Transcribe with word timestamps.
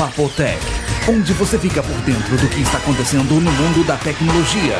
Papotec, 0.00 0.58
onde 1.10 1.34
você 1.34 1.58
fica 1.58 1.82
por 1.82 1.94
dentro 2.06 2.34
do 2.38 2.48
que 2.48 2.62
está 2.62 2.78
acontecendo 2.78 3.34
no 3.34 3.52
mundo 3.52 3.86
da 3.86 3.98
tecnologia. 3.98 4.78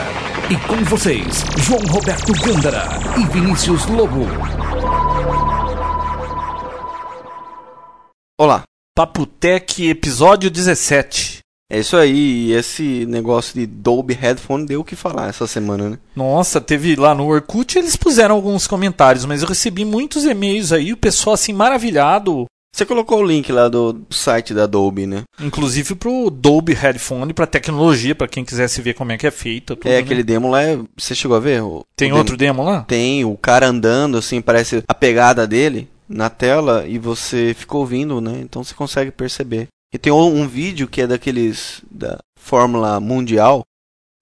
E 0.48 0.56
com 0.66 0.82
vocês, 0.84 1.44
João 1.58 1.82
Roberto 1.90 2.32
Gândara 2.40 2.88
e 3.18 3.26
Vinícius 3.26 3.84
Lobo. 3.84 4.26
Olá, 8.40 8.62
Papotec 8.96 9.86
episódio 9.90 10.50
17. 10.50 11.40
é 11.70 11.80
isso 11.80 11.98
aí. 11.98 12.52
Esse 12.52 13.04
negócio 13.04 13.60
de 13.60 13.66
Dolby 13.66 14.14
Headphone 14.14 14.64
deu 14.64 14.80
o 14.80 14.84
que 14.84 14.96
falar 14.96 15.28
essa 15.28 15.46
semana, 15.46 15.90
né? 15.90 15.98
Nossa, 16.16 16.62
teve 16.62 16.96
lá 16.96 17.14
no 17.14 17.26
Orkut, 17.26 17.78
eles 17.78 17.94
puseram 17.94 18.36
alguns 18.36 18.66
comentários, 18.66 19.26
mas 19.26 19.42
eu 19.42 19.48
recebi 19.48 19.84
muitos 19.84 20.24
e-mails 20.24 20.72
aí, 20.72 20.94
o 20.94 20.96
pessoal 20.96 21.34
assim 21.34 21.52
maravilhado, 21.52 22.46
Você 22.74 22.86
colocou 22.86 23.18
o 23.20 23.26
link 23.26 23.50
lá 23.50 23.68
do 23.68 24.00
site 24.10 24.54
da 24.54 24.66
Dolby, 24.66 25.06
né? 25.06 25.22
inclusive 25.40 25.94
pro 25.96 26.30
Dolby 26.30 26.72
Headphone, 26.72 27.32
pra 27.34 27.46
tecnologia, 27.46 28.14
pra 28.14 28.28
quem 28.28 28.44
quisesse 28.44 28.80
ver 28.80 28.94
como 28.94 29.12
é 29.12 29.18
que 29.18 29.26
é 29.26 29.30
feita. 29.30 29.74
Tudo, 29.76 29.88
é 29.88 29.94
né? 29.96 29.98
aquele 29.98 30.22
demo 30.22 30.48
lá, 30.50 30.62
é- 30.62 30.78
você 30.96 31.14
chegou 31.14 31.36
a 31.36 31.40
ver? 31.40 31.62
O- 31.62 31.84
Tem 31.96 32.12
o 32.12 32.16
outro 32.16 32.36
demo 32.36 32.62
lá? 32.62 32.82
Tem, 32.82 33.24
o 33.24 33.36
cara 33.36 33.66
andando, 33.66 34.16
assim, 34.18 34.40
parece 34.40 34.82
a 34.86 34.94
pegada 34.94 35.46
dele 35.46 35.88
na 36.08 36.30
tela 36.30 36.86
e 36.86 36.98
você 36.98 37.54
fica 37.54 37.76
ouvindo, 37.76 38.20
né? 38.20 38.38
Então 38.40 38.62
você 38.62 38.72
consegue 38.74 39.10
perceber. 39.10 39.66
E 39.92 39.98
tem 39.98 40.12
um 40.12 40.46
vídeo 40.46 40.86
que 40.86 41.00
é 41.02 41.06
daqueles 41.06 41.82
da 41.90 42.18
Fórmula 42.38 43.00
Mundial, 43.00 43.62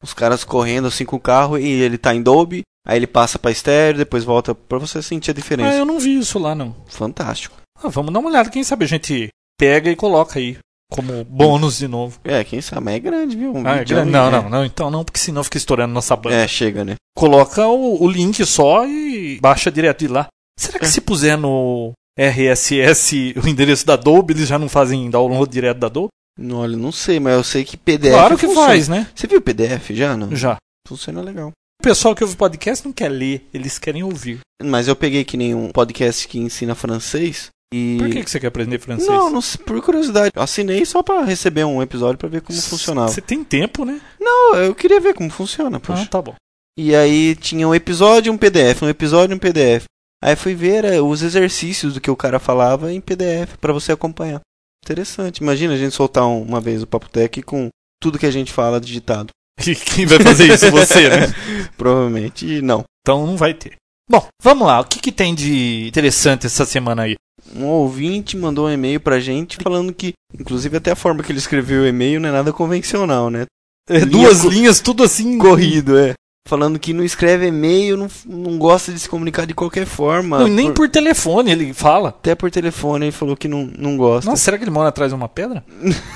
os 0.02 0.14
caras 0.14 0.42
correndo 0.42 0.88
assim 0.88 1.04
com 1.04 1.16
o 1.16 1.20
carro 1.20 1.58
e 1.58 1.66
ele 1.68 1.98
tá 1.98 2.14
em 2.14 2.22
Dolby, 2.22 2.62
aí 2.86 2.96
ele 2.96 3.06
passa 3.06 3.38
pra 3.38 3.50
estéreo, 3.50 3.98
depois 3.98 4.24
volta 4.24 4.54
pra 4.54 4.78
você 4.78 5.02
sentir 5.02 5.30
a 5.30 5.32
Ah, 5.32 5.34
diferença. 5.34 5.76
eu 5.76 5.84
não 5.84 5.98
vi 6.00 6.18
isso 6.18 6.38
lá 6.38 6.54
não. 6.54 6.74
Fantástico. 6.86 7.56
Ah, 7.82 7.88
vamos 7.88 8.12
dar 8.12 8.18
uma 8.20 8.28
olhada, 8.30 8.50
quem 8.50 8.64
sabe 8.64 8.84
a 8.84 8.88
gente 8.88 9.28
pega 9.58 9.90
e 9.90 9.96
coloca 9.96 10.38
aí 10.38 10.58
como 10.90 11.24
bônus 11.24 11.78
de 11.78 11.86
novo. 11.88 12.18
É, 12.24 12.42
quem 12.44 12.60
sabe, 12.60 12.82
mas 12.84 12.94
é 12.94 12.98
grande, 12.98 13.36
viu? 13.36 13.54
Um 13.54 13.66
Ah, 13.66 13.76
é 13.76 13.84
grande? 13.84 14.10
Não, 14.10 14.28
é. 14.28 14.30
não, 14.30 14.48
não, 14.50 14.64
então 14.64 14.90
não, 14.90 15.04
porque 15.04 15.18
senão 15.20 15.44
fica 15.44 15.58
estourando 15.58 15.92
nossa 15.92 16.16
banda. 16.16 16.36
É, 16.36 16.48
chega, 16.48 16.84
né? 16.84 16.94
Coloca 17.16 17.66
o, 17.66 18.02
o 18.02 18.08
link 18.10 18.44
só 18.46 18.86
e 18.86 19.38
baixa 19.40 19.70
direto 19.70 20.00
de 20.00 20.08
lá. 20.08 20.26
Será 20.58 20.78
que 20.78 20.86
É. 20.86 20.88
se 20.88 21.00
puser 21.00 21.36
no 21.36 21.92
RSS 22.18 23.34
o 23.42 23.46
endereço 23.48 23.86
da 23.86 23.94
Adobe, 23.94 24.32
eles 24.34 24.48
já 24.48 24.58
não 24.58 24.68
fazem 24.68 25.08
download 25.10 25.50
direto 25.52 25.78
da 25.78 25.86
Adobe? 25.88 26.08
Não, 26.38 26.58
Olha, 26.58 26.76
não 26.76 26.92
sei, 26.92 27.18
mas 27.18 27.34
eu 27.34 27.42
sei 27.44 27.64
que 27.64 27.76
PDF. 27.76 28.12
claro 28.12 28.38
que 28.38 28.46
funciona. 28.46 28.68
faz, 28.68 28.88
né? 28.88 29.08
Você 29.14 29.26
viu 29.26 29.38
o 29.38 29.42
PDF 29.42 29.90
já? 29.90 30.16
Não? 30.16 30.34
Já. 30.34 30.56
Funciona 30.86 31.20
legal. 31.20 31.48
O 31.80 31.82
pessoal 31.82 32.14
que 32.14 32.22
ouve 32.24 32.36
podcast 32.36 32.84
não 32.84 32.92
quer 32.92 33.08
ler, 33.08 33.46
eles 33.52 33.78
querem 33.78 34.02
ouvir. 34.04 34.40
Mas 34.62 34.88
eu 34.88 34.96
peguei 34.96 35.24
que 35.24 35.36
nem 35.36 35.54
um 35.54 35.70
podcast 35.70 36.26
que 36.28 36.38
ensina 36.38 36.74
francês 36.74 37.48
e. 37.72 37.96
Por 37.98 38.08
que, 38.10 38.24
que 38.24 38.30
você 38.30 38.40
quer 38.40 38.46
aprender 38.48 38.78
francês? 38.78 39.08
Não, 39.08 39.30
não 39.30 39.40
por 39.66 39.80
curiosidade. 39.82 40.32
Assinei 40.36 40.84
só 40.84 41.02
pra 41.02 41.22
receber 41.24 41.64
um 41.64 41.82
episódio 41.82 42.18
pra 42.18 42.28
ver 42.28 42.40
como 42.42 42.58
funcionava. 42.60 43.08
Você 43.08 43.20
tem 43.20 43.44
tempo, 43.44 43.84
né? 43.84 44.00
Não, 44.20 44.54
eu 44.56 44.74
queria 44.74 45.00
ver 45.00 45.14
como 45.14 45.30
funciona, 45.30 45.78
poxa. 45.78 46.02
Ah, 46.02 46.06
tá 46.06 46.22
bom. 46.22 46.34
E 46.78 46.94
aí 46.94 47.34
tinha 47.34 47.66
um 47.66 47.74
episódio 47.74 48.30
e 48.30 48.32
um 48.32 48.38
PDF, 48.38 48.82
um 48.82 48.88
episódio 48.88 49.34
e 49.34 49.36
um 49.36 49.38
PDF. 49.38 49.84
Aí 50.22 50.34
fui 50.36 50.54
ver 50.54 50.84
é, 50.84 51.00
os 51.00 51.22
exercícios 51.22 51.94
do 51.94 52.00
que 52.00 52.10
o 52.10 52.16
cara 52.16 52.38
falava 52.38 52.92
em 52.92 53.00
PDF 53.00 53.56
pra 53.60 53.72
você 53.72 53.92
acompanhar. 53.92 54.40
Interessante. 54.84 55.38
Imagina 55.38 55.74
a 55.74 55.76
gente 55.76 55.94
soltar 55.94 56.24
um- 56.26 56.42
uma 56.42 56.60
vez 56.60 56.82
o 56.82 56.86
Papo 56.86 57.08
Tech 57.08 57.42
com 57.42 57.68
tudo 58.00 58.18
que 58.18 58.26
a 58.26 58.30
gente 58.30 58.52
fala 58.52 58.80
digitado. 58.80 59.30
E 59.66 59.74
quem 59.74 60.06
vai 60.06 60.20
fazer 60.20 60.52
isso? 60.54 60.70
Você, 60.70 61.08
né? 61.08 61.26
Provavelmente 61.76 62.62
não. 62.62 62.84
Então 63.02 63.26
não 63.26 63.36
vai 63.36 63.52
ter. 63.54 63.74
Bom, 64.08 64.24
vamos 64.42 64.66
lá. 64.66 64.80
O 64.80 64.84
que, 64.84 65.00
que 65.00 65.10
tem 65.12 65.34
de 65.34 65.88
interessante 65.88 66.46
essa 66.46 66.64
semana 66.64 67.02
aí? 67.02 67.16
Um 67.56 67.64
ouvinte 67.66 68.36
mandou 68.36 68.66
um 68.66 68.70
e-mail 68.70 69.00
pra 69.00 69.20
gente 69.20 69.56
falando 69.62 69.92
que, 69.92 70.12
inclusive 70.38 70.76
até 70.76 70.90
a 70.92 70.96
forma 70.96 71.22
que 71.22 71.32
ele 71.32 71.38
escreveu 71.38 71.82
o 71.82 71.86
e-mail 71.86 72.20
não 72.20 72.28
é 72.28 72.32
nada 72.32 72.52
convencional, 72.52 73.30
né? 73.30 73.46
É, 73.88 73.98
Linha 74.00 74.06
duas 74.06 74.42
co- 74.42 74.48
linhas, 74.48 74.80
tudo 74.80 75.02
assim. 75.02 75.38
Corrido, 75.38 75.98
é. 75.98 76.12
Falando 76.46 76.78
que 76.78 76.92
não 76.94 77.04
escreve 77.04 77.46
e-mail, 77.46 77.96
não, 77.96 78.08
não 78.26 78.58
gosta 78.58 78.92
de 78.92 78.98
se 78.98 79.08
comunicar 79.08 79.46
de 79.46 79.54
qualquer 79.54 79.86
forma. 79.86 80.40
Não, 80.40 80.48
nem 80.48 80.72
por 80.72 80.88
telefone 80.88 81.50
ele 81.50 81.72
fala. 81.74 82.08
Até 82.10 82.34
por 82.34 82.50
telefone 82.50 83.06
ele 83.06 83.12
falou 83.12 83.36
que 83.36 83.48
não, 83.48 83.64
não 83.78 83.96
gosta. 83.96 84.30
Nossa, 84.30 84.42
será 84.42 84.56
que 84.58 84.64
ele 84.64 84.70
mora 84.70 84.88
atrás 84.88 85.10
de 85.10 85.14
uma 85.14 85.28
pedra? 85.28 85.64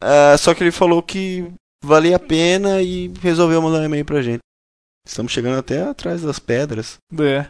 Ah, 0.00 0.36
só 0.38 0.54
que 0.54 0.62
ele 0.62 0.70
falou 0.70 1.02
que 1.02 1.44
valia 1.84 2.16
a 2.16 2.20
pena 2.20 2.80
e 2.80 3.12
resolveu 3.20 3.60
mandar 3.60 3.80
um 3.80 3.84
e-mail 3.84 4.04
pra 4.04 4.22
gente. 4.22 4.38
Estamos 5.06 5.32
chegando 5.32 5.58
até 5.58 5.82
atrás 5.82 6.22
das 6.22 6.38
pedras. 6.38 6.98
É. 7.20 7.46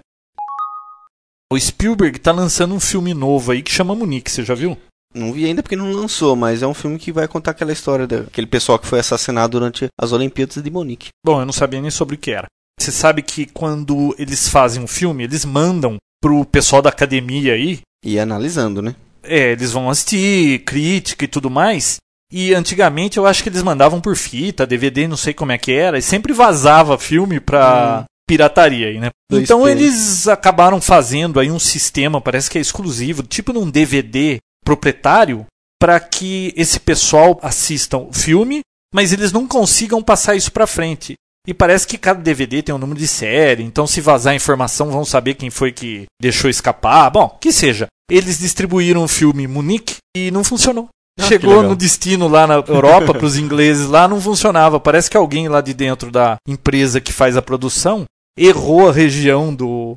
O 1.51 1.59
Spielberg 1.59 2.19
tá 2.19 2.31
lançando 2.31 2.75
um 2.75 2.81
filme 2.81 3.15
novo 3.15 3.53
aí 3.53 3.63
que 3.63 3.73
chama 3.73 3.95
Munique, 3.95 4.31
você 4.31 4.45
já 4.45 4.55
viu? 4.55 4.77
Não 5.15 5.33
vi 5.33 5.47
ainda 5.47 5.63
porque 5.63 5.77
não 5.77 5.91
lançou, 5.93 6.37
mas 6.37 6.63
é 6.63 6.67
um 6.67 6.75
filme 6.75 6.99
que 6.99 7.11
vai 7.11 7.27
contar 7.27 7.53
aquela 7.53 7.73
história 7.73 8.07
daquele 8.07 8.47
pessoal 8.47 8.79
que 8.79 8.87
foi 8.87 9.01
assassinado 9.01 9.53
durante 9.59 9.87
as 9.99 10.13
Olimpíadas 10.13 10.63
de 10.63 10.71
Monique. 10.71 11.09
Bom, 11.25 11.41
eu 11.41 11.47
não 11.47 11.53
sabia 11.53 11.81
nem 11.81 11.91
sobre 11.91 12.17
o 12.17 12.19
que 12.19 12.31
era. 12.33 12.47
Você 12.79 12.93
sabe 12.93 13.23
que 13.23 13.47
quando 13.47 14.15
eles 14.19 14.49
fazem 14.49 14.83
um 14.83 14.87
filme, 14.87 15.25
eles 15.25 15.45
mandam 15.47 15.97
pro 16.23 16.45
pessoal 16.45 16.83
da 16.83 16.91
academia 16.91 17.55
aí, 17.55 17.81
E 18.05 18.19
analisando, 18.19 18.83
né? 18.83 18.95
é, 19.23 19.53
eles 19.53 19.73
vão 19.73 19.89
assistir, 19.89 20.61
crítica 20.65 21.25
e 21.25 21.29
tudo 21.29 21.49
mais. 21.51 21.97
E 22.31 22.55
antigamente 22.55 23.17
eu 23.17 23.27
acho 23.27 23.43
que 23.43 23.49
eles 23.49 23.63
mandavam 23.63 24.03
por 24.03 24.15
fita, 24.17 24.67
DVD, 24.67 25.09
não 25.09 25.17
sei 25.17 25.33
como 25.33 25.53
é 25.53 25.57
que 25.59 25.73
era, 25.73 25.97
e 25.99 26.03
sempre 26.03 26.35
vazava 26.35 26.99
filme 26.99 27.41
pra 27.41 28.01
Hum. 28.03 28.05
Pirataria 28.29 28.89
aí, 28.89 29.01
né? 29.01 29.09
2P. 29.33 29.43
Então 29.43 29.67
eles 29.67 30.29
acabaram 30.29 30.81
fazendo 30.81 31.41
aí 31.41 31.51
um 31.51 31.59
sistema, 31.59 32.21
parece 32.21 32.51
que 32.51 32.59
é 32.59 32.61
exclusivo, 32.61 33.23
tipo 33.23 33.55
num 33.55 33.69
DVD 33.69 34.39
proprietário, 34.63 35.47
para 35.81 35.99
que 35.99 36.53
esse 36.55 36.79
pessoal 36.79 37.41
assistam 37.43 38.07
o 38.11 38.13
filme, 38.13 38.61
mas 38.95 39.13
eles 39.13 39.33
não 39.33 39.49
consigam 39.49 40.03
passar 40.03 40.37
isso 40.37 40.53
pra 40.53 40.67
frente. 40.67 41.15
E 41.47 41.55
parece 41.55 41.87
que 41.87 41.97
cada 41.97 42.21
DVD 42.21 42.63
tem 42.63 42.75
um 42.75 42.79
número 42.79 43.01
de 43.01 43.09
série, 43.09 43.63
então 43.63 43.87
se 43.87 44.03
vazar 44.03 44.35
informação 44.35 44.91
vão 44.91 45.05
saber 45.05 45.35
quem 45.35 45.49
foi 45.49 45.73
que 45.73 46.05
deixou 46.21 46.51
escapar. 46.51 47.11
Bom, 47.11 47.39
que 47.41 47.51
seja. 47.51 47.87
Eles 48.11 48.39
distribuíram 48.39 49.03
o 49.03 49.09
filme 49.09 49.47
Munique 49.47 49.97
e 50.15 50.31
não 50.31 50.45
funcionou. 50.45 50.89
Ah, 51.19 51.23
Chegou 51.25 51.63
no 51.63 51.75
destino 51.75 52.29
lá 52.29 52.47
na 52.47 52.55
Europa 52.55 53.13
para 53.15 53.25
os 53.25 53.39
ingleses 53.39 53.87
lá 53.87 54.07
não 54.07 54.21
funcionava. 54.21 54.79
Parece 54.79 55.11
que 55.11 55.17
alguém 55.17 55.49
lá 55.49 55.63
de 55.63 55.73
dentro 55.73 56.11
da 56.11 56.37
empresa 56.47 57.01
que 57.01 57.13
faz 57.13 57.37
a 57.37 57.43
produção 57.43 58.05
errou 58.39 58.89
a 58.89 58.93
região 58.93 59.55
do 59.55 59.97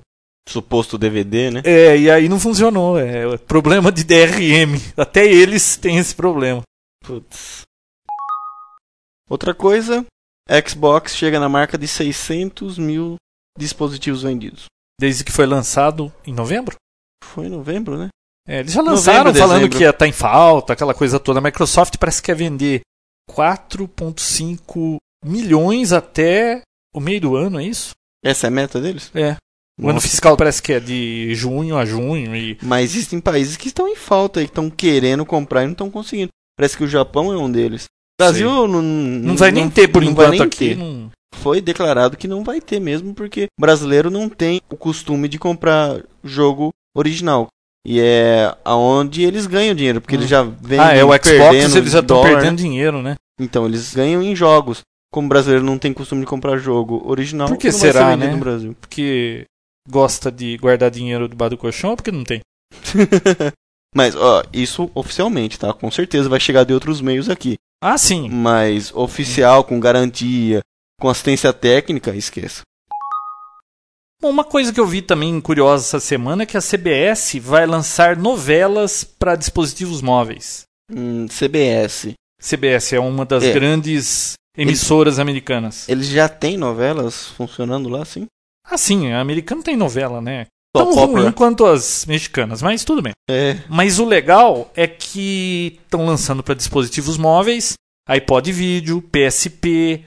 Suposto 0.49 0.97
DVD, 0.97 1.51
né? 1.51 1.61
é, 1.63 1.97
e 1.97 2.09
aí 2.09 2.27
não 2.27 2.39
funcionou. 2.39 2.97
É 2.97 3.37
problema 3.37 3.91
de 3.91 4.03
DRM. 4.03 4.77
Até 4.97 5.25
eles 5.25 5.77
têm 5.77 5.97
esse 5.97 6.15
problema. 6.15 6.61
Putz. 7.05 7.61
Outra 9.29 9.53
coisa, 9.53 10.05
Xbox 10.67 11.15
chega 11.15 11.39
na 11.39 11.47
marca 11.47 11.77
de 11.77 11.87
600 11.87 12.77
mil 12.77 13.15
dispositivos 13.57 14.23
vendidos. 14.23 14.65
Desde 14.99 15.23
que 15.23 15.31
foi 15.31 15.45
lançado 15.45 16.11
em 16.25 16.33
novembro? 16.33 16.75
Foi 17.23 17.45
em 17.45 17.49
novembro, 17.49 17.97
né? 17.97 18.09
É, 18.47 18.59
eles 18.59 18.73
já 18.73 18.81
Novembro, 18.81 18.95
lançaram 18.95 19.33
falando 19.33 19.57
dezembro. 19.59 19.77
que 19.77 19.83
ia 19.83 19.91
estar 19.91 20.07
em 20.07 20.11
falta, 20.11 20.73
aquela 20.73 20.93
coisa 20.93 21.19
toda. 21.19 21.39
A 21.39 21.41
Microsoft 21.41 21.95
parece 21.97 22.21
que 22.21 22.31
ia 22.31 22.35
vender 22.35 22.81
4,5 23.29 24.97
milhões 25.23 25.93
até 25.93 26.61
o 26.93 26.99
meio 26.99 27.21
do 27.21 27.35
ano, 27.35 27.59
é 27.59 27.63
isso? 27.63 27.91
Essa 28.23 28.47
é 28.47 28.49
a 28.49 28.51
meta 28.51 28.79
deles? 28.79 29.11
É. 29.15 29.35
O 29.79 29.89
ano 29.89 29.99
fiscal 30.01 30.37
parece 30.37 30.61
que 30.61 30.73
é 30.73 30.79
de 30.79 31.33
junho 31.33 31.75
a 31.77 31.85
junho 31.85 32.35
e 32.35 32.57
Mas 32.61 32.91
existem 32.93 33.19
países 33.19 33.57
que 33.57 33.67
estão 33.69 33.87
em 33.87 33.95
falta 33.95 34.41
e 34.41 34.45
que 34.45 34.51
estão 34.51 34.69
querendo 34.69 35.25
comprar 35.25 35.63
e 35.63 35.65
não 35.65 35.71
estão 35.71 35.89
conseguindo. 35.89 36.29
Parece 36.57 36.77
que 36.77 36.83
o 36.83 36.87
Japão 36.87 37.33
é 37.33 37.37
um 37.37 37.51
deles. 37.51 37.85
O 37.85 38.23
Brasil 38.23 38.67
não, 38.67 38.81
não 38.81 39.35
vai 39.35 39.51
nem 39.51 39.69
ter 39.69 39.87
por 39.87 40.03
não 40.03 40.13
vai 40.13 40.27
enquanto 40.27 40.39
nem 40.39 40.47
aqui. 40.47 40.69
ter. 40.69 40.77
não- 40.77 41.09
Foi 41.35 41.59
declarado 41.61 42.15
que 42.17 42.27
não 42.27 42.43
vai 42.43 42.61
ter 42.61 42.79
mesmo 42.79 43.15
porque 43.15 43.47
brasileiro 43.59 44.11
não 44.11 44.29
tem 44.29 44.61
o 44.69 44.77
costume 44.77 45.27
de 45.27 45.39
comprar 45.39 46.03
jogo 46.23 46.69
original. 46.95 47.47
E 47.83 47.99
é 47.99 48.55
aonde 48.63 49.23
eles 49.23 49.47
ganham 49.47 49.73
dinheiro, 49.73 49.99
porque 50.01 50.15
Hum. 50.15 50.19
eles 50.19 50.29
já 50.29 50.43
vêm 50.43 50.79
Ah, 50.79 50.93
é 50.93 51.03
o 51.03 51.07
Xbox, 51.07 51.75
eles 51.75 51.91
já 51.93 51.99
estão 52.01 52.21
perdendo 52.21 52.57
dinheiro, 52.57 53.01
né? 53.01 53.15
Então, 53.39 53.65
eles 53.65 53.95
ganham 53.95 54.21
em 54.21 54.35
jogos. 54.35 54.81
Como 55.11 55.27
brasileiro 55.27 55.63
não 55.65 55.77
tem 55.77 55.93
costume 55.93 56.21
de 56.21 56.27
comprar 56.27 56.57
jogo 56.57 57.01
original, 57.05 57.47
Por 57.49 57.57
que 57.57 57.71
será, 57.71 58.15
né? 58.15 58.31
no 58.31 58.37
Brasil. 58.37 58.75
Porque 58.79 59.45
gosta 59.89 60.31
de 60.31 60.57
guardar 60.57 60.89
dinheiro 60.89 61.27
debaixo 61.27 61.51
do 61.51 61.57
colchão 61.57 61.89
ou 61.91 61.95
porque 61.97 62.11
não 62.11 62.23
tem? 62.23 62.39
Mas, 63.93 64.15
ó, 64.15 64.41
isso 64.53 64.89
oficialmente, 64.95 65.59
tá? 65.59 65.73
Com 65.73 65.91
certeza 65.91 66.29
vai 66.29 66.39
chegar 66.39 66.63
de 66.63 66.73
outros 66.73 67.01
meios 67.01 67.29
aqui. 67.29 67.55
Ah, 67.83 67.97
sim. 67.97 68.29
Mas 68.29 68.93
oficial, 68.95 69.65
com 69.65 69.79
garantia, 69.81 70.61
com 70.99 71.09
assistência 71.09 71.51
técnica, 71.51 72.15
esqueça. 72.15 72.61
Bom, 74.21 74.29
uma 74.29 74.43
coisa 74.45 74.71
que 74.71 74.79
eu 74.79 74.85
vi 74.85 75.01
também 75.01 75.41
curiosa 75.41 75.83
essa 75.83 75.99
semana 75.99 76.43
é 76.43 76.45
que 76.45 76.55
a 76.55 76.61
CBS 76.61 77.37
vai 77.41 77.65
lançar 77.65 78.15
novelas 78.15 79.03
para 79.03 79.35
dispositivos 79.35 80.01
móveis. 80.01 80.63
Hum, 80.89 81.25
CBS. 81.27 82.13
CBS 82.39 82.93
é 82.93 82.99
uma 82.99 83.25
das 83.25 83.43
É. 83.43 83.51
grandes 83.51 84.33
emissoras 84.57 85.19
americanas. 85.19 85.87
Eles 85.87 86.07
já 86.07 86.27
têm 86.27 86.57
novelas 86.57 87.27
funcionando 87.27 87.89
lá, 87.89 88.03
sim? 88.05 88.25
Ah, 88.65 88.77
sim, 88.77 89.11
a 89.11 89.19
americana 89.19 89.63
tem 89.63 89.75
novela, 89.75 90.21
né? 90.21 90.47
tão 90.73 90.91
opera. 90.91 91.23
ruim 91.23 91.31
quanto 91.31 91.65
as 91.65 92.05
mexicanas, 92.05 92.61
mas 92.61 92.83
tudo 92.83 93.01
bem. 93.01 93.13
É. 93.29 93.57
Mas 93.69 93.99
o 93.99 94.05
legal 94.05 94.71
é 94.75 94.87
que 94.87 95.79
estão 95.83 96.05
lançando 96.05 96.41
para 96.41 96.55
dispositivos 96.55 97.17
móveis, 97.17 97.73
iPod 98.07 98.51
vídeo, 98.51 99.01
PSP. 99.01 100.05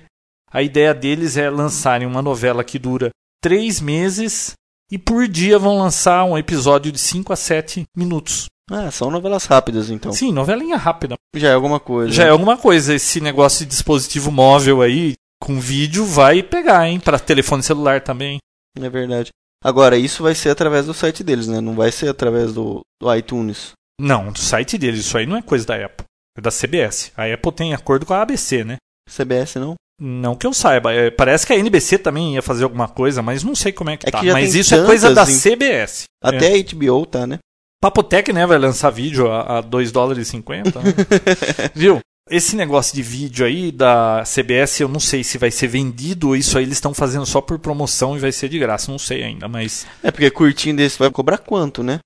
A 0.51 0.63
ideia 0.63 0.95
deles 0.95 1.37
é 1.37 1.51
lançarem 1.51 2.07
uma 2.07 2.23
novela 2.23 2.65
que 2.65 2.79
dura 2.79 3.11
três 3.43 3.81
meses 3.81 4.53
e 4.91 4.99
por 4.99 5.27
dia 5.29 5.59
vão 5.59 5.79
lançar 5.79 6.25
um 6.25 6.39
episódio 6.39 6.93
de 6.93 6.99
5 6.99 7.33
a 7.33 7.37
7 7.37 7.85
minutos. 7.97 8.47
Ah, 8.71 8.91
são 8.91 9.11
novelas 9.11 9.45
rápidas, 9.45 9.91
então. 9.91 10.13
Sim, 10.13 10.33
novelinha 10.33 10.77
rápida. 10.77 11.17
Já 11.37 11.51
é 11.51 11.55
alguma 11.55 11.79
coisa. 11.79 12.13
Já 12.13 12.25
é 12.25 12.31
alguma 12.31 12.57
coisa. 12.57 12.95
Esse 12.95 13.21
negócio 13.21 13.65
de 13.65 13.71
dispositivo 13.71 14.31
móvel 14.31 14.81
aí 14.81 15.15
com 15.43 15.61
vídeo 15.61 16.05
vai 16.07 16.43
pegar, 16.43 16.89
hein? 16.89 16.99
Para 16.99 17.19
telefone 17.19 17.63
celular 17.63 18.01
também. 18.01 18.39
É 18.81 18.89
verdade. 18.89 19.29
Agora, 19.63 19.97
isso 19.97 20.23
vai 20.23 20.35
ser 20.35 20.51
através 20.51 20.87
do 20.87 20.95
site 20.95 21.23
deles, 21.23 21.47
né? 21.47 21.61
Não 21.61 21.75
vai 21.75 21.93
ser 21.93 22.09
através 22.09 22.53
do, 22.53 22.81
do 23.01 23.15
iTunes. 23.15 23.73
Não, 24.01 24.33
do 24.33 24.39
site 24.39 24.77
deles. 24.79 25.01
Isso 25.01 25.17
aí 25.19 25.27
não 25.27 25.37
é 25.37 25.43
coisa 25.43 25.67
da 25.67 25.85
Apple. 25.85 26.05
É 26.37 26.41
da 26.41 26.51
CBS. 26.51 27.13
A 27.17 27.25
Apple 27.33 27.53
tem 27.53 27.75
acordo 27.75 28.05
com 28.07 28.15
a 28.15 28.23
ABC, 28.23 28.65
né? 28.65 28.77
CBS 29.09 29.57
não? 29.57 29.75
Não 30.01 30.35
que 30.35 30.47
eu 30.47 30.53
saiba. 30.53 30.93
É, 30.93 31.11
parece 31.11 31.47
que 31.47 31.53
a 31.53 31.57
NBC 31.57 31.99
também 31.99 32.35
ia 32.35 32.43
fazer 32.43 32.65
alguma 32.65 32.89
coisa, 32.89 33.23
mas 33.23 33.45
não 33.45 33.55
sei 33.55 33.71
como 33.73 33.91
é 33.91 33.97
que 33.97 34.09
É 34.09 34.11
tá. 34.11 34.21
que 34.21 34.33
Mas 34.33 34.55
isso 34.55 34.75
é 34.75 34.85
coisa 34.85 35.11
da 35.15 35.25
tantas 35.25 35.41
CBS. 35.43 36.05
Até 36.23 36.57
É. 36.59 36.61
a 36.61 36.65
HBO 36.75 37.07
tá, 37.07 37.27
né? 37.27 37.39
Papotec, 37.85 38.33
né, 38.33 38.47
vai 38.47 38.57
lançar 38.57 38.89
vídeo 38.89 39.31
a, 39.31 39.59
a 39.59 39.61
2 39.61 39.93
dólares 39.93 40.27
e 40.27 40.31
50. 40.31 40.81
né? 40.81 40.85
Viu? 41.75 41.99
Esse 42.31 42.57
negócio 42.57 42.95
de 42.95 43.03
vídeo 43.03 43.45
aí 43.45 43.71
da 43.71 44.23
CBS, 44.25 44.81
eu 44.81 44.89
não 44.89 44.99
sei 44.99 45.23
se 45.23 45.37
vai 45.37 45.51
ser 45.51 45.67
vendido 45.67 46.29
ou 46.29 46.37
isso 46.37 46.57
aí 46.57 46.65
eles 46.65 46.79
estão 46.79 46.95
fazendo 46.95 47.27
só 47.27 47.43
por 47.43 47.59
promoção 47.59 48.17
e 48.17 48.19
vai 48.19 48.33
ser 48.33 48.49
de 48.49 48.59
graça. 48.59 48.91
Não 48.91 48.99
sei 48.99 49.23
ainda, 49.23 49.47
mas. 49.49 49.87
É 50.03 50.11
porque 50.11 50.31
curtinho 50.31 50.75
desse 50.75 50.99
vai 50.99 51.11
cobrar 51.11 51.37
quanto, 51.37 51.83
né? 51.83 51.99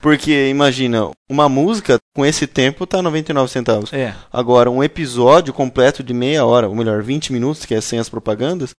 Porque 0.00 0.48
imagina, 0.48 1.10
uma 1.28 1.50
música 1.50 1.98
com 2.14 2.24
esse 2.24 2.46
tempo 2.46 2.86
tá 2.86 3.02
99 3.02 3.52
centavos. 3.52 3.92
É. 3.92 4.14
Agora, 4.32 4.70
um 4.70 4.82
episódio 4.82 5.52
completo 5.52 6.02
de 6.02 6.14
meia 6.14 6.46
hora, 6.46 6.66
ou 6.66 6.74
melhor, 6.74 7.02
20 7.02 7.30
minutos, 7.34 7.66
que 7.66 7.74
é 7.74 7.80
sem 7.82 7.98
as 7.98 8.08
propagandas, 8.08 8.70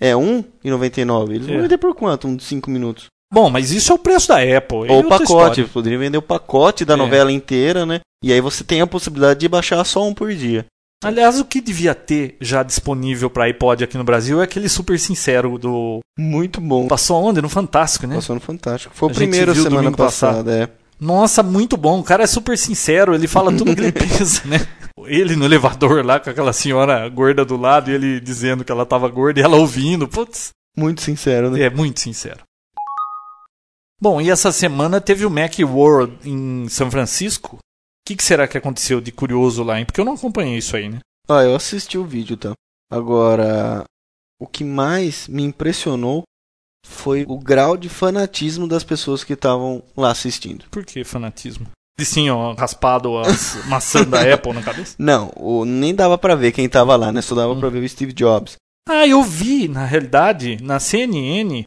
é 0.00 0.14
R$1,99. 0.14 1.34
Eles 1.34 1.48
É. 1.48 1.52
vão 1.52 1.60
vender 1.60 1.76
por 1.76 1.94
quanto? 1.94 2.26
Um 2.26 2.34
de 2.34 2.44
5 2.44 2.70
minutos. 2.70 3.08
Bom, 3.32 3.50
mas 3.50 3.70
isso 3.70 3.92
é 3.92 3.94
o 3.94 3.98
preço 3.98 4.28
da 4.28 4.36
Apple. 4.36 4.90
Ou 4.90 5.00
o 5.00 5.08
pacote. 5.08 5.64
Poderiam 5.64 6.00
vender 6.00 6.18
o 6.18 6.22
pacote 6.22 6.84
da 6.84 6.94
É. 6.94 6.96
novela 6.96 7.30
inteira, 7.30 7.84
né? 7.84 8.00
E 8.24 8.32
aí 8.32 8.40
você 8.40 8.64
tem 8.64 8.80
a 8.80 8.86
possibilidade 8.86 9.40
de 9.40 9.48
baixar 9.48 9.84
só 9.84 10.06
um 10.06 10.14
por 10.14 10.32
dia. 10.32 10.64
Aliás, 11.04 11.38
o 11.38 11.44
que 11.44 11.60
devia 11.60 11.94
ter 11.94 12.36
já 12.40 12.62
disponível 12.64 13.30
para 13.30 13.44
iPod 13.44 13.84
aqui 13.84 13.96
no 13.96 14.02
Brasil 14.02 14.40
é 14.40 14.44
aquele 14.44 14.68
super 14.68 14.98
sincero 14.98 15.56
do. 15.56 16.00
Muito 16.18 16.60
bom. 16.60 16.88
Passou 16.88 17.22
onde? 17.22 17.40
No 17.40 17.48
Fantástico, 17.48 18.06
né? 18.06 18.16
Passou 18.16 18.34
no 18.34 18.40
Fantástico. 18.40 18.92
Foi 18.96 19.08
A 19.08 19.12
o 19.12 19.14
primeiro 19.14 19.54
semana 19.54 19.92
passada, 19.92 20.52
é. 20.64 20.68
Nossa, 21.00 21.42
muito 21.44 21.76
bom. 21.76 22.00
O 22.00 22.02
cara 22.02 22.24
é 22.24 22.26
super 22.26 22.58
sincero, 22.58 23.14
ele 23.14 23.28
fala 23.28 23.52
tudo 23.56 23.72
que 23.76 23.80
ele 23.80 23.92
pensa, 24.18 24.42
né? 24.48 24.66
Ele 25.06 25.36
no 25.36 25.44
elevador 25.44 26.04
lá 26.04 26.18
com 26.18 26.28
aquela 26.30 26.52
senhora 26.52 27.08
gorda 27.08 27.44
do 27.44 27.56
lado 27.56 27.88
e 27.90 27.94
ele 27.94 28.18
dizendo 28.18 28.64
que 28.64 28.72
ela 28.72 28.84
tava 28.84 29.06
gorda 29.08 29.38
e 29.38 29.42
ela 29.44 29.56
ouvindo. 29.56 30.08
Putz, 30.08 30.50
Muito 30.76 31.00
sincero, 31.00 31.50
né? 31.52 31.62
é 31.62 31.70
muito 31.70 32.00
sincero. 32.00 32.40
Bom, 34.00 34.20
e 34.20 34.30
essa 34.30 34.52
semana 34.52 35.00
teve 35.00 35.24
o 35.26 35.30
Mac 35.30 35.54
World 35.60 36.16
em 36.28 36.68
São 36.68 36.90
Francisco. 36.90 37.56
O 37.56 37.58
que, 38.06 38.16
que 38.16 38.22
será 38.24 38.46
que 38.48 38.56
aconteceu 38.56 39.00
de 39.00 39.10
curioso 39.12 39.62
lá, 39.62 39.78
hein? 39.78 39.84
Porque 39.84 40.00
eu 40.00 40.04
não 40.04 40.14
acompanhei 40.14 40.56
isso 40.56 40.76
aí, 40.76 40.88
né? 40.88 41.00
Ah, 41.28 41.42
eu 41.42 41.54
assisti 41.56 41.98
o 41.98 42.04
vídeo, 42.04 42.36
tá? 42.36 42.52
Agora, 42.90 43.84
o 44.40 44.46
que 44.46 44.64
mais 44.64 45.28
me 45.28 45.42
impressionou 45.42 46.22
foi 46.86 47.24
o 47.28 47.38
grau 47.38 47.76
de 47.76 47.88
fanatismo 47.88 48.66
das 48.66 48.82
pessoas 48.84 49.24
que 49.24 49.34
estavam 49.34 49.82
lá 49.96 50.10
assistindo. 50.10 50.64
Por 50.70 50.86
que 50.86 51.04
fanatismo? 51.04 51.66
E 52.00 52.04
sim, 52.04 52.30
ó, 52.30 52.54
raspado 52.54 53.18
as 53.18 53.56
maçãs 53.66 54.06
da 54.06 54.22
Apple 54.32 54.52
na 54.54 54.62
cabeça? 54.62 54.94
Não, 54.98 55.30
o- 55.36 55.64
nem 55.66 55.94
dava 55.94 56.16
pra 56.16 56.34
ver 56.36 56.52
quem 56.52 56.68
tava 56.68 56.94
lá, 56.96 57.10
né? 57.12 57.20
Só 57.20 57.34
dava 57.34 57.52
Hum. 57.52 57.60
pra 57.60 57.68
ver 57.68 57.82
o 57.84 57.88
Steve 57.88 58.12
Jobs. 58.12 58.54
Ah, 58.88 59.06
eu 59.06 59.22
vi, 59.22 59.68
na 59.68 59.84
realidade, 59.84 60.56
na 60.62 60.78
CNN, 60.80 61.64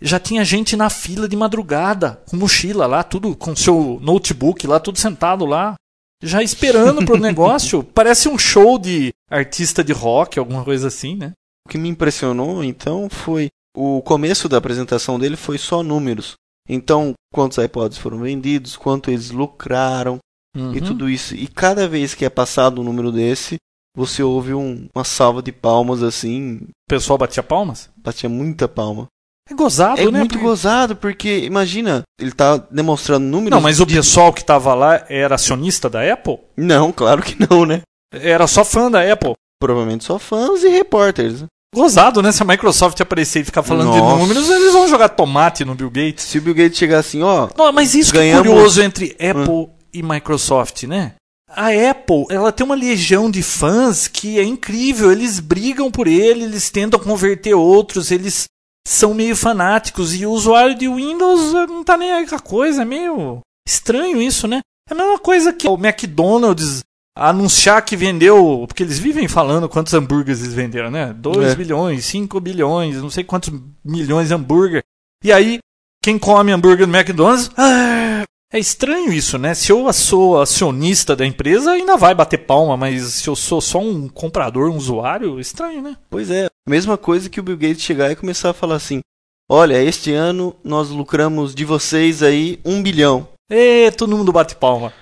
já 0.00 0.18
tinha 0.18 0.44
gente 0.44 0.76
na 0.76 0.88
fila 0.90 1.28
de 1.28 1.36
madrugada, 1.36 2.22
com 2.28 2.36
mochila 2.36 2.86
lá, 2.86 3.02
tudo 3.02 3.36
com 3.36 3.54
seu 3.54 3.98
notebook 4.00 4.66
lá, 4.66 4.80
tudo 4.80 4.98
sentado 4.98 5.44
lá, 5.44 5.74
já 6.22 6.42
esperando 6.42 7.04
pro 7.04 7.16
negócio. 7.20 7.82
Parece 7.82 8.28
um 8.28 8.38
show 8.38 8.78
de 8.78 9.12
artista 9.30 9.82
de 9.84 9.92
rock, 9.92 10.38
alguma 10.38 10.64
coisa 10.64 10.88
assim, 10.88 11.16
né? 11.16 11.32
O 11.66 11.70
que 11.70 11.78
me 11.78 11.88
impressionou, 11.88 12.64
então, 12.64 13.08
foi 13.10 13.48
o 13.76 14.02
começo 14.02 14.48
da 14.48 14.56
apresentação 14.56 15.18
dele 15.18 15.36
foi 15.36 15.56
só 15.58 15.82
números. 15.82 16.34
Então, 16.68 17.12
quantos 17.32 17.58
iPods 17.58 17.98
foram 17.98 18.18
vendidos, 18.18 18.76
quanto 18.76 19.10
eles 19.10 19.30
lucraram 19.30 20.18
e 20.56 20.58
Uhum. 20.60 20.80
tudo 20.80 21.08
isso. 21.08 21.34
E 21.34 21.46
cada 21.46 21.86
vez 21.88 22.14
que 22.14 22.24
é 22.24 22.30
passado 22.30 22.80
um 22.80 22.84
número 22.84 23.12
desse, 23.12 23.56
você 23.96 24.22
ouve 24.22 24.52
um- 24.54 24.88
uma 24.94 25.04
salva 25.04 25.40
de 25.42 25.52
palmas 25.52 26.02
assim, 26.02 26.56
O 26.56 26.68
pessoal 26.88 27.16
batia 27.18 27.42
palmas? 27.42 27.88
batia 27.96 28.28
muita 28.28 28.66
palma. 28.68 29.06
É 29.50 29.54
gozado, 29.54 30.00
É 30.00 30.04
né? 30.10 30.18
muito 30.18 30.32
Porque- 30.32 30.44
gozado, 30.44 30.94
porque 30.96 31.38
imagina, 31.40 32.02
ele 32.20 32.30
tá 32.32 32.56
demonstrando 32.70 33.26
números. 33.26 33.50
Não, 33.50 33.60
mas 33.60 33.80
o 33.80 33.86
de- 33.86 33.94
pessoal 33.96 34.32
que 34.32 34.44
tava 34.44 34.72
lá 34.74 35.04
era 35.08 35.34
acionista 35.34 35.90
da 35.90 36.12
Apple? 36.12 36.38
Não, 36.56 36.92
claro 36.92 37.20
que 37.22 37.36
não, 37.50 37.66
né? 37.66 37.80
Era 38.12 38.46
só 38.46 38.64
fã 38.64 38.90
da 38.90 39.00
Apple. 39.12 39.34
Provavelmente 39.60 40.04
só 40.04 40.18
fãs 40.18 40.62
e 40.62 40.68
repórteres. 40.68 41.44
Gozado, 41.74 42.20
né? 42.22 42.32
Se 42.32 42.42
a 42.42 42.46
Microsoft 42.46 43.00
aparecer 43.00 43.40
e 43.40 43.44
ficar 43.44 43.62
falando 43.62 43.92
de 43.92 43.98
Nossa. 43.98 44.16
números, 44.18 44.48
eles 44.50 44.72
vão 44.72 44.88
jogar 44.88 45.08
tomate 45.10 45.64
no 45.64 45.74
Bill 45.74 45.90
Gates. 45.90 46.24
Se 46.24 46.38
o 46.38 46.42
Bill 46.42 46.54
Gates 46.54 46.78
chegar 46.78 46.98
assim, 46.98 47.22
ó, 47.22 47.48
Não, 47.56 47.72
mas 47.72 47.94
isso 47.94 48.10
que 48.12 48.18
é 48.18 48.22
Ganhamos- 48.22 48.46
curioso 48.48 48.82
entre 48.82 49.16
Apple 49.20 49.68
e 49.92 50.02
Microsoft, 50.02 50.84
né? 50.84 51.12
A 51.48 51.66
Apple, 51.90 52.26
ela 52.30 52.50
tem 52.52 52.64
uma 52.64 52.74
legião 52.76 53.28
de 53.30 53.42
fãs 53.42 54.06
que 54.08 54.38
é 54.38 54.44
incrível. 54.44 55.10
Eles 55.12 55.38
brigam 55.40 55.90
por 55.90 56.06
ele, 56.06 56.44
eles 56.44 56.70
tentam 56.70 56.98
converter 56.98 57.54
outros, 57.54 58.10
eles 58.12 58.44
são 58.86 59.14
meio 59.14 59.36
fanáticos. 59.36 60.14
E 60.14 60.26
o 60.26 60.30
usuário 60.32 60.74
de 60.74 60.88
Windows 60.88 61.54
eh, 61.54 61.66
não 61.66 61.84
tá 61.84 61.96
nem 61.96 62.12
aí 62.12 62.26
com 62.26 62.34
a 62.34 62.40
coisa. 62.40 62.82
É 62.82 62.84
meio 62.84 63.40
estranho 63.66 64.20
isso, 64.20 64.46
né? 64.48 64.60
É 64.88 64.92
a 64.92 64.96
mesma 64.96 65.18
coisa 65.18 65.52
que 65.52 65.68
o 65.68 65.74
McDonald's 65.74 66.80
anunciar 67.16 67.84
que 67.84 67.96
vendeu. 67.96 68.64
Porque 68.66 68.82
eles 68.82 68.98
vivem 68.98 69.28
falando 69.28 69.68
quantos 69.68 69.94
hambúrgueres 69.94 70.40
eles 70.42 70.54
venderam, 70.54 70.90
né? 70.90 71.12
2 71.12 71.52
É. 71.52 71.54
bilhões, 71.54 72.04
5 72.06 72.40
bilhões, 72.40 72.96
não 72.96 73.10
sei 73.10 73.24
quantos 73.24 73.52
milhões 73.84 74.28
de 74.28 74.34
hambúrguer. 74.34 74.82
E 75.22 75.30
aí, 75.32 75.58
quem 76.02 76.18
come 76.18 76.50
hambúrguer 76.52 76.86
no 76.86 76.96
McDonald's. 76.96 77.50
"Ah, 77.56 78.24
é 78.52 78.58
estranho 78.58 79.12
isso, 79.12 79.38
né? 79.38 79.54
Se 79.54 79.70
eu 79.70 79.92
sou 79.92 80.40
acionista 80.40 81.14
da 81.14 81.24
empresa, 81.24 81.72
ainda 81.72 81.96
vai 81.96 82.14
bater 82.14 82.38
palma, 82.38 82.76
mas 82.76 83.02
se 83.04 83.28
eu 83.28 83.36
sou 83.36 83.60
só 83.60 83.78
um 83.78 84.08
comprador, 84.08 84.70
um 84.70 84.76
usuário, 84.76 85.38
estranho, 85.38 85.80
né? 85.80 85.96
pois 86.08 86.30
é, 86.30 86.48
mesma 86.68 86.98
coisa 86.98 87.30
que 87.30 87.38
o 87.38 87.42
Bill 87.42 87.56
Gates 87.56 87.82
chegar 87.82 88.10
e 88.10 88.16
começar 88.16 88.50
a 88.50 88.54
falar 88.54 88.76
assim: 88.76 89.00
olha, 89.48 89.82
este 89.82 90.12
ano 90.12 90.56
nós 90.64 90.90
lucramos 90.90 91.54
de 91.54 91.64
vocês 91.64 92.22
aí 92.22 92.60
um 92.64 92.82
bilhão. 92.82 93.28
E 93.50 93.90
todo 93.92 94.16
mundo 94.16 94.32
bate 94.32 94.54
palma. 94.54 94.92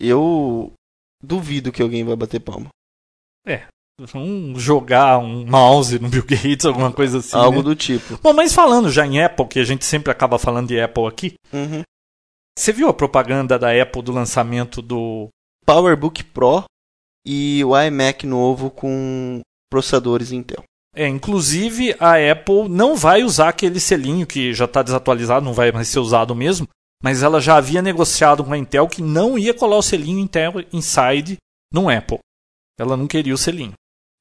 Eu 0.00 0.72
duvido 1.22 1.70
que 1.70 1.82
alguém 1.82 2.04
vai 2.04 2.16
bater 2.16 2.40
palma. 2.40 2.68
Vamos 4.00 4.60
jogar 4.60 5.18
um 5.18 5.46
mouse 5.46 5.98
no 5.98 6.08
Bill 6.08 6.24
Gates, 6.24 6.64
alguma 6.64 6.90
coisa 6.90 7.18
assim. 7.18 7.36
Algo 7.36 7.58
né? 7.58 7.62
do 7.62 7.76
tipo. 7.76 8.18
Bom, 8.22 8.32
mas 8.32 8.52
falando 8.52 8.90
já 8.90 9.06
em 9.06 9.22
Apple, 9.22 9.46
que 9.46 9.60
a 9.60 9.64
gente 9.64 9.84
sempre 9.84 10.10
acaba 10.10 10.38
falando 10.38 10.68
de 10.68 10.80
Apple 10.80 11.06
aqui, 11.06 11.34
Uhum. 11.52 11.82
Você 12.58 12.72
viu 12.72 12.88
a 12.88 12.94
propaganda 12.94 13.58
da 13.58 13.70
Apple 13.80 14.02
do 14.02 14.12
lançamento 14.12 14.80
do. 14.82 15.28
PowerBook 15.64 16.24
Pro 16.24 16.64
e 17.24 17.64
o 17.64 17.80
iMac 17.80 18.26
novo 18.26 18.68
com 18.68 19.40
processadores 19.70 20.32
Intel. 20.32 20.64
É, 20.94 21.06
inclusive 21.08 21.94
a 21.98 22.14
Apple 22.32 22.68
não 22.68 22.96
vai 22.96 23.22
usar 23.22 23.48
aquele 23.48 23.80
selinho 23.80 24.26
que 24.26 24.52
já 24.52 24.66
está 24.66 24.82
desatualizado, 24.82 25.44
não 25.44 25.54
vai 25.54 25.72
mais 25.72 25.88
ser 25.88 26.00
usado 26.00 26.34
mesmo, 26.34 26.68
mas 27.02 27.22
ela 27.22 27.40
já 27.40 27.56
havia 27.56 27.80
negociado 27.80 28.44
com 28.44 28.52
a 28.52 28.58
Intel 28.58 28.88
que 28.88 29.00
não 29.00 29.38
ia 29.38 29.54
colar 29.54 29.76
o 29.76 29.82
selinho 29.82 30.18
Intel 30.18 30.54
Inside 30.72 31.36
no 31.72 31.88
Apple. 31.88 32.18
Ela 32.78 32.96
não 32.96 33.06
queria 33.06 33.34
o 33.34 33.38
selinho. 33.38 33.72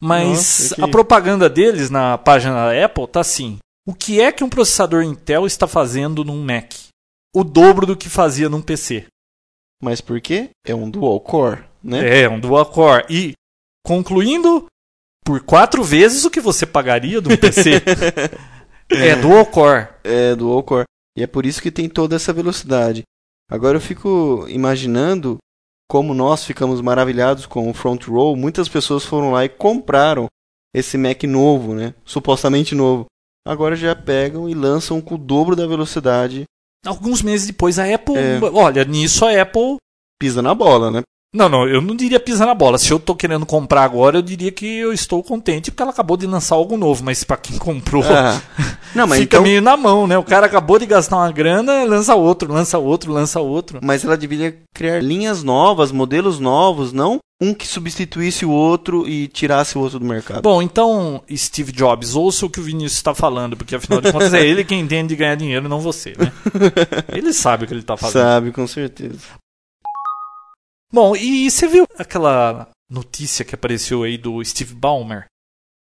Mas 0.01 0.69
Nossa, 0.69 0.85
a 0.85 0.87
propaganda 0.87 1.49
deles 1.49 1.89
na 1.89 2.17
página 2.17 2.53
da 2.53 2.85
Apple 2.85 3.07
tá 3.07 3.19
assim: 3.19 3.59
o 3.85 3.93
que 3.93 4.21
é 4.21 4.31
que 4.31 4.43
um 4.43 4.49
processador 4.49 5.03
Intel 5.03 5.45
está 5.45 5.67
fazendo 5.67 6.23
num 6.23 6.43
Mac? 6.43 6.73
O 7.33 7.43
dobro 7.43 7.85
do 7.85 7.95
que 7.95 8.09
fazia 8.09 8.49
num 8.49 8.61
PC. 8.61 9.07
Mas 9.81 10.01
por 10.01 10.19
quê? 10.21 10.49
É 10.65 10.75
um 10.75 10.89
dual 10.89 11.19
core, 11.19 11.63
né? 11.83 12.21
É, 12.21 12.29
um 12.29 12.39
dual 12.39 12.65
core. 12.65 13.05
E 13.09 13.33
concluindo, 13.85 14.65
por 15.25 15.41
quatro 15.41 15.83
vezes 15.83 16.25
o 16.25 16.29
que 16.29 16.39
você 16.39 16.65
pagaria 16.65 17.21
de 17.21 17.33
um 17.33 17.37
PC. 17.37 17.81
é 18.91 19.15
dual 19.15 19.45
core. 19.45 19.87
É, 20.03 20.35
dual 20.35 20.61
core. 20.63 20.85
E 21.17 21.23
é 21.23 21.27
por 21.27 21.45
isso 21.45 21.61
que 21.61 21.71
tem 21.71 21.89
toda 21.89 22.15
essa 22.15 22.33
velocidade. 22.33 23.03
Agora 23.49 23.77
eu 23.77 23.81
fico 23.81 24.45
imaginando 24.47 25.37
como 25.89 26.13
nós 26.13 26.45
ficamos 26.45 26.79
maravilhados 26.79 27.45
com 27.45 27.69
o 27.69 27.73
front 27.73 28.05
row. 28.07 28.35
Muitas 28.35 28.69
pessoas 28.69 29.03
foram 29.03 29.31
lá 29.31 29.43
e 29.43 29.49
compraram 29.49 30.27
esse 30.73 30.97
Mac 30.97 31.23
novo, 31.23 31.73
né? 31.73 31.93
Supostamente 32.05 32.73
novo. 32.75 33.07
Agora 33.45 33.75
já 33.75 33.95
pegam 33.95 34.47
e 34.47 34.53
lançam 34.53 35.01
com 35.01 35.15
o 35.15 35.17
dobro 35.17 35.55
da 35.55 35.67
velocidade 35.67 36.45
Alguns 36.85 37.21
meses 37.21 37.47
depois 37.47 37.77
a 37.79 37.85
Apple, 37.93 38.15
É. 38.17 38.39
olha, 38.53 38.83
nisso 38.85 39.25
a 39.25 39.41
Apple 39.41 39.77
Pisa 40.19 40.41
na 40.41 40.53
bola, 40.53 40.91
né? 40.91 41.01
Não, 41.33 41.47
não, 41.47 41.65
eu 41.67 41.81
não 41.81 41.95
diria 41.95 42.19
pisar 42.19 42.45
na 42.45 42.53
bola. 42.53 42.77
Se 42.77 42.91
eu 42.91 42.99
tô 42.99 43.15
querendo 43.15 43.45
comprar 43.45 43.83
agora, 43.83 44.17
eu 44.17 44.21
diria 44.21 44.51
que 44.51 44.65
eu 44.79 44.91
estou 44.91 45.23
contente 45.23 45.71
porque 45.71 45.81
ela 45.81 45.91
acabou 45.91 46.17
de 46.17 46.27
lançar 46.27 46.55
algo 46.55 46.75
novo, 46.75 47.03
mas 47.05 47.23
pra 47.23 47.37
quem 47.37 47.57
comprou, 47.57 48.03
Ah. 48.03 48.39
Não, 48.93 49.07
mas 49.07 49.19
fica 49.21 49.37
então. 49.37 49.43
meio 49.43 49.61
na 49.61 49.77
mão, 49.77 50.05
né? 50.05 50.17
O 50.17 50.23
cara 50.23 50.45
acabou 50.45 50.77
de 50.77 50.85
gastar 50.85 51.15
uma 51.15 51.31
grana, 51.31 51.85
lança 51.85 52.13
outro, 52.15 52.51
lança 52.51 52.77
outro, 52.77 53.13
lança 53.13 53.39
outro. 53.39 53.79
Mas 53.81 54.03
ela 54.03 54.17
deveria 54.17 54.57
criar 54.75 55.01
linhas 55.01 55.41
novas, 55.41 55.91
modelos 55.93 56.37
novos, 56.39 56.91
não 56.91 57.17
um 57.41 57.55
que 57.55 57.67
substituísse 57.67 58.45
o 58.45 58.51
outro 58.51 59.07
e 59.09 59.27
tirasse 59.27 59.75
o 59.75 59.81
outro 59.81 59.97
do 59.97 60.05
mercado. 60.05 60.43
Bom, 60.43 60.61
então, 60.61 61.23
Steve 61.35 61.71
Jobs, 61.71 62.15
ouça 62.15 62.45
o 62.45 62.49
que 62.49 62.59
o 62.59 62.63
Vinícius 62.63 62.93
está 62.93 63.15
falando, 63.15 63.57
porque 63.57 63.75
afinal 63.75 63.99
de 63.99 64.11
contas 64.11 64.33
é 64.35 64.45
ele 64.45 64.63
quem 64.63 64.79
entende 64.79 65.09
de 65.09 65.15
ganhar 65.15 65.35
dinheiro, 65.35 65.67
não 65.67 65.79
você, 65.79 66.11
né? 66.11 66.31
Ele 67.11 67.33
sabe 67.33 67.63
o 67.63 67.67
que 67.67 67.73
ele 67.73 67.81
tá 67.81 67.97
fazendo. 67.97 68.21
Sabe, 68.21 68.51
com 68.51 68.67
certeza. 68.67 69.19
Bom, 70.93 71.15
e 71.15 71.49
você 71.49 71.67
viu 71.67 71.85
aquela 71.97 72.69
notícia 72.89 73.43
que 73.43 73.55
apareceu 73.55 74.03
aí 74.03 74.17
do 74.17 74.43
Steve 74.43 74.75
Ballmer? 74.75 75.25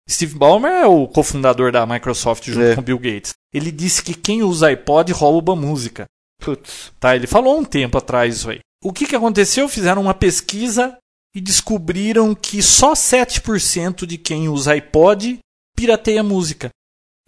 Steve 0.09 0.35
Ballmer 0.37 0.73
é 0.73 0.87
o 0.87 1.07
cofundador 1.07 1.71
da 1.71 1.85
Microsoft 1.85 2.47
junto 2.47 2.67
É. 2.67 2.75
com 2.75 2.83
Bill 2.83 2.99
Gates. 2.99 3.33
Ele 3.53 3.71
disse 3.71 4.03
que 4.03 4.15
quem 4.15 4.43
usa 4.43 4.69
iPod 4.69 5.13
rouba 5.13 5.55
música. 5.55 6.07
Putz. 6.41 6.93
Tá, 6.99 7.15
ele 7.15 7.27
falou 7.27 7.59
um 7.59 7.65
tempo 7.65 7.99
atrás 7.99 8.37
isso 8.37 8.51
aí. 8.51 8.61
O 8.83 8.93
que, 8.93 9.07
que 9.07 9.15
aconteceu? 9.15 9.69
Fizeram 9.69 10.03
uma 10.03 10.15
pesquisa 10.15 10.97
e 11.35 11.41
descobriram 11.41 12.35
que 12.35 12.63
só 12.63 12.93
7% 12.93 14.05
de 14.07 14.19
quem 14.19 14.49
usa 14.49 14.73
iPod 14.73 15.39
pirateia 15.75 16.23
música. 16.23 16.71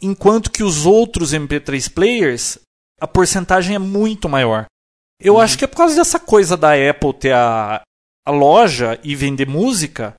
Enquanto 0.00 0.50
que 0.50 0.62
os 0.62 0.84
outros 0.84 1.32
MP3 1.32 1.92
players, 1.92 2.58
a 3.00 3.06
porcentagem 3.06 3.76
é 3.76 3.78
muito 3.78 4.28
maior. 4.28 4.66
Eu 5.20 5.40
acho 5.40 5.56
que 5.56 5.64
é 5.64 5.68
por 5.68 5.76
causa 5.76 5.96
dessa 5.96 6.20
coisa 6.20 6.56
da 6.56 6.73
Apple 6.73 7.14
ter 7.14 7.32
a, 7.32 7.82
a 8.26 8.30
loja 8.30 8.99
e 9.02 9.14
vender 9.14 9.46
música, 9.46 10.14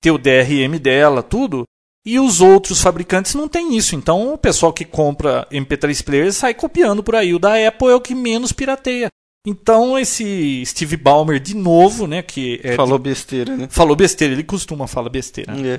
ter 0.00 0.10
o 0.10 0.18
DRM 0.18 0.78
dela, 0.80 1.22
tudo. 1.22 1.64
E 2.06 2.20
os 2.20 2.42
outros 2.42 2.82
fabricantes 2.82 3.34
não 3.34 3.48
têm 3.48 3.76
isso. 3.76 3.96
Então 3.96 4.32
o 4.32 4.38
pessoal 4.38 4.72
que 4.72 4.84
compra 4.84 5.48
MP3 5.50 6.04
players 6.04 6.36
sai 6.36 6.54
copiando 6.54 7.02
por 7.02 7.14
aí. 7.14 7.34
O 7.34 7.38
da 7.38 7.54
Apple 7.66 7.88
é 7.88 7.94
o 7.94 8.00
que 8.00 8.14
menos 8.14 8.52
pirateia. 8.52 9.08
Então 9.46 9.98
esse 9.98 10.64
Steve 10.64 10.96
Ballmer 10.96 11.38
de 11.38 11.54
novo, 11.54 12.06
né, 12.06 12.22
que 12.22 12.60
é 12.64 12.74
Falou 12.76 12.98
besteira, 12.98 13.56
né? 13.56 13.68
falou 13.70 13.94
besteira, 13.94 14.32
ele 14.32 14.42
costuma 14.44 14.86
falar 14.86 15.10
besteira. 15.10 15.52
É. 15.66 15.78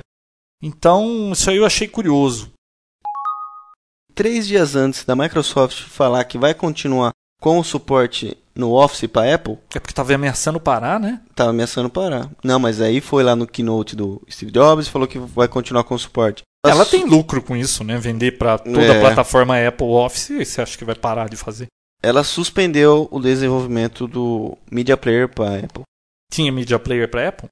Então, 0.62 1.32
isso 1.32 1.50
aí 1.50 1.56
eu 1.56 1.66
achei 1.66 1.86
curioso. 1.86 2.50
Três 4.14 4.46
dias 4.46 4.74
antes 4.74 5.04
da 5.04 5.14
Microsoft 5.14 5.82
falar 5.82 6.24
que 6.24 6.38
vai 6.38 6.54
continuar 6.54 7.10
com 7.40 7.58
o 7.58 7.64
suporte 7.64 8.36
no 8.54 8.72
Office 8.72 9.06
para 9.06 9.34
Apple, 9.34 9.58
É 9.74 9.78
porque 9.78 9.92
tava 9.92 10.14
ameaçando 10.14 10.58
parar, 10.58 10.98
né? 10.98 11.20
tava 11.34 11.50
ameaçando 11.50 11.90
parar. 11.90 12.30
Não, 12.42 12.58
mas 12.58 12.80
aí 12.80 13.02
foi 13.02 13.22
lá 13.22 13.36
no 13.36 13.46
keynote 13.46 13.94
do 13.94 14.22
Steve 14.30 14.50
Jobs 14.50 14.86
e 14.86 14.90
falou 14.90 15.06
que 15.06 15.18
vai 15.18 15.46
continuar 15.46 15.84
com 15.84 15.94
o 15.94 15.98
suporte. 15.98 16.42
Ela 16.64 16.86
tem 16.86 17.04
lucro 17.04 17.42
com 17.42 17.54
isso, 17.54 17.84
né? 17.84 17.98
Vender 17.98 18.38
para 18.38 18.56
toda 18.58 18.80
É. 18.82 18.96
a 18.96 19.00
plataforma 19.00 19.58
Apple 19.58 19.86
Office, 19.88 20.30
você 20.48 20.62
acha 20.62 20.78
que 20.78 20.84
vai 20.86 20.94
parar 20.94 21.28
de 21.28 21.36
fazer? 21.36 21.66
Ela 22.02 22.22
suspendeu 22.22 23.08
o 23.10 23.20
desenvolvimento 23.20 24.06
do 24.06 24.56
Media 24.70 24.96
Player 24.96 25.28
para 25.28 25.58
Apple. 25.58 25.82
Tinha 26.32 26.52
Media 26.52 26.78
Player 26.78 27.10
para 27.10 27.28
Apple? 27.28 27.48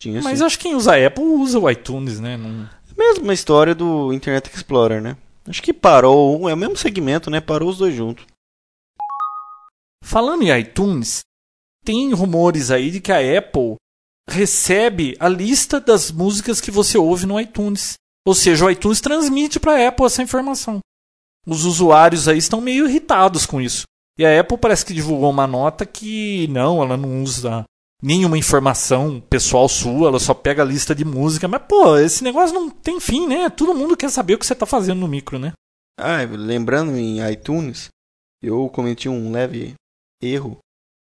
Tinha 0.00 0.22
Mas 0.22 0.38
sim. 0.38 0.44
acho 0.44 0.58
que 0.58 0.64
quem 0.64 0.74
usa 0.74 1.06
Apple 1.06 1.24
usa 1.24 1.58
o 1.58 1.70
iTunes, 1.70 2.20
né? 2.20 2.36
Não... 2.36 2.68
Mesma 2.96 3.32
história 3.32 3.74
do 3.74 4.12
Internet 4.12 4.50
Explorer, 4.54 5.00
né? 5.00 5.16
Acho 5.46 5.62
que 5.62 5.72
parou, 5.72 6.48
é 6.48 6.54
o 6.54 6.56
mesmo 6.56 6.76
segmento, 6.76 7.30
né? 7.30 7.40
Parou 7.40 7.68
os 7.68 7.78
dois 7.78 7.94
juntos. 7.94 8.24
Falando 10.04 10.42
em 10.42 10.58
iTunes, 10.58 11.20
tem 11.84 12.12
rumores 12.12 12.70
aí 12.70 12.90
de 12.90 13.00
que 13.00 13.10
a 13.10 13.38
Apple 13.38 13.76
recebe 14.28 15.16
a 15.18 15.28
lista 15.28 15.80
das 15.80 16.10
músicas 16.10 16.60
que 16.60 16.70
você 16.70 16.96
ouve 16.98 17.26
no 17.26 17.40
iTunes. 17.40 17.94
Ou 18.26 18.34
seja, 18.34 18.64
o 18.64 18.70
iTunes 18.70 19.00
transmite 19.00 19.58
para 19.58 19.72
a 19.72 19.88
Apple 19.88 20.06
essa 20.06 20.22
informação. 20.22 20.78
Os 21.46 21.64
usuários 21.64 22.28
aí 22.28 22.38
estão 22.38 22.60
meio 22.60 22.88
irritados 22.88 23.46
com 23.46 23.60
isso. 23.60 23.84
E 24.18 24.24
a 24.24 24.40
Apple 24.40 24.58
parece 24.58 24.84
que 24.84 24.94
divulgou 24.94 25.30
uma 25.30 25.46
nota 25.46 25.86
que 25.86 26.46
não, 26.48 26.82
ela 26.82 26.96
não 26.96 27.22
usa 27.22 27.64
nenhuma 28.02 28.36
informação 28.36 29.20
pessoal 29.20 29.68
sua, 29.68 30.08
ela 30.08 30.18
só 30.18 30.34
pega 30.34 30.62
a 30.62 30.66
lista 30.66 30.94
de 30.94 31.04
música. 31.04 31.48
Mas, 31.48 31.62
pô, 31.68 31.96
esse 31.96 32.22
negócio 32.22 32.54
não 32.54 32.68
tem 32.68 33.00
fim, 33.00 33.26
né? 33.26 33.48
Todo 33.48 33.74
mundo 33.74 33.96
quer 33.96 34.10
saber 34.10 34.34
o 34.34 34.38
que 34.38 34.46
você 34.46 34.52
está 34.52 34.66
fazendo 34.66 35.00
no 35.00 35.08
micro, 35.08 35.38
né? 35.38 35.52
Ah, 35.98 36.22
lembrando 36.30 36.96
em 36.96 37.26
iTunes, 37.30 37.88
eu 38.42 38.68
cometi 38.68 39.08
um 39.08 39.30
leve 39.30 39.74
erro. 40.20 40.58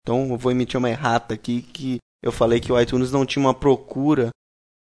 Então 0.02 0.30
eu 0.30 0.38
vou 0.38 0.52
emitir 0.52 0.78
uma 0.78 0.90
errata 0.90 1.34
aqui 1.34 1.62
que 1.62 1.98
eu 2.24 2.32
falei 2.32 2.60
que 2.60 2.72
o 2.72 2.80
iTunes 2.80 3.12
não 3.12 3.26
tinha 3.26 3.44
uma 3.44 3.54
procura 3.54 4.30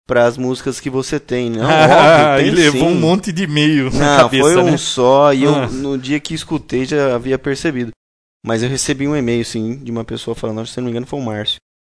para 0.08 0.26
as 0.26 0.38
músicas 0.38 0.80
que 0.80 0.90
você 0.90 1.20
tem. 1.20 1.50
Não, 1.52 1.64
óbvio, 1.64 2.38
tem 2.38 2.48
e 2.48 2.52
levou 2.52 2.90
um 2.90 2.96
monte 2.96 3.32
de 3.32 3.44
e-mail 3.44 3.92
na 3.92 4.18
Não, 4.18 4.24
cabeça, 4.24 4.44
foi 4.44 4.58
um 4.58 4.72
né? 4.72 4.78
só 4.78 5.34
e 5.34 5.44
eu 5.44 5.56
Ah. 5.56 5.68
no 5.68 5.98
dia 5.98 6.20
que 6.20 6.34
escutei 6.34 6.86
já 6.86 7.16
havia 7.16 7.38
percebido. 7.40 7.92
Mas 8.46 8.62
eu 8.62 8.70
recebi 8.70 9.08
um 9.08 9.16
e-mail 9.16 9.44
sim 9.44 9.78
de 9.78 9.92
uma 9.92 10.04
pessoa 10.04 10.36
falando, 10.36 10.66
se 10.68 10.78
não 10.78 10.86
me 10.86 10.92
engano 10.92 11.08
foi 11.08 11.20
o 11.20 11.24
Márcio. 11.24 11.58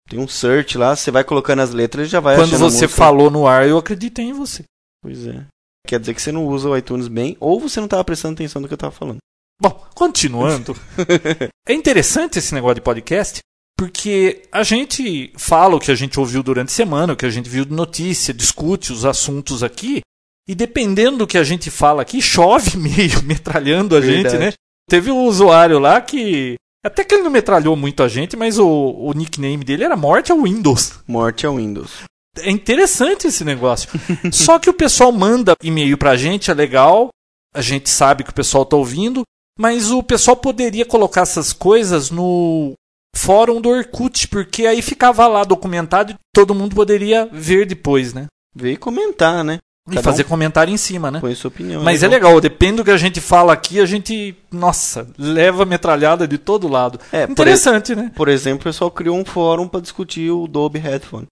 Tem 0.08 0.20
um 0.20 0.28
search 0.28 0.78
lá, 0.78 0.96
você 0.96 1.10
vai 1.10 1.24
colocando 1.24 1.62
as 1.62 1.72
letras 1.72 2.08
e 2.08 2.12
já 2.12 2.20
vai 2.20 2.36
Quando 2.36 2.58
você 2.60 2.88
falou 2.88 3.32
no 3.32 3.48
ar, 3.48 3.68
eu 3.68 3.78
acreditei 3.80 4.26
em 4.26 4.34
você. 4.34 4.64
Pois 5.02 5.26
é. 5.26 5.44
Quer 5.88 6.00
dizer 6.00 6.14
que 6.14 6.22
você 6.22 6.32
não 6.32 6.46
usa 6.46 6.70
o 6.70 6.78
iTunes 6.78 7.08
bem 7.08 7.36
ou 7.40 7.60
você 7.60 7.80
não 7.80 7.86
estava 7.86 8.04
prestando 8.04 8.36
atenção 8.36 8.62
no 8.62 8.68
que 8.68 8.74
eu 8.74 8.78
estava 8.78 8.92
falando. 8.92 9.18
Bom, 9.60 9.84
continuando. 9.96 10.76
é 11.68 11.74
interessante 11.74 12.38
esse 12.38 12.54
negócio 12.54 12.76
de 12.76 12.82
podcast, 12.82 13.40
porque 13.78 14.44
a 14.52 14.64
gente 14.64 15.32
fala 15.38 15.76
o 15.76 15.80
que 15.80 15.92
a 15.92 15.96
gente 15.96 16.20
ouviu 16.20 16.42
durante 16.42 16.70
a 16.70 16.76
semana, 16.76 17.14
o 17.14 17.16
que 17.16 17.26
a 17.26 17.30
gente 17.30 17.50
viu 17.50 17.66
de 17.66 17.74
notícia, 17.74 18.34
discute 18.34 18.94
os 18.94 19.06
assuntos 19.06 19.64
aqui, 19.64 20.02
e 20.48 20.54
dependendo 20.54 21.18
do 21.18 21.28
que 21.28 21.38
a 21.38 21.44
gente 21.44 21.72
fala 21.72 22.02
aqui, 22.02 22.22
chove 22.22 22.78
meio 22.78 23.22
metralhando 23.24 23.96
a 23.96 24.02
gente, 24.02 24.24
Verdade. 24.24 24.38
né? 24.38 24.54
Teve 24.90 25.12
um 25.12 25.26
usuário 25.26 25.80
lá 25.80 26.00
que. 26.00 26.56
Até 26.86 27.04
que 27.04 27.16
ele 27.16 27.24
não 27.24 27.32
metralhou 27.32 27.76
muito 27.76 28.04
a 28.04 28.08
gente, 28.08 28.38
mas 28.38 28.60
o, 28.60 28.68
o 28.68 29.12
nickname 29.14 29.64
dele 29.64 29.84
era 29.84 29.98
Morte 29.98 30.32
ao 30.32 30.40
Windows. 30.42 31.00
Morte 31.08 31.44
ao 31.44 31.56
Windows. 31.56 32.04
É 32.38 32.52
interessante 32.52 33.26
esse 33.26 33.44
negócio. 33.44 33.90
Só 34.32 34.60
que 34.60 34.70
o 34.70 34.74
pessoal 34.74 35.12
manda 35.12 35.56
e-mail 35.64 35.98
pra 35.98 36.16
gente, 36.16 36.52
é 36.52 36.54
legal. 36.54 37.10
A 37.56 37.62
gente 37.62 37.90
sabe 37.90 38.24
que 38.24 38.30
o 38.30 38.36
pessoal 38.36 38.64
tá 38.66 38.76
ouvindo. 38.76 39.24
Mas 39.58 39.90
o 39.90 40.04
pessoal 40.04 40.38
poderia 40.38 40.86
colocar 40.86 41.22
essas 41.22 41.52
coisas 41.54 42.12
no 42.12 42.74
fórum 43.16 43.62
do 43.62 43.70
Orkut, 43.70 44.28
porque 44.28 44.68
aí 44.68 44.82
ficava 44.82 45.26
lá 45.28 45.44
documentado 45.44 46.12
e 46.12 46.16
todo 46.34 46.54
mundo 46.54 46.76
poderia 46.76 47.28
ver 47.32 47.66
depois, 47.66 48.14
né? 48.14 48.28
Veio 48.54 48.78
comentar, 48.78 49.44
né? 49.44 49.60
E 49.88 49.96
Cada 49.96 50.04
fazer 50.04 50.26
um 50.26 50.30
comentário 50.30 50.74
em 50.74 50.78
cima, 50.78 51.12
né? 51.12 51.20
Põe 51.20 51.36
sua 51.36 51.50
opinião. 51.50 51.84
Mas 51.84 52.02
é 52.02 52.08
legal, 52.08 52.42
depende 52.42 52.78
do 52.78 52.84
que 52.84 52.92
a 52.92 52.98
gente 52.98 53.22
fala 53.22 53.54
aqui, 53.54 53.80
a 53.80 53.86
gente, 53.86 54.36
nossa, 54.52 55.08
leva 55.18 55.64
metralhada 55.64 56.28
de 56.28 56.40
todo 56.40 56.68
lado. 56.68 57.00
É, 57.12 57.28
por, 57.28 57.34
Interessante, 57.34 57.96
né? 57.96 58.12
por 58.16 58.28
exemplo, 58.28 58.62
o 58.62 58.64
pessoal 58.64 58.90
criou 58.90 59.16
um 59.16 59.24
fórum 59.24 59.68
para 59.68 59.82
discutir 59.82 60.32
o 60.32 60.48
Dolby 60.48 60.80
Headphone. 60.80 61.28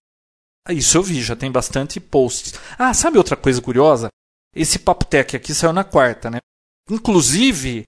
Isso 0.69 0.97
eu 0.97 1.03
vi, 1.03 1.21
já 1.21 1.35
tem 1.35 1.51
bastante 1.51 1.99
posts. 1.99 2.53
Ah, 2.77 2.93
sabe 2.93 3.17
outra 3.17 3.35
coisa 3.35 3.59
curiosa? 3.59 4.09
Esse 4.55 4.77
Papo 4.77 5.03
Tech 5.03 5.35
aqui 5.35 5.53
saiu 5.53 5.73
na 5.73 5.83
quarta, 5.83 6.29
né? 6.29 6.37
Inclusive, 6.89 7.83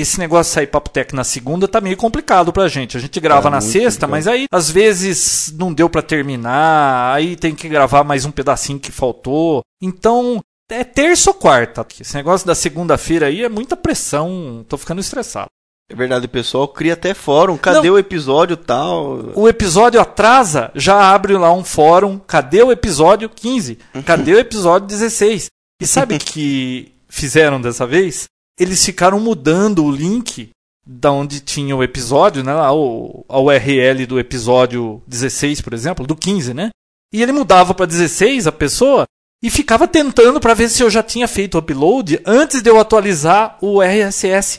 esse 0.00 0.18
negócio 0.18 0.50
de 0.50 0.54
sair 0.54 0.66
Papo 0.68 0.90
Tech 0.90 1.14
na 1.14 1.24
segunda 1.24 1.66
tá 1.68 1.80
meio 1.80 1.96
complicado 1.96 2.52
pra 2.52 2.68
gente. 2.68 2.96
A 2.96 3.00
gente 3.00 3.18
grava 3.20 3.42
Tá 3.42 3.50
na 3.50 3.60
sexta, 3.60 4.06
complicado. 4.06 4.10
mas 4.10 4.26
aí 4.26 4.46
às 4.52 4.70
vezes 4.70 5.52
não 5.58 5.72
deu 5.72 5.88
pra 5.90 6.02
terminar, 6.02 7.14
aí 7.14 7.36
tem 7.36 7.54
que 7.54 7.68
gravar 7.68 8.04
mais 8.04 8.24
um 8.24 8.30
pedacinho 8.30 8.78
que 8.78 8.92
faltou. 8.92 9.62
Então, 9.82 10.40
é 10.70 10.84
terça 10.84 11.30
ou 11.30 11.34
quarta. 11.34 11.86
Esse 12.00 12.14
negócio 12.14 12.46
da 12.46 12.54
segunda-feira 12.54 13.26
aí 13.26 13.42
é 13.42 13.48
muita 13.48 13.76
pressão, 13.76 14.64
tô 14.68 14.76
ficando 14.78 15.00
estressado. 15.00 15.48
É 15.90 15.94
verdade, 15.94 16.28
pessoal 16.28 16.68
cria 16.68 16.92
até 16.92 17.14
fórum. 17.14 17.56
Cadê 17.56 17.88
Não. 17.88 17.94
o 17.94 17.98
episódio 17.98 18.58
tal? 18.58 19.32
O 19.34 19.48
episódio 19.48 19.98
atrasa, 19.98 20.70
já 20.74 21.12
abre 21.14 21.32
lá 21.38 21.50
um 21.50 21.64
fórum. 21.64 22.18
Cadê 22.18 22.62
o 22.62 22.70
episódio 22.70 23.26
15? 23.30 23.78
Cadê 24.04 24.34
o 24.34 24.38
episódio 24.38 24.86
16? 24.86 25.46
E 25.80 25.86
sabe 25.86 26.16
o 26.16 26.18
que 26.18 26.92
fizeram 27.08 27.58
dessa 27.58 27.86
vez? 27.86 28.26
Eles 28.58 28.84
ficaram 28.84 29.20
mudando 29.20 29.84
o 29.84 29.90
link 29.90 30.50
da 30.86 31.12
onde 31.12 31.40
tinha 31.40 31.76
o 31.76 31.82
episódio, 31.82 32.42
né? 32.42 32.54
O, 32.70 33.24
a 33.28 33.38
URL 33.38 34.06
do 34.06 34.18
episódio 34.18 35.02
16, 35.06 35.60
por 35.60 35.74
exemplo, 35.74 36.06
do 36.06 36.16
15, 36.16 36.54
né? 36.54 36.70
E 37.12 37.22
ele 37.22 37.32
mudava 37.32 37.74
para 37.74 37.86
16 37.86 38.46
a 38.46 38.52
pessoa 38.52 39.04
e 39.42 39.50
ficava 39.50 39.86
tentando 39.86 40.40
para 40.40 40.54
ver 40.54 40.68
se 40.68 40.82
eu 40.82 40.90
já 40.90 41.02
tinha 41.02 41.28
feito 41.28 41.54
o 41.54 41.58
upload 41.58 42.20
antes 42.26 42.62
de 42.62 42.70
eu 42.70 42.80
atualizar 42.80 43.56
o 43.60 43.80
RSS. 43.82 44.58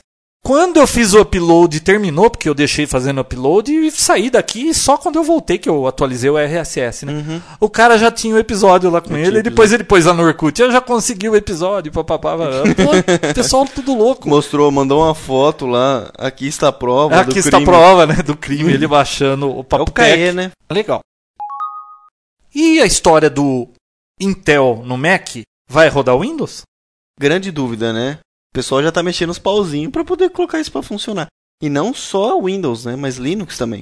Quando 0.50 0.78
eu 0.78 0.88
fiz 0.88 1.14
o 1.14 1.22
upload, 1.22 1.80
terminou, 1.80 2.28
porque 2.28 2.50
eu 2.50 2.56
deixei 2.56 2.88
fazendo 2.88 3.22
upload 3.22 3.72
e 3.72 3.92
saí 3.92 4.32
daqui 4.32 4.74
só 4.74 4.98
quando 4.98 5.18
eu 5.18 5.24
voltei, 5.24 5.60
que 5.60 5.70
eu 5.70 5.86
atualizei 5.86 6.28
o 6.28 6.40
RSS, 6.40 7.06
né? 7.06 7.14
Uhum. 7.14 7.42
O 7.60 7.70
cara 7.70 8.00
já 8.00 8.10
tinha 8.10 8.34
o 8.34 8.40
episódio 8.40 8.90
lá 8.90 9.00
com 9.00 9.14
Já 9.14 9.20
ele, 9.20 9.38
e 9.38 9.44
depois 9.44 9.72
ele 9.72 9.84
pôs 9.84 10.06
lá 10.06 10.14
no 10.16 10.24
Orkut, 10.24 10.60
eu 10.60 10.72
já 10.72 10.82
consegui 10.82 11.30
o 11.30 11.36
episódio, 11.36 11.92
papapá. 11.92 12.36
Pô, 12.36 12.90
pessoal 13.36 13.64
tudo 13.68 13.94
louco. 13.94 14.28
Mostrou, 14.28 14.72
mandou 14.72 15.04
uma 15.04 15.14
foto 15.14 15.68
lá. 15.68 16.10
Aqui 16.18 16.48
está 16.48 16.70
a 16.70 16.72
prova. 16.72 17.24
do 17.24 17.30
Aqui 17.30 17.38
está 17.38 17.58
a 17.58 17.62
crime. 17.62 17.66
prova, 17.72 18.08
né, 18.08 18.16
do 18.16 18.36
crime, 18.36 18.74
ele 18.74 18.88
baixando 18.88 19.56
o 19.56 19.60
É 19.60 19.64
papo 19.64 19.84
o 19.84 19.94
CAE, 19.94 20.34
né? 20.34 20.50
Legal. 20.72 21.02
E 22.56 22.82
a 22.82 22.88
história 22.88 23.30
do 23.30 23.70
Intel 24.20 24.82
no 24.84 24.98
Mac 24.98 25.30
vai 25.70 25.90
rodar 25.90 26.16
o 26.16 26.22
Windows? 26.22 26.64
Grande 27.20 27.52
dúvida, 27.52 27.94
né? 27.94 28.18
O 28.54 28.56
pessoal 28.56 28.82
já 28.84 28.92
tá 28.92 29.04
mexendo 29.04 29.30
os 29.30 29.40
pauzinhos 29.40 29.92
pra 29.92 30.04
poder 30.04 30.30
colocar 30.30 30.60
isso 30.60 30.72
pra 30.72 30.82
funcionar. 30.82 31.28
E 31.62 31.70
não 31.70 31.94
só 31.94 32.40
Windows, 32.42 32.86
né? 32.86 32.96
Mas 32.96 33.18
Linux 33.18 33.58
também. 33.58 33.82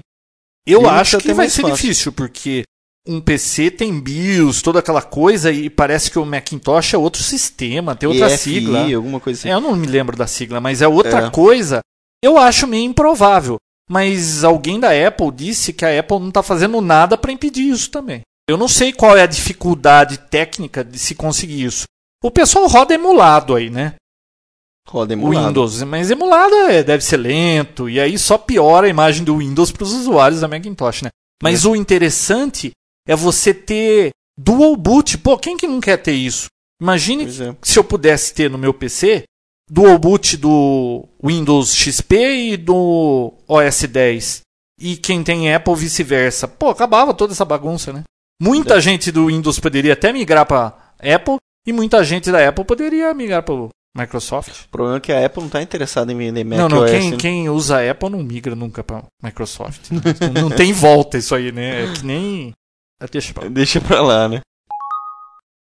Eu 0.68 0.80
Linux 0.82 0.96
acho 1.00 1.16
até 1.18 1.26
que 1.30 1.34
vai 1.34 1.50
ser 1.50 1.62
fácil. 1.62 1.76
difícil, 1.76 2.12
porque 2.12 2.64
um 3.08 3.22
PC 3.22 3.72
tem 3.72 3.98
BIOS, 4.00 4.62
toda 4.62 4.80
aquela 4.80 5.02
coisa, 5.02 5.50
e 5.52 5.70
parece 5.70 6.12
que 6.12 6.20
o 6.20 6.26
Macintosh 6.26 6.94
é 6.94 6.98
outro 6.98 7.24
sistema, 7.24 7.96
tem 7.96 8.10
outra 8.10 8.28
EFI, 8.28 8.38
sigla. 8.56 8.96
alguma 8.96 9.20
coisa 9.22 9.40
assim. 9.40 9.50
É, 9.50 9.54
eu 9.54 9.62
não 9.62 9.76
me 9.76 9.88
lembro 9.88 10.18
da 10.18 10.28
sigla, 10.28 10.60
mas 10.60 10.82
é 10.82 10.88
outra 10.88 11.28
É. 11.28 11.30
coisa. 11.30 11.80
Eu 12.22 12.38
acho 12.38 12.68
meio 12.68 12.84
improvável. 12.84 13.58
Mas 13.90 14.44
alguém 14.44 14.78
da 14.82 14.90
Apple 15.08 15.32
disse 15.32 15.72
que 15.72 15.86
a 15.86 15.98
Apple 15.98 16.20
não 16.20 16.28
está 16.28 16.44
fazendo 16.44 16.82
nada 16.82 17.18
para 17.18 17.32
impedir 17.32 17.70
isso 17.70 17.90
também. 17.90 18.20
Eu 18.50 18.58
não 18.58 18.68
sei 18.68 18.92
qual 18.92 19.16
é 19.16 19.22
a 19.22 19.28
dificuldade 19.28 20.18
técnica 20.30 20.84
de 20.84 21.00
se 21.00 21.16
conseguir 21.16 21.64
isso. 21.64 21.86
O 22.22 22.30
pessoal 22.30 22.68
roda 22.68 22.94
emulado 22.94 23.56
aí, 23.56 23.70
né? 23.70 23.96
Roda 24.88 25.14
emulado. 25.14 25.48
Windows, 25.48 25.84
mas 25.84 26.10
emulado 26.10 26.56
é, 26.56 26.82
deve 26.82 27.04
ser 27.04 27.18
lento, 27.18 27.90
e 27.90 28.00
aí 28.00 28.18
só 28.18 28.38
piora 28.38 28.88
a 28.88 28.90
imagem 28.90 29.24
do 29.24 29.38
Windows 29.38 29.72
para 29.72 29.84
os 29.84 29.94
usuários 29.94 30.40
da 30.42 30.48
Macintosh, 30.48 31.02
né? 31.02 31.10
Mas 31.44 31.66
o 31.66 31.76
interessante 31.76 32.72
é 33.08 33.16
você 33.16 33.54
ter 33.54 34.12
dual 34.38 34.76
boot. 34.76 35.18
Pô, 35.18 35.38
quem 35.38 35.58
que 35.58 35.68
não 35.68 35.82
quer 35.82 35.98
ter 35.98 36.14
isso? 36.14 36.48
Imagine 36.82 37.26
é. 37.26 37.56
se 37.62 37.78
eu 37.78 37.84
pudesse 37.84 38.34
ter 38.34 38.50
no 38.50 38.58
meu 38.58 38.74
PC 38.74 39.24
dual 39.70 39.98
boot 39.98 40.38
do 40.38 41.08
Windows 41.24 41.76
XP 41.76 42.16
e 42.52 42.58
do 42.58 43.34
OS 43.48 43.84
10. 43.84 44.42
E 44.80 44.96
quem 44.96 45.24
tem 45.24 45.54
Apple 45.54 45.76
vice-versa. 45.76 46.48
Pô, 46.48 46.70
acabava 46.70 47.14
toda 47.14 47.34
essa 47.34 47.44
bagunça, 47.44 47.92
né? 47.92 48.04
Muita 48.42 48.78
É. 48.78 48.82
gente 48.82 49.12
do 49.12 49.26
Windows 49.28 49.60
poderia 49.60 49.94
até 49.94 50.14
migrar 50.14 50.46
para 50.46 50.94
Apple 51.00 51.38
e 51.66 51.74
muita 51.74 52.04
gente 52.04 52.32
da 52.32 52.48
Apple 52.48 52.64
poderia 52.64 53.14
migrar 53.14 53.44
para 53.44 53.56
Microsoft. 53.98 54.66
O 54.66 54.70
problema 54.70 54.98
é 54.98 55.00
que 55.00 55.12
a 55.12 55.26
Apple 55.26 55.42
não 55.42 55.50
tá 55.50 55.62
interessada 55.62 56.12
em 56.12 56.18
vender 56.18 56.44
Mac 56.44 56.60
não, 56.60 56.70
não, 56.70 56.84
OS, 56.84 56.92
quem, 56.92 57.12
né? 57.12 57.18
quem 57.18 57.50
usa 57.50 57.90
Apple 57.90 58.10
não 58.10 58.24
migra 58.24 58.56
nunca 58.56 58.84
para 58.84 59.04
Microsoft. 59.24 59.90
não, 59.92 60.44
não 60.44 60.50
tem 60.50 60.72
volta 60.72 61.18
isso 61.18 61.34
aí, 61.34 61.52
né? 61.52 61.84
É 61.84 61.94
que 61.94 62.06
nem 62.06 62.54
Deixa 63.12 63.34
pra 63.34 63.44
lá. 63.44 63.50
Deixa 63.50 63.82
pra 63.82 64.02
lá, 64.02 64.28
né? 64.28 64.42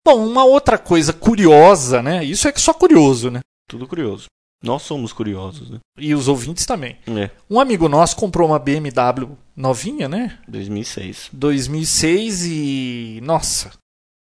Bom, 0.06 0.26
uma 0.26 0.44
outra 0.44 0.78
coisa 0.78 1.12
curiosa, 1.12 2.02
né? 2.02 2.24
Isso 2.24 2.48
é 2.48 2.52
que 2.52 2.60
só 2.60 2.72
curioso, 2.72 3.30
né? 3.30 3.40
Tudo 3.68 3.86
curioso. 3.86 4.26
Nós 4.62 4.82
somos 4.82 5.12
curiosos, 5.12 5.70
né? 5.70 5.78
E 5.98 6.14
os 6.14 6.28
ouvintes 6.28 6.66
também. 6.66 6.98
É, 7.06 7.30
Um 7.48 7.60
amigo 7.60 7.88
nosso 7.88 8.16
comprou 8.16 8.48
uma 8.48 8.58
BMW 8.58 9.36
novinha, 9.56 10.08
né? 10.08 10.38
2006. 10.48 11.30
2006 11.32 12.44
e 12.44 13.20
nossa, 13.22 13.72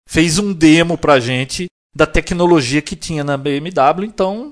fez 0.09 0.38
um 0.38 0.52
demo 0.52 0.99
pra 0.99 1.21
gente 1.21 1.66
da 1.95 2.07
tecnologia 2.07 2.83
que 2.83 2.97
tinha 2.97 3.25
na 3.25 3.37
BMW, 3.37 4.04
então 4.04 4.50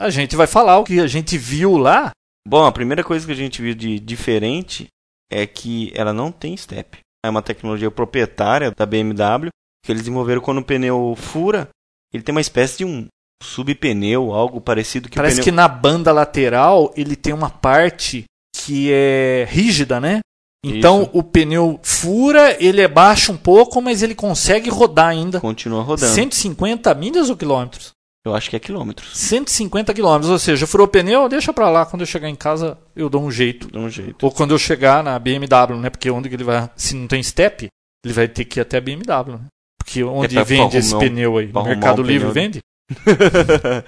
a 0.00 0.10
gente 0.10 0.36
vai 0.36 0.46
falar 0.46 0.78
o 0.78 0.84
que 0.84 1.00
a 1.00 1.06
gente 1.06 1.36
viu 1.36 1.76
lá. 1.76 2.10
Bom, 2.46 2.64
a 2.64 2.72
primeira 2.72 3.02
coisa 3.02 3.26
que 3.26 3.32
a 3.32 3.36
gente 3.36 3.60
viu 3.60 3.74
de 3.74 3.98
diferente 3.98 4.86
é 5.30 5.46
que 5.46 5.92
ela 5.94 6.12
não 6.12 6.30
tem 6.30 6.56
step. 6.56 6.98
É 7.24 7.28
uma 7.28 7.42
tecnologia 7.42 7.90
proprietária 7.90 8.70
da 8.70 8.86
BMW 8.86 9.48
que 9.84 9.92
eles 9.92 10.02
desenvolveram 10.02 10.40
quando 10.40 10.58
o 10.58 10.64
pneu 10.64 11.14
fura. 11.16 11.68
Ele 12.12 12.22
tem 12.22 12.34
uma 12.34 12.40
espécie 12.40 12.78
de 12.78 12.84
um 12.84 13.06
subpneu, 13.42 14.32
algo 14.32 14.60
parecido 14.60 15.08
que 15.08 15.16
Parece 15.16 15.40
o 15.40 15.44
que 15.44 15.50
pneu... 15.50 15.56
na 15.56 15.68
banda 15.68 16.12
lateral 16.12 16.92
ele 16.96 17.16
tem 17.16 17.32
uma 17.32 17.50
parte 17.50 18.24
que 18.54 18.90
é 18.92 19.46
rígida, 19.48 20.00
né? 20.00 20.20
Então 20.64 21.02
Isso. 21.02 21.10
o 21.14 21.22
pneu 21.22 21.78
fura, 21.82 22.56
ele 22.62 22.80
é 22.80 22.88
baixo 22.88 23.32
um 23.32 23.36
pouco, 23.36 23.80
mas 23.80 24.02
ele 24.02 24.14
consegue 24.14 24.68
rodar 24.68 25.08
ainda. 25.08 25.40
continua 25.40 25.82
rodando. 25.82 26.12
150 26.12 26.92
milhas 26.94 27.30
ou 27.30 27.36
quilômetros? 27.36 27.92
Eu 28.26 28.34
acho 28.34 28.50
que 28.50 28.56
é 28.56 28.58
quilômetros. 28.58 29.16
150 29.16 29.94
quilômetros, 29.94 30.30
ou 30.30 30.38
seja, 30.38 30.66
furou 30.66 30.86
o 30.86 30.90
pneu, 30.90 31.28
deixa 31.28 31.52
pra 31.52 31.70
lá, 31.70 31.86
quando 31.86 32.02
eu 32.02 32.06
chegar 32.06 32.28
em 32.28 32.34
casa 32.34 32.76
eu 32.94 33.08
dou 33.08 33.22
um 33.22 33.30
jeito. 33.30 33.70
De 33.70 33.78
um 33.78 33.88
jeito. 33.88 34.22
Ou 34.24 34.32
quando 34.32 34.50
eu 34.52 34.58
chegar 34.58 35.02
na 35.02 35.16
BMW, 35.18 35.76
né? 35.80 35.88
Porque 35.90 36.10
onde 36.10 36.28
que 36.28 36.34
ele 36.34 36.44
vai, 36.44 36.68
se 36.76 36.94
não 36.96 37.06
tem 37.06 37.22
step, 37.22 37.68
ele 38.04 38.14
vai 38.14 38.26
ter 38.28 38.44
que 38.44 38.58
ir 38.58 38.62
até 38.62 38.78
a 38.78 38.80
BMW, 38.80 39.32
né? 39.34 39.46
Porque 39.78 40.02
onde 40.02 40.34
pra 40.34 40.44
vende 40.44 40.76
esse 40.76 40.94
um- 40.94 40.98
pneu 40.98 41.38
aí? 41.38 41.46
No 41.52 41.62
Mercado 41.64 42.02
um 42.02 42.04
Livre 42.04 42.28
pneu, 42.30 42.34
né? 42.34 42.40
vende? 42.40 42.60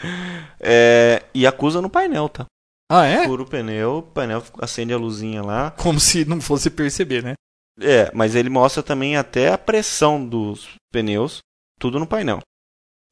é, 0.61 1.23
e 1.35 1.47
acusa 1.47 1.81
no 1.83 1.91
painel, 1.91 2.29
tá? 2.29 2.47
Ah, 2.93 3.07
é? 3.07 3.25
Fura 3.25 3.43
o 3.43 3.47
pneu, 3.47 3.99
o 3.99 4.03
painel 4.03 4.43
acende 4.59 4.93
a 4.93 4.99
luzinha 4.99 5.43
lá. 5.43 5.71
Como 5.71 6.01
se 6.01 6.25
não 6.25 6.41
fosse 6.41 6.69
perceber, 6.69 7.23
né? 7.23 7.35
É, 7.81 8.11
mas 8.13 8.35
ele 8.35 8.51
mostra 8.51 8.83
também 8.83 9.17
até 9.17 9.53
a 9.53 9.57
pressão 9.57 10.27
dos 10.27 10.69
pneus, 10.93 11.39
tudo 11.79 12.01
no 12.01 12.07
painel. 12.07 12.41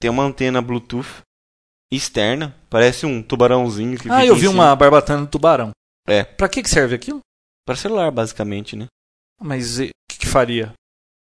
Tem 0.01 0.11
uma 0.11 0.25
antena 0.25 0.61
Bluetooth 0.61 1.23
externa, 1.93 2.55
parece 2.69 3.07
um 3.07 3.23
tubarãozinho 3.23 3.97
que 3.97 4.11
Ah, 4.11 4.27
eu 4.27 4.35
vi 4.35 4.49
uma 4.49 4.75
barbatana 4.75 5.25
de 5.25 5.31
tubarão. 5.31 5.71
É. 6.07 6.25
Pra 6.25 6.49
que, 6.49 6.63
que 6.63 6.69
serve 6.69 6.97
aquilo? 6.97 7.21
Para 7.65 7.77
celular, 7.77 8.11
basicamente, 8.11 8.75
né? 8.75 8.87
Mas 9.41 9.79
o 9.79 9.89
que, 10.11 10.19
que 10.19 10.27
faria? 10.27 10.73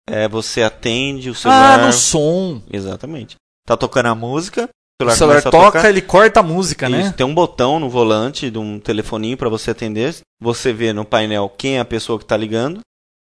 É, 0.07 0.27
você 0.27 0.61
atende 0.61 1.31
o 1.31 1.35
celular. 1.35 1.79
Ah, 1.79 1.85
no 1.87 1.93
som. 1.93 2.61
Exatamente. 2.71 3.35
Tá 3.65 3.75
tocando 3.75 4.07
a 4.07 4.15
música, 4.15 4.69
o 5.01 5.05
O 5.05 5.11
celular, 5.11 5.41
celular 5.41 5.51
toca, 5.71 5.89
ele 5.89 6.01
corta 6.01 6.39
a 6.39 6.43
música, 6.43 6.87
Isso, 6.89 6.97
né? 6.97 7.11
tem 7.11 7.25
um 7.25 7.33
botão 7.35 7.79
no 7.79 7.89
volante 7.89 8.49
de 8.49 8.57
um 8.57 8.79
telefoninho 8.79 9.35
para 9.37 9.49
você 9.49 9.71
atender. 9.71 10.15
Você 10.41 10.71
vê 10.71 10.93
no 10.93 11.03
painel 11.03 11.49
quem 11.49 11.77
é 11.77 11.79
a 11.79 11.85
pessoa 11.85 12.17
que 12.17 12.25
tá 12.25 12.37
ligando. 12.37 12.79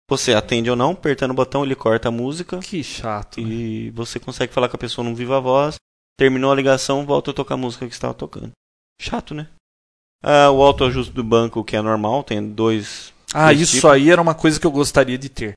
Você 0.09 0.35
atende 0.35 0.71
ou 0.71 0.77
não, 0.77 0.93
apertando 0.93 1.33
o 1.33 1.35
botão, 1.35 1.65
ele 1.65 1.75
corta 1.75 2.09
a 2.09 2.13
música. 2.13 2.59
Que 2.59 2.83
chato. 2.85 3.41
né? 3.41 3.49
E 3.49 3.91
você 3.91 4.21
consegue 4.21 4.53
falar 4.53 4.69
com 4.69 4.77
a 4.77 4.79
pessoa 4.79 5.05
num 5.05 5.15
viva 5.15 5.41
voz. 5.41 5.77
Terminou 6.19 6.53
a 6.53 6.55
ligação, 6.55 7.05
volta 7.05 7.31
a 7.31 7.35
tocar 7.35 7.55
a 7.55 7.59
música 7.59 7.87
que 7.87 7.93
estava 7.93 8.15
tocando. 8.15 8.53
Chato, 9.01 9.35
né? 9.35 9.49
Ah, 10.23 10.51
o 10.51 10.63
autoajuste 10.63 11.13
do 11.13 11.25
banco, 11.25 11.65
que 11.65 11.77
é 11.77 11.83
normal, 11.83 12.23
tem 12.23 12.47
dois. 12.47 13.13
Ah, 13.35 13.47
dois 13.47 13.61
isso 13.63 13.73
tipos. 13.77 13.91
aí 13.91 14.11
era 14.11 14.21
uma 14.23 14.35
coisa 14.35 14.61
que 14.61 14.67
eu 14.67 14.71
gostaria 14.71 15.19
de 15.19 15.29
ter. 15.29 15.55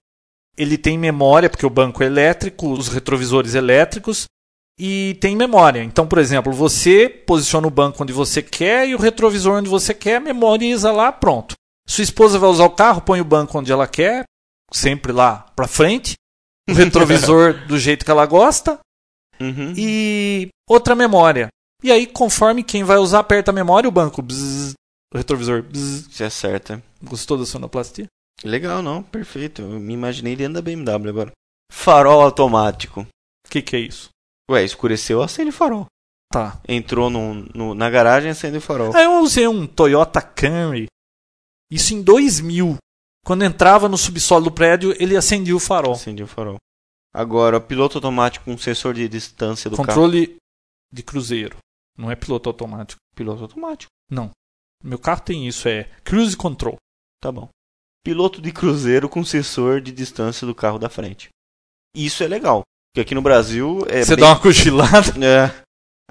Ele 0.58 0.78
tem 0.78 0.98
memória, 0.98 1.50
porque 1.50 1.66
o 1.66 1.70
banco 1.70 2.04
é 2.04 2.08
elétrico, 2.08 2.72
os 2.72 2.88
retrovisores 2.90 3.54
elétricos, 3.56 4.26
e 4.80 5.18
tem 5.20 5.36
memória. 5.36 5.84
Então, 5.84 6.08
por 6.08 6.18
exemplo, 6.18 6.54
você 6.54 7.10
posiciona 7.10 7.68
o 7.68 7.72
banco 7.72 8.02
onde 8.02 8.14
você 8.14 8.42
quer 8.42 8.88
e 8.88 8.96
o 8.96 9.00
retrovisor 9.00 9.58
onde 9.58 9.70
você 9.70 9.94
quer, 9.94 10.22
memoriza 10.22 10.92
lá, 10.92 11.12
pronto. 11.12 11.54
Sua 11.88 12.04
esposa 12.04 12.40
vai 12.40 12.50
usar 12.50 12.66
o 12.66 12.70
carro, 12.70 13.02
põe 13.02 13.20
o 13.20 13.26
banco 13.26 13.58
onde 13.60 13.72
ela 13.72 13.88
quer, 13.88 14.24
sempre 14.72 15.12
lá 15.12 15.46
pra 15.56 15.68
frente, 15.68 16.14
o 16.70 16.74
retrovisor 16.74 17.54
do 17.68 17.78
jeito 17.78 18.06
que 18.06 18.12
ela 18.12 18.26
gosta, 18.26 18.80
Uhum. 19.42 19.74
e 19.78 20.50
outra 20.70 20.96
memória. 20.96 21.48
E 21.82 21.92
aí, 21.92 22.06
conforme 22.06 22.62
quem 22.62 22.84
vai 22.84 22.98
usar, 22.98 23.20
aperta 23.20 23.52
a 23.52 23.54
memória, 23.54 23.88
o 23.88 23.92
banco, 23.92 24.22
bzz, 24.22 24.74
o 25.14 25.18
retrovisor, 25.18 25.64
bzz. 25.64 26.08
Você 26.12 26.24
acerta. 26.26 26.84
Gostou 27.02 27.38
da 27.38 27.46
sonoplastia? 27.46 28.06
Legal, 28.44 28.82
não? 28.82 29.02
Perfeito. 29.02 29.62
Eu 29.62 29.80
me 29.80 29.94
imaginei 29.94 30.36
dentro 30.36 30.56
da 30.56 30.62
BMW 30.62 31.10
agora. 31.10 31.32
Farol 31.72 32.22
automático. 32.22 33.02
O 33.02 33.50
que, 33.50 33.62
que 33.62 33.76
é 33.78 33.80
isso? 33.80 34.10
Ué, 34.50 34.64
escureceu, 34.64 35.22
acende 35.22 35.50
o 35.50 35.54
farol. 35.54 35.86
Tá. 36.32 36.60
Entrou 36.68 37.10
no, 37.10 37.34
no- 37.56 37.74
na 37.76 37.90
garagem, 37.90 38.32
acende 38.32 38.58
o 38.58 38.62
farol. 38.62 38.96
Aí 38.96 39.04
eu 39.06 39.20
usei 39.22 39.48
um 39.48 39.66
Toyota 39.68 40.22
Camry. 40.22 40.88
Isso 41.72 41.94
em 41.94 42.02
2000. 42.02 42.78
Quando 43.26 43.44
entrava 43.44 43.88
no 43.90 43.98
subsolo 43.98 44.46
do 44.46 44.52
prédio, 44.52 44.92
ele 45.02 45.16
acendia 45.16 45.56
o 45.56 45.60
farol. 45.60 45.94
Acende 45.94 46.24
o 46.24 46.28
farol. 46.28 46.58
Agora, 47.14 47.60
piloto 47.60 47.98
automático 47.98 48.46
com 48.46 48.58
sensor 48.58 48.94
de 48.94 49.08
distância 49.08 49.70
do 49.70 49.76
carro. 49.78 49.88
Controle 49.88 50.38
de 50.92 51.04
cruzeiro. 51.04 51.58
Não 51.98 52.10
é 52.10 52.16
piloto 52.16 52.50
automático. 52.50 53.00
Piloto 53.16 53.42
automático. 53.44 53.90
Não. 54.10 54.32
Meu 54.84 54.98
carro 54.98 55.22
tem 55.22 55.48
isso, 55.48 55.68
é 55.68 55.84
Cruise 56.04 56.38
Control. 56.38 56.78
Tá 57.22 57.32
bom. 57.32 57.50
Piloto 58.04 58.42
de 58.42 58.52
cruzeiro 58.52 59.10
com 59.10 59.24
sensor 59.26 59.82
de 59.82 59.92
distância 59.92 60.48
do 60.48 60.56
carro 60.56 60.80
da 60.80 60.90
frente. 60.90 61.30
Isso 61.94 62.24
é 62.24 62.28
legal. 62.28 62.64
Porque 62.92 63.02
aqui 63.02 63.16
no 63.16 63.22
Brasil 63.22 63.86
é 63.88 64.04
Você 64.04 64.16
bem- 64.16 64.24
dá 64.26 64.32
uma 64.32 64.40
cochilada. 64.40 65.14
É. 65.26 65.52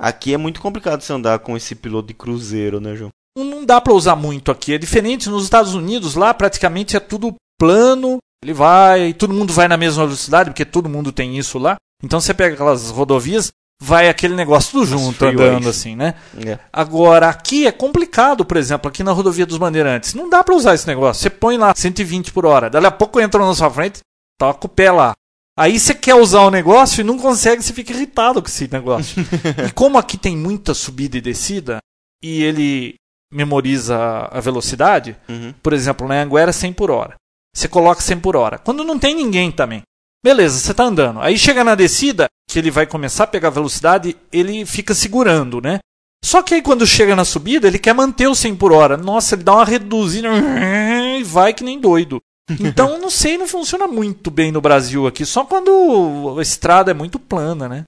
Aqui 0.01 0.33
é 0.33 0.37
muito 0.37 0.61
complicado 0.61 1.01
você 1.03 1.13
andar 1.13 1.39
com 1.41 1.57
esse 1.57 1.75
piloto 1.75 2.07
de 2.09 2.15
cruzeiro, 2.15 2.81
né, 2.81 2.95
João? 2.95 3.11
Não- 3.37 3.65
dá 3.65 3.81
pra 3.81 3.93
usar 3.93 4.15
muito 4.15 4.51
aqui. 4.53 4.75
É 4.75 4.79
diferente 4.79 5.29
nos 5.29 5.43
Estados 5.45 5.75
Unidos, 5.75 6.15
lá 6.15 6.33
praticamente 6.33 6.97
é 6.97 7.01
tudo 7.01 7.35
plano. 7.59 8.19
Ele 8.45 8.53
vai, 8.53 9.13
todo 9.13 9.35
mundo 9.35 9.53
vai 9.53 9.67
na 9.67 9.77
mesma 9.77 10.05
velocidade, 10.05 10.51
porque 10.51 10.65
todo 10.65 10.89
mundo 10.89 11.11
tem 11.11 11.37
isso 11.37 11.59
lá. 11.59 11.77
Então 12.03 12.21
você 12.21 12.33
pega 12.33 12.55
aquelas 12.55 12.91
rodovias, 12.91 13.51
vai 13.83 14.09
aquele 14.09 14.37
negócio 14.37 14.71
tudo 14.71 14.87
junto, 14.87 15.25
andando 15.25 15.69
assim, 15.69 15.97
né? 15.97 16.15
É. 16.47 16.57
Agora, 16.73 17.29
aqui 17.29 17.67
é 17.67 17.73
complicado, 17.73 18.45
por 18.45 18.57
exemplo, 18.57 18.89
aqui 18.89 19.03
na 19.03 19.11
rodovia 19.11 19.45
dos 19.45 19.59
Bandeirantes. 19.59 20.15
Não 20.15 20.31
dá 20.31 20.45
pra 20.45 20.55
usar 20.55 20.75
esse 20.75 20.87
negócio. 20.87 21.21
Você 21.21 21.29
põe 21.31 21.59
lá 21.59 21.73
120 21.75 22.31
por 22.33 22.47
hora. 22.47 22.71
Dali 22.71 22.87
a 22.87 22.93
pouco 22.93 23.19
entra 23.21 23.45
na 23.45 23.53
sua 23.57 23.69
frente, 23.69 23.99
toca 24.39 24.67
o 24.67 24.71
pé 24.71 24.93
lá. 24.93 25.13
Aí 25.59 25.79
você 25.79 25.93
quer 25.93 26.15
usar 26.15 26.43
o 26.43 26.51
negócio 26.51 27.01
e 27.01 27.05
não 27.05 27.19
consegue, 27.19 27.63
você 27.63 27.73
fica 27.73 27.93
irritado 27.93 28.41
com 28.41 28.47
esse 28.49 28.71
negócio. 28.71 29.21
e 29.67 29.73
como 29.73 29.99
aqui 29.99 30.17
tem 30.17 30.37
muita 30.37 30.73
subida 30.73 31.19
e 31.19 31.21
descida, 31.21 31.79
e 32.23 32.43
ele 32.45 32.95
memoriza 33.33 33.97
a 34.31 34.41
velocidade, 34.41 35.17
Uhum. 35.29 35.53
por 35.63 35.73
exemplo, 35.73 36.07
na 36.07 36.23
Anguera 36.23 36.53
100 36.53 36.73
por 36.73 36.91
hora. 36.91 37.15
Você 37.55 37.67
coloca 37.69 38.01
100 38.01 38.21
por 38.21 38.37
hora. 38.37 38.59
Quando 38.59 38.85
não 38.85 38.99
tem 38.99 39.15
ninguém 39.15 39.51
também. 39.51 39.83
Beleza, 40.25 40.59
você 40.59 40.73
tá 40.73 40.85
andando. 40.85 41.21
Aí 41.21 41.37
chega 41.37 41.65
na 41.65 41.75
descida, 41.75 42.27
que 42.49 42.59
ele 42.59 42.71
vai 42.71 42.87
começar 42.87 43.25
a 43.25 43.29
pegar 43.29 43.51
velocidade, 43.51 44.17
ele 44.33 44.65
fica 44.65 44.95
segurando, 44.95 45.61
né? 45.61 45.79
Só 46.25 46.43
que 46.43 46.55
aí 46.55 46.63
quando 46.63 46.87
chega 46.87 47.15
na 47.15 47.25
subida, 47.25 47.67
ele 47.69 47.79
quer 47.79 47.95
manter 47.95 48.27
o 48.29 48.35
100 48.35 48.57
por 48.57 48.73
hora. 48.73 48.97
Nossa, 48.97 49.35
ele 49.35 49.45
dá 49.45 49.55
uma 49.55 49.65
reduzida 49.65 50.29
e 51.19 51.23
vai 51.25 51.53
que 51.53 51.65
nem 51.65 51.81
doido. 51.81 52.21
Então, 52.61 52.99
não 52.99 53.11
sei, 53.11 53.37
não 53.37 53.47
funciona 53.47 53.87
muito 53.87 54.31
bem 54.31 54.51
no 54.51 54.61
Brasil 54.61 55.07
aqui. 55.07 55.25
Só 55.27 55.45
quando 55.45 56.37
a 56.39 56.43
estrada 56.43 56.91
é 56.91 56.95
muito 56.95 57.19
plana, 57.19 57.69
né? 57.69 57.85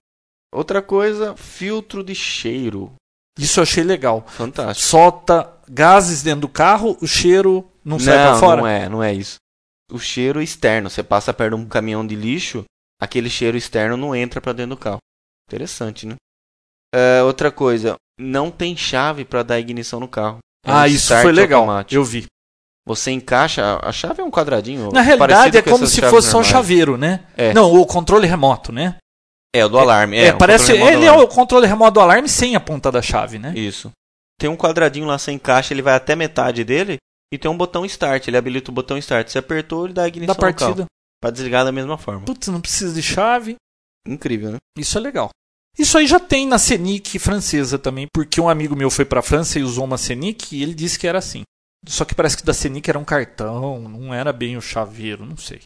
Outra 0.52 0.82
coisa, 0.82 1.34
filtro 1.36 2.02
de 2.04 2.14
cheiro. 2.14 2.92
Isso 3.38 3.60
eu 3.60 3.62
achei 3.62 3.82
legal. 3.84 4.24
Fantástico. 4.26 4.86
Solta 4.88 5.50
gases 5.68 6.22
dentro 6.22 6.42
do 6.42 6.48
carro, 6.48 6.98
o 7.00 7.06
cheiro 7.06 7.70
não, 7.84 7.98
sai 7.98 8.16
pra 8.18 8.38
fora. 8.38 8.60
Não 8.60 8.68
é, 8.68 8.88
não 8.88 9.02
é 9.02 9.14
isso. 9.14 9.36
O 9.90 9.98
cheiro 9.98 10.42
externo, 10.42 10.90
você 10.90 11.02
passa 11.02 11.32
perto 11.32 11.56
de 11.56 11.62
um 11.62 11.66
caminhão 11.66 12.06
de 12.06 12.14
lixo, 12.14 12.64
aquele 13.00 13.30
cheiro 13.30 13.56
externo 13.56 13.96
não 13.96 14.14
entra 14.14 14.40
pra 14.40 14.52
dentro 14.52 14.76
do 14.76 14.80
carro. 14.80 14.98
Interessante, 15.48 16.06
né? 16.06 16.16
É, 16.94 17.22
outra 17.22 17.50
coisa, 17.50 17.94
não 18.18 18.50
tem 18.50 18.76
chave 18.76 19.24
pra 19.24 19.42
dar 19.42 19.58
ignição 19.60 20.00
no 20.00 20.08
carro. 20.08 20.38
É 20.66 20.70
um 20.70 20.74
Ah, 20.76 20.88
isso 20.88 21.04
start 21.04 21.22
foi 21.22 21.32
legal. 21.32 21.60
automático. 21.62 21.94
Eu 21.94 22.04
vi. 22.04 22.26
Você 22.86 23.10
encaixa, 23.10 23.78
a 23.82 23.92
chave 23.92 24.20
é 24.20 24.24
um 24.24 24.30
quadradinho. 24.30 24.90
Na 24.90 25.00
realidade 25.02 25.58
é 25.58 25.62
com 25.62 25.70
como 25.70 25.86
se 25.86 26.00
fosse 26.00 26.28
só 26.28 26.38
um 26.38 26.40
normais. 26.40 26.46
chaveiro, 26.46 26.96
né? 26.96 27.24
É. 27.36 27.52
Não, 27.52 27.72
o 27.72 27.86
controle 27.86 28.26
remoto, 28.26 28.72
né? 28.72 28.96
É, 29.54 29.64
o 29.64 29.68
do 29.68 29.78
alarme. 29.78 30.16
É, 30.16 30.26
É, 30.26 30.32
parece 30.32 30.72
ele 30.72 31.04
é 31.04 31.12
o 31.12 31.26
controle 31.28 31.66
remoto 31.66 31.92
do 31.92 32.00
alarme 32.00 32.28
sem 32.28 32.56
a 32.56 32.60
ponta 32.60 32.90
da 32.90 33.02
chave, 33.02 33.38
né? 33.38 33.52
Isso. 33.54 33.90
Tem 34.38 34.48
um 34.48 34.56
quadradinho 34.56 35.06
lá 35.06 35.18
sem 35.18 35.38
caixa, 35.38 35.74
ele 35.74 35.82
vai 35.82 35.94
até 35.94 36.16
metade 36.16 36.64
dele 36.64 36.96
e 37.32 37.36
tem 37.38 37.50
um 37.50 37.56
botão 37.56 37.84
start, 37.84 38.26
ele 38.26 38.36
habilita 38.36 38.70
o 38.70 38.74
botão 38.74 38.96
start. 38.96 39.28
Você 39.28 39.38
apertou, 39.38 39.84
ele 39.84 39.92
dá 39.94 40.04
a 40.04 40.08
ignição 40.08 40.34
Da 40.34 40.40
partida. 40.40 40.86
Pra 41.20 41.30
desligar 41.30 41.64
da 41.64 41.72
mesma 41.72 41.98
forma. 41.98 42.24
Putz, 42.24 42.48
não 42.48 42.60
precisa 42.60 42.94
de 42.94 43.02
chave. 43.02 43.56
Incrível, 44.06 44.52
né? 44.52 44.56
Isso 44.78 44.96
é 44.96 45.00
legal. 45.00 45.28
Isso 45.78 45.98
aí 45.98 46.06
já 46.06 46.18
tem 46.18 46.46
na 46.46 46.58
Scenic 46.58 47.18
francesa 47.18 47.78
também, 47.78 48.06
porque 48.12 48.40
um 48.40 48.48
amigo 48.48 48.74
meu 48.74 48.90
foi 48.90 49.04
pra 49.04 49.22
França 49.22 49.58
e 49.58 49.62
usou 49.62 49.84
uma 49.84 49.98
Scenic 49.98 50.56
e 50.56 50.62
ele 50.62 50.74
disse 50.74 50.98
que 50.98 51.06
era 51.06 51.18
assim. 51.18 51.42
Só 51.86 52.04
que 52.04 52.14
parece 52.14 52.36
que 52.36 52.44
da 52.44 52.52
Scenic 52.52 52.88
era 52.88 52.98
um 52.98 53.04
cartão, 53.04 53.88
não 53.88 54.12
era 54.12 54.32
bem 54.32 54.56
o 54.56 54.60
chaveiro, 54.60 55.24
não 55.24 55.36
sei. 55.36 55.60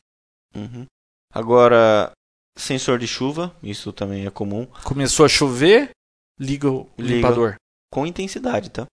Uhum. 0.55 0.87
Agora, 1.33 2.13
sensor 2.57 2.99
de 2.99 3.07
chuva, 3.07 3.55
isso 3.63 3.93
também 3.93 4.25
é 4.27 4.31
comum. 4.31 4.67
Começou 4.85 5.27
a 5.27 5.29
chover, 5.29 5.91
liga 6.39 6.71
o 6.71 6.89
Liga. 6.97 7.15
limpador. 7.17 7.57
Com 7.93 8.07
intensidade, 8.07 8.71
tá? 8.71 8.87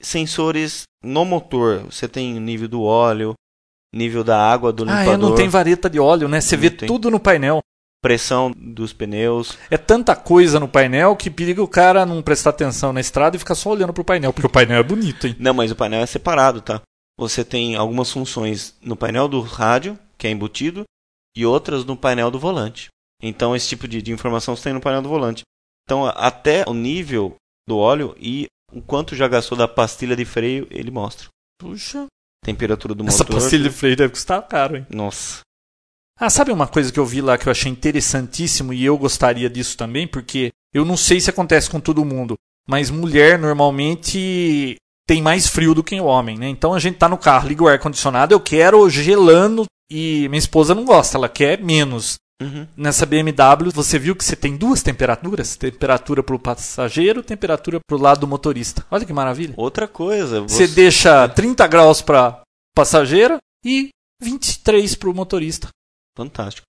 Sensores 0.00 0.82
no 1.02 1.24
motor, 1.24 1.80
você 1.84 2.08
tem 2.08 2.36
o 2.36 2.40
nível 2.40 2.68
do 2.68 2.82
óleo, 2.82 3.34
nível 3.94 4.22
da 4.24 4.38
água 4.40 4.72
do 4.72 4.82
Ah, 4.84 5.00
limpador, 5.00 5.12
é, 5.14 5.16
não 5.16 5.34
tem 5.34 5.48
vareta 5.48 5.88
de 5.88 5.98
óleo, 6.00 6.28
né? 6.28 6.40
Você 6.40 6.56
Não 6.56 6.62
vê 6.62 6.70
tem. 6.70 6.86
tudo 6.86 7.10
no 7.10 7.20
painel. 7.20 7.60
Pressão 8.04 8.52
dos 8.54 8.92
pneus. 8.92 9.56
É 9.70 9.78
tanta 9.78 10.14
coisa 10.14 10.60
no 10.60 10.68
painel 10.68 11.16
que 11.16 11.30
periga 11.30 11.62
o 11.62 11.66
cara 11.66 12.04
não 12.04 12.20
prestar 12.20 12.50
atenção 12.50 12.92
na 12.92 13.00
estrada 13.00 13.34
e 13.34 13.38
ficar 13.38 13.54
só 13.54 13.70
olhando 13.70 13.94
pro 13.94 14.04
painel, 14.04 14.30
porque 14.30 14.46
o 14.46 14.50
painel 14.50 14.76
é 14.76 14.82
bonito, 14.82 15.26
hein? 15.26 15.34
Não, 15.38 15.54
mas 15.54 15.70
o 15.70 15.76
painel 15.76 16.02
é 16.02 16.06
separado, 16.06 16.60
tá? 16.60 16.82
Você 17.18 17.42
tem 17.42 17.76
algumas 17.76 18.10
funções 18.12 18.76
no 18.82 18.94
painel 18.94 19.26
do 19.26 19.40
rádio, 19.40 19.98
que 20.18 20.26
é 20.26 20.30
embutido, 20.30 20.84
e 21.34 21.46
outras 21.46 21.82
no 21.86 21.96
painel 21.96 22.30
do 22.30 22.38
volante. 22.38 22.88
Então, 23.22 23.56
esse 23.56 23.68
tipo 23.68 23.88
de, 23.88 24.02
de 24.02 24.12
informação 24.12 24.54
você 24.54 24.64
tem 24.64 24.74
no 24.74 24.82
painel 24.82 25.00
do 25.00 25.08
volante. 25.08 25.42
Então, 25.88 26.04
até 26.04 26.62
o 26.68 26.74
nível 26.74 27.36
do 27.66 27.78
óleo 27.78 28.14
e 28.20 28.48
o 28.70 28.82
quanto 28.82 29.16
já 29.16 29.26
gastou 29.26 29.56
da 29.56 29.66
pastilha 29.66 30.14
de 30.14 30.26
freio, 30.26 30.66
ele 30.70 30.90
mostra. 30.90 31.28
Puxa, 31.58 32.06
Temperatura 32.44 32.94
do 32.94 33.06
essa 33.06 33.24
motor. 33.24 33.40
pastilha 33.40 33.62
de 33.62 33.74
freio 33.74 33.96
deve 33.96 34.10
custar 34.10 34.46
caro, 34.46 34.76
hein? 34.76 34.86
Nossa. 34.90 35.40
Ah, 36.18 36.30
sabe 36.30 36.52
uma 36.52 36.66
coisa 36.66 36.92
que 36.92 37.00
eu 37.00 37.06
vi 37.06 37.20
lá 37.20 37.36
que 37.36 37.48
eu 37.48 37.50
achei 37.50 37.70
interessantíssimo 37.70 38.72
e 38.72 38.84
eu 38.84 38.96
gostaria 38.96 39.50
disso 39.50 39.76
também, 39.76 40.06
porque 40.06 40.52
eu 40.72 40.84
não 40.84 40.96
sei 40.96 41.20
se 41.20 41.30
acontece 41.30 41.68
com 41.68 41.80
todo 41.80 42.04
mundo, 42.04 42.36
mas 42.68 42.90
mulher 42.90 43.38
normalmente 43.38 44.76
tem 45.06 45.20
mais 45.20 45.48
frio 45.48 45.74
do 45.74 45.84
que 45.84 46.00
o 46.00 46.04
homem, 46.04 46.38
né? 46.38 46.48
Então 46.48 46.72
a 46.72 46.78
gente 46.78 46.98
tá 46.98 47.08
no 47.08 47.18
carro, 47.18 47.48
liga 47.48 47.64
o 47.64 47.68
ar 47.68 47.78
condicionado, 47.78 48.32
eu 48.32 48.40
quero 48.40 48.88
gelando 48.88 49.64
e 49.90 50.28
minha 50.28 50.38
esposa 50.38 50.74
não 50.74 50.84
gosta, 50.84 51.18
ela 51.18 51.28
quer 51.28 51.60
menos. 51.60 52.16
Uhum. 52.42 52.66
Nessa 52.76 53.06
BMW, 53.06 53.70
você 53.72 53.98
viu 53.98 54.16
que 54.16 54.24
você 54.24 54.34
tem 54.34 54.56
duas 54.56 54.82
temperaturas? 54.82 55.56
Temperatura 55.56 56.22
para 56.22 56.34
o 56.34 56.38
passageiro, 56.38 57.22
temperatura 57.22 57.78
para 57.86 57.96
o 57.96 58.00
lado 58.00 58.20
do 58.20 58.26
motorista. 58.26 58.84
Olha 58.90 59.04
que 59.04 59.12
maravilha. 59.12 59.54
Outra 59.56 59.86
coisa, 59.86 60.40
Você 60.42 60.66
deixa 60.66 61.28
30 61.28 61.66
graus 61.66 62.02
para 62.02 62.42
passageira 62.74 63.38
e 63.64 63.90
23 64.20 64.94
para 64.96 65.10
o 65.10 65.14
motorista. 65.14 65.68
Fantástico. 66.16 66.66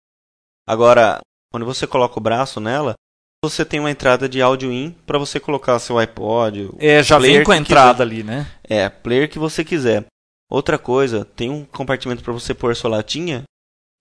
Agora, 0.68 1.20
quando 1.52 1.66
você 1.66 1.86
coloca 1.86 2.18
o 2.18 2.22
braço 2.22 2.60
nela, 2.60 2.96
você 3.44 3.64
tem 3.64 3.80
uma 3.80 3.92
entrada 3.92 4.28
de 4.28 4.42
áudio 4.42 4.72
in 4.72 4.92
para 5.06 5.20
você 5.20 5.40
colocar 5.40 5.78
seu 5.80 5.98
iPod, 5.98 6.72
É, 6.80 7.04
já 7.04 7.20
vem 7.20 7.44
com 7.44 7.52
a 7.52 7.58
entrada 7.58 8.04
ali, 8.04 8.24
né? 8.24 8.52
É, 8.64 8.90
player 8.90 9.30
que 9.30 9.38
você 9.38 9.64
quiser. 9.64 10.06
Outra 10.50 10.78
coisa, 10.78 11.26
tem 11.26 11.50
um 11.50 11.64
compartimento 11.66 12.24
para 12.24 12.34
você 12.34 12.54
pôr 12.54 12.76
sua 12.76 12.90
latinha 12.90 13.44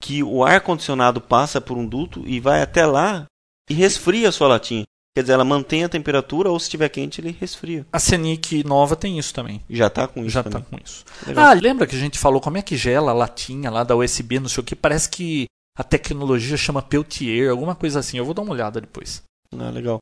que 0.02 0.22
o 0.22 0.44
ar 0.44 0.60
condicionado 0.60 1.20
passa 1.20 1.60
por 1.60 1.76
um 1.78 1.86
duto 1.86 2.22
e 2.26 2.40
vai 2.40 2.62
até 2.62 2.84
lá 2.84 3.26
e 3.68 3.74
resfria 3.74 4.28
a 4.28 4.32
sua 4.32 4.48
latinha. 4.48 4.84
Quer 5.16 5.22
dizer, 5.22 5.34
ela 5.34 5.44
mantém 5.44 5.84
a 5.84 5.88
temperatura 5.88 6.50
ou 6.50 6.58
se 6.58 6.64
estiver 6.64 6.88
quente 6.88 7.20
ele 7.20 7.30
resfria. 7.38 7.86
A 7.92 8.00
Scenic 8.00 8.64
nova 8.64 8.96
tem 8.96 9.16
isso 9.16 9.32
também. 9.32 9.62
Já 9.70 9.88
tá 9.88 10.08
com 10.08 10.20
isso 10.22 10.30
Já 10.30 10.42
tá 10.42 10.50
também. 10.50 10.66
com 10.68 10.76
isso. 10.84 11.04
Legal. 11.24 11.44
Ah, 11.44 11.52
lembra 11.52 11.86
que 11.86 11.94
a 11.94 11.98
gente 11.98 12.18
falou 12.18 12.40
como 12.40 12.58
é 12.58 12.62
que 12.62 12.76
gela 12.76 13.12
a 13.12 13.14
latinha 13.14 13.70
lá 13.70 13.84
da 13.84 13.94
USB, 13.94 14.40
não 14.40 14.48
sei 14.48 14.60
o 14.60 14.64
que? 14.64 14.74
Parece 14.74 15.08
que 15.08 15.46
a 15.78 15.84
tecnologia 15.84 16.56
chama 16.56 16.82
Peltier, 16.82 17.48
alguma 17.48 17.76
coisa 17.76 18.00
assim. 18.00 18.18
Eu 18.18 18.24
vou 18.24 18.34
dar 18.34 18.42
uma 18.42 18.52
olhada 18.52 18.80
depois. 18.80 19.22
Ah, 19.56 19.70
legal. 19.70 19.98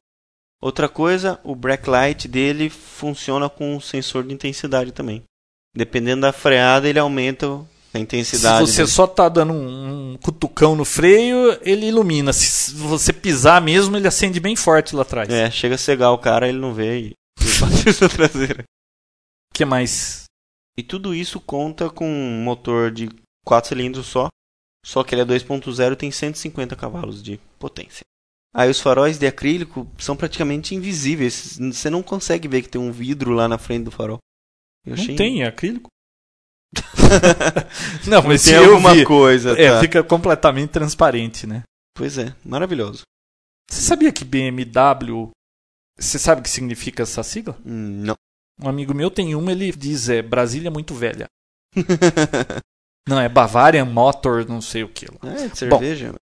Outra 0.62 0.88
coisa, 0.88 1.38
o 1.44 1.54
backlight 1.54 2.26
dele 2.26 2.70
funciona 2.70 3.50
com 3.50 3.76
um 3.76 3.80
sensor 3.80 4.24
de 4.24 4.32
intensidade 4.32 4.92
também. 4.92 5.22
Dependendo 5.76 6.22
da 6.22 6.32
freada, 6.32 6.88
ele 6.88 6.98
aumenta 6.98 7.60
a 7.94 7.98
intensidade. 7.98 8.66
Se 8.66 8.72
você 8.72 8.82
dele. 8.82 8.88
só 8.90 9.06
tá 9.06 9.28
dando 9.28 9.52
um, 9.52 10.12
um 10.12 10.16
cutucão 10.16 10.74
no 10.74 10.84
freio, 10.84 11.58
ele 11.62 11.86
ilumina. 11.86 12.32
Se 12.32 12.72
você 12.74 13.12
pisar 13.12 13.60
mesmo, 13.60 13.96
ele 13.96 14.08
acende 14.08 14.40
bem 14.40 14.56
forte 14.56 14.94
lá 14.96 15.02
atrás. 15.02 15.28
É, 15.28 15.50
chega 15.50 15.74
a 15.74 15.78
cegar 15.78 16.12
o 16.12 16.18
cara, 16.18 16.48
ele 16.48 16.58
não 16.58 16.72
vê 16.72 16.98
e, 17.00 17.06
e 17.40 17.60
bate 17.60 18.00
na 18.02 18.08
traseira. 18.08 18.62
O 19.50 19.54
que 19.54 19.64
mais? 19.64 20.24
E 20.78 20.82
tudo 20.82 21.14
isso 21.14 21.38
conta 21.40 21.90
com 21.90 22.08
um 22.08 22.42
motor 22.42 22.90
de 22.90 23.10
4 23.44 23.68
cilindros 23.68 24.06
só, 24.06 24.28
só 24.84 25.04
que 25.04 25.14
ele 25.14 25.22
é 25.22 25.24
2.0 25.26 25.92
e 25.92 25.96
tem 25.96 26.10
150 26.10 26.74
cavalos 26.74 27.22
de 27.22 27.38
potência. 27.58 28.02
Aí 28.54 28.70
os 28.70 28.80
faróis 28.80 29.18
de 29.18 29.26
acrílico 29.26 29.86
são 29.98 30.16
praticamente 30.16 30.74
invisíveis, 30.74 31.58
você 31.58 31.88
não 31.90 32.02
consegue 32.02 32.48
ver 32.48 32.62
que 32.62 32.68
tem 32.68 32.80
um 32.80 32.92
vidro 32.92 33.32
lá 33.32 33.46
na 33.48 33.58
frente 33.58 33.84
do 33.84 33.90
farol. 33.90 34.18
Eu 34.86 34.94
Não 34.96 35.02
achei- 35.02 35.16
tem, 35.16 35.42
é 35.42 35.46
acrílico. 35.46 35.88
não, 38.06 38.22
mas 38.22 38.44
tem 38.44 38.54
se 38.54 38.56
alguma 38.56 38.94
vi, 38.94 39.04
coisa, 39.04 39.58
é, 39.60 39.70
tá. 39.72 39.80
fica 39.80 40.02
completamente 40.02 40.70
transparente, 40.70 41.46
né? 41.46 41.62
Pois 41.94 42.18
é, 42.18 42.34
maravilhoso. 42.44 43.02
Você 43.70 43.80
sabia 43.80 44.12
que 44.12 44.24
BMW, 44.24 45.30
você 45.98 46.18
sabe 46.18 46.40
o 46.40 46.44
que 46.44 46.50
significa 46.50 47.02
essa 47.02 47.22
sigla? 47.22 47.56
Hum, 47.64 48.02
não. 48.04 48.14
Um 48.62 48.68
amigo 48.68 48.94
meu 48.94 49.10
tem 49.10 49.34
uma, 49.34 49.52
ele 49.52 49.72
diz 49.72 50.08
é 50.08 50.22
Brasília 50.22 50.70
muito 50.70 50.94
velha. 50.94 51.26
Não, 53.08 53.18
é 53.18 53.28
Bavarian 53.28 53.84
Motor, 53.84 54.48
não 54.48 54.60
sei 54.60 54.84
o 54.84 54.88
que. 54.88 55.06
lá. 55.06 55.32
é, 55.32 55.48
de 55.48 55.58
cerveja. 55.58 56.14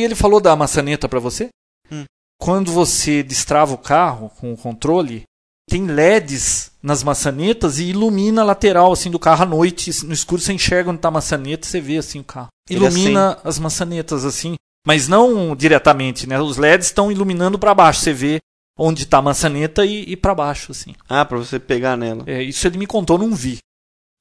E 0.00 0.04
ele 0.04 0.14
falou 0.14 0.40
da 0.40 0.56
maçaneta 0.56 1.08
pra 1.08 1.20
você? 1.20 1.48
Hum. 1.90 2.04
Quando 2.40 2.72
você 2.72 3.22
destrava 3.22 3.72
o 3.72 3.78
carro 3.78 4.28
com 4.30 4.52
o 4.52 4.56
controle, 4.56 5.22
tem 5.68 5.86
LEDs 5.86 6.70
nas 6.82 7.02
maçanetas 7.02 7.78
e 7.78 7.84
ilumina 7.90 8.42
a 8.42 8.44
lateral 8.44 8.92
assim 8.92 9.10
do 9.10 9.18
carro 9.18 9.42
à 9.42 9.46
noite. 9.46 9.90
No 10.04 10.12
escuro 10.12 10.40
você 10.40 10.52
enxerga 10.52 10.90
onde 10.90 11.00
tá 11.00 11.08
a 11.08 11.12
maçaneta, 11.12 11.66
você 11.66 11.80
vê 11.80 11.98
assim 11.98 12.20
o 12.20 12.24
carro. 12.24 12.48
Ilumina 12.70 13.38
as 13.44 13.58
maçanetas 13.58 14.24
assim, 14.24 14.54
mas 14.86 15.08
não 15.08 15.54
diretamente, 15.56 16.26
né? 16.26 16.40
Os 16.40 16.56
LEDs 16.56 16.86
estão 16.86 17.10
iluminando 17.10 17.58
pra 17.58 17.74
baixo, 17.74 18.00
você 18.00 18.12
vê 18.12 18.38
onde 18.78 19.06
tá 19.06 19.18
a 19.18 19.22
maçaneta 19.22 19.84
e, 19.84 20.02
e 20.12 20.16
para 20.16 20.34
baixo 20.34 20.72
assim. 20.72 20.94
Ah, 21.08 21.24
pra 21.24 21.38
você 21.38 21.58
pegar 21.58 21.96
nela. 21.96 22.22
É, 22.26 22.42
isso 22.42 22.66
ele 22.66 22.78
me 22.78 22.86
contou, 22.86 23.18
não 23.18 23.34
vi. 23.34 23.58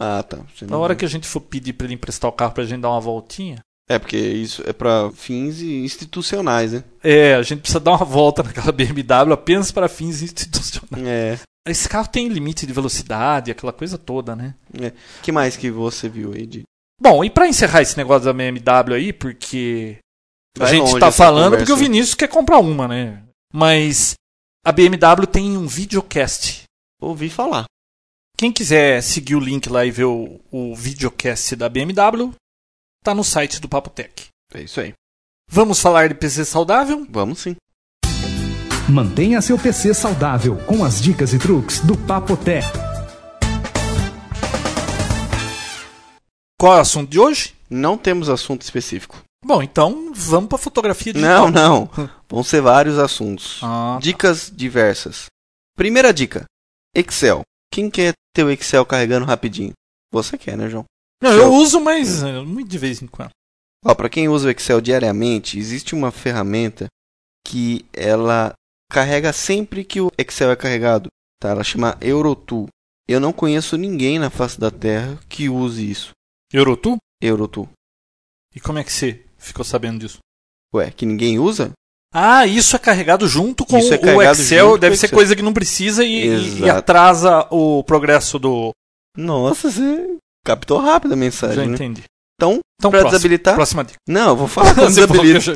Ah, 0.01 0.23
tá. 0.23 0.39
Você 0.55 0.65
Na 0.65 0.77
hora 0.77 0.93
viu. 0.93 0.99
que 0.99 1.05
a 1.05 1.10
gente 1.10 1.27
for 1.27 1.41
pedir 1.41 1.73
pra 1.73 1.86
ele 1.86 1.93
emprestar 1.93 2.29
o 2.29 2.34
carro 2.34 2.53
pra 2.53 2.65
gente 2.65 2.81
dar 2.81 2.89
uma 2.89 2.99
voltinha, 2.99 3.60
É, 3.88 4.00
porque 4.00 4.17
isso 4.17 4.63
é 4.65 4.74
pra 4.74 5.12
fins 5.12 5.62
institucionais, 5.62 6.74
né? 6.74 6.84
É, 7.04 7.36
a 7.36 7.43
gente 7.43 7.60
precisa 7.60 7.80
dar 7.80 7.91
uma 7.91 8.06
volta 8.06 8.41
naquela 8.41 8.71
BMW 8.71 9.32
apenas 9.34 9.71
para 9.71 9.88
fins 9.88 10.21
institucionais. 10.21 11.08
É. 11.08 11.39
Esse 11.67 11.89
carro 11.89 12.08
tem 12.08 12.28
limite 12.28 12.65
de 12.65 12.74
velocidade, 12.74 13.52
aquela 13.52 13.74
coisa 13.74 13.98
toda, 13.98 14.36
né? 14.36 14.54
que 15.24 15.32
mais 15.32 15.58
que 15.58 15.71
você 15.71 16.08
viu 16.08 16.34
aí 16.34 16.45
de... 16.45 16.63
Bom, 17.02 17.24
e 17.24 17.30
pra 17.30 17.48
encerrar 17.48 17.82
esse 17.82 17.98
negócio 17.98 18.26
da 18.26 18.34
BMW 18.34 18.93
aí, 18.95 19.13
porque 19.13 19.98
a 20.58 20.63
Vai 20.63 20.71
gente 20.71 20.82
longe 20.82 21.00
tá 21.00 21.12
falando 21.12 21.52
conversa. 21.52 21.65
porque 21.65 21.74
o 21.74 21.84
Vinícius 21.84 22.15
quer 22.15 22.28
comprar 22.28 22.60
uma, 22.60 22.88
né? 22.88 23.24
Mas 23.54 24.13
a 24.65 24.71
BMW 24.71 25.28
tem 25.28 25.58
um 25.58 25.67
videocast. 25.67 26.63
Ouvi 27.02 27.30
falar. 27.30 27.65
Quem 28.38 28.52
quiser 28.52 29.02
seguir 29.02 29.36
o 29.36 29.39
link 29.39 29.67
lá 29.69 29.86
e 29.86 29.91
ver 29.91 30.06
o, 30.06 30.39
o 30.52 30.76
videocast 30.76 31.56
da 31.56 31.67
BMW, 31.67 32.32
tá 33.05 33.13
no 33.13 33.23
site 33.23 33.61
do 33.61 33.69
Papotec. 33.69 34.29
É 34.51 34.61
isso 34.63 34.79
aí. 34.81 34.93
Vamos 35.47 35.79
falar 35.79 36.09
de 36.09 36.15
PC 36.15 36.43
saudável? 36.43 37.05
Vamos 37.07 37.39
sim. 37.39 37.55
Mantenha 38.89 39.41
seu 39.43 39.59
PC 39.59 39.93
saudável 39.93 40.57
com 40.65 40.83
as 40.83 40.99
dicas 40.99 41.31
e 41.31 41.37
truques 41.37 41.81
do 41.81 41.95
Papotec. 41.95 42.65
Qual 46.59 46.73
é 46.73 46.77
o 46.77 46.81
assunto 46.81 47.09
de 47.11 47.19
hoje? 47.19 47.53
Não 47.69 47.95
temos 47.97 48.27
assunto 48.27 48.63
específico. 48.63 49.21
Bom, 49.45 49.61
então 49.61 50.11
vamos 50.15 50.49
pra 50.49 50.57
fotografia 50.57 51.13
Não, 51.13 51.45
digital. 51.45 51.51
não. 51.51 51.89
Vão 52.27 52.43
ser 52.43 52.61
vários 52.61 52.97
assuntos. 52.97 53.59
Ah, 53.61 53.99
Dicas 54.01 54.51
diversas. 54.51 55.27
Primeira 55.77 56.11
dica: 56.11 56.45
Excel. 56.95 57.41
Quem 57.71 57.89
quer 57.91 58.13
ter 58.33 58.43
o 58.43 58.49
Excel 58.49 58.83
carregando 58.85 59.25
rapidinho? 59.27 59.73
Você 60.11 60.37
quer, 60.39 60.57
né, 60.57 60.69
João? 60.69 60.85
Não, 61.21 61.32
eu 61.32 61.54
uso, 61.54 61.80
mas 61.80 62.23
é, 62.23 62.39
muito 62.41 62.69
de 62.69 62.78
vez 62.78 63.01
em 63.01 63.08
quando. 63.08 63.30
Ó, 63.84 63.93
para 63.93 64.10
quem 64.10 64.28
usa 64.28 64.47
o 64.47 64.51
Excel 64.51 64.82
diariamente, 64.82 65.58
existe 65.60 65.93
uma 65.93 66.12
ferramenta 66.12 66.88
que 67.47 67.86
ela 67.93 68.54
carrega 68.91 69.32
sempre 69.32 69.84
que 69.84 70.01
o 70.01 70.12
Excel 70.17 70.51
é 70.51 70.56
carregado. 70.56 71.08
Tá? 71.39 71.49
Ela 71.49 71.63
chama 71.63 71.97
Eurotool. 72.01 72.67
Eu 73.08 73.19
não 73.19 73.32
conheço 73.32 73.78
ninguém 73.78 74.17
na 74.17 74.30
face 74.32 74.60
da 74.60 74.71
Terra 74.71 75.19
que 75.30 75.47
use 75.49 75.88
isso. 75.89 76.12
Eurotu? 76.51 76.97
Eurotool. 77.21 77.69
E 78.56 78.60
como 78.60 78.80
é 78.80 78.84
que 78.84 78.91
você 78.91 79.23
ficou 79.38 79.63
sabendo 79.63 79.99
disso? 79.99 80.17
Ué, 80.73 80.89
que 80.89 81.06
ninguém 81.06 81.38
usa? 81.38 81.71
Ah, 82.12 82.47
isso 82.47 82.75
é 82.75 82.80
carregado 82.80 83.28
junto 83.28 83.65
com 83.65 83.78
Isso 83.78 83.93
é 83.93 83.97
o 83.97 84.01
carregado 84.01 84.39
Excel. 84.39 84.65
junto 84.65 84.73
com 84.75 84.80
Deve 84.80 84.95
o 84.95 84.97
ser 84.97 85.06
Excel. 85.08 85.17
coisa 85.17 85.36
que 85.36 85.41
não 85.43 85.54
precisa 85.54 86.04
e, 86.04 86.28
e- 86.28 86.60
e 86.62 86.69
atrasa 86.69 87.45
o 87.51 87.84
progresso 87.84 88.39
do. 88.39 88.71
Nossa, 89.17 89.69
você 89.69 90.17
captou 90.45 90.77
rápido 90.79 91.13
a 91.13 91.17
mensagem, 91.17 91.55
Já 91.58 91.65
né? 91.65 91.73
entendi. 91.75 92.03
Então, 92.39 92.60
Então, 92.79 92.91
para 92.91 93.03
desabilitar. 93.03 93.55
próxima 93.55 93.84
dica. 93.84 93.97
Não, 94.08 94.29
eu 94.29 94.36
vou 94.36 94.47
falar 94.47 94.69
eu 94.79 94.88
desabilita. 94.88 95.39
já- 95.41 95.53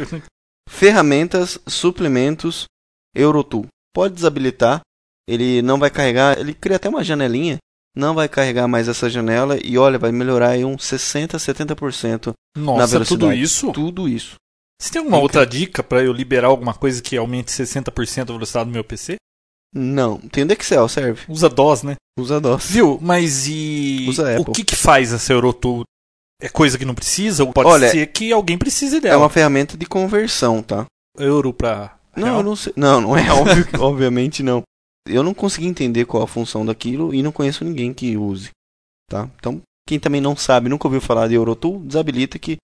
Ferramentas, 0.69 1.57
suplementos, 1.67 2.65
Eurotool. 3.15 3.65
Pode 3.93 4.13
desabilitar, 4.13 4.81
ele 5.27 5.61
não 5.61 5.79
vai 5.79 5.89
carregar, 5.89 6.37
ele 6.39 6.53
cria 6.53 6.75
até 6.77 6.87
uma 6.87 7.03
janelinha, 7.03 7.57
não 7.95 8.13
vai 8.13 8.29
carregar 8.29 8.67
mais 8.67 8.87
essa 8.87 9.09
janela 9.09 9.57
e 9.63 9.77
olha, 9.77 9.97
vai 9.97 10.11
melhorar 10.11 10.49
aí 10.51 10.63
uns 10.63 10.85
60, 10.85 11.37
70% 11.37 12.33
Nossa, 12.55 12.87
velocidade. 12.87 13.07
tudo 13.07 13.33
isso? 13.33 13.71
tudo 13.73 14.07
isso. 14.07 14.35
Você 14.81 14.91
tem 14.93 14.99
alguma 14.99 15.17
outra 15.17 15.45
dica 15.45 15.83
pra 15.83 16.01
eu 16.03 16.13
liberar 16.13 16.47
alguma 16.47 16.73
coisa 16.73 17.01
que 17.01 17.17
aumente 17.17 17.51
60% 17.51 18.29
a 18.29 18.33
velocidade 18.33 18.69
do 18.69 18.73
meu 18.73 18.83
PC? 18.83 19.15
Não, 19.73 20.17
tem 20.17 20.43
o 20.43 20.47
do 20.47 20.53
Excel, 20.53 20.87
serve. 20.89 21.21
Usa 21.29 21.47
DOS, 21.49 21.83
né? 21.83 21.95
Usa 22.19 22.39
DOS. 22.39 22.65
Viu? 22.71 22.97
Mas 23.01 23.47
e. 23.47 24.05
Usa 24.09 24.23
o 24.23 24.41
Apple. 24.41 24.53
que 24.53 24.63
que 24.63 24.75
faz 24.75 25.13
essa 25.13 25.31
Eurotool? 25.31 25.83
É 26.41 26.49
coisa 26.49 26.77
que 26.77 26.85
não 26.85 26.95
precisa? 26.95 27.43
Ou 27.43 27.51
pode 27.53 27.69
Olha, 27.69 27.89
ser 27.91 28.07
que 28.07 28.31
alguém 28.31 28.57
precise 28.57 28.97
É 28.97 29.01
dela. 29.01 29.17
uma 29.23 29.29
ferramenta 29.29 29.77
de 29.77 29.85
conversão, 29.85 30.61
tá? 30.63 30.85
Euro 31.17 31.53
pra. 31.53 31.97
Não, 32.15 32.23
real? 32.23 32.37
eu 32.37 32.43
não 32.43 32.55
sei. 32.55 32.73
Não, 32.75 33.01
não 33.01 33.15
é 33.17 33.29
óbvio, 33.31 33.65
que- 33.67 33.77
obviamente 33.77 34.41
não. 34.41 34.63
Eu 35.07 35.21
não 35.23 35.33
consegui 35.33 35.67
entender 35.67 36.05
qual 36.05 36.23
a 36.23 36.27
função 36.27 36.65
daquilo 36.65 37.13
e 37.13 37.21
não 37.21 37.31
conheço 37.31 37.63
ninguém 37.63 37.93
que 37.93 38.15
use, 38.17 38.49
tá? 39.09 39.29
Então, 39.37 39.61
quem 39.87 39.99
também 39.99 40.21
não 40.21 40.35
sabe, 40.35 40.69
nunca 40.69 40.87
ouviu 40.87 41.01
falar 41.01 41.27
de 41.27 41.33
Eurotool, 41.35 41.79
desabilita 41.79 42.37
que 42.39 42.57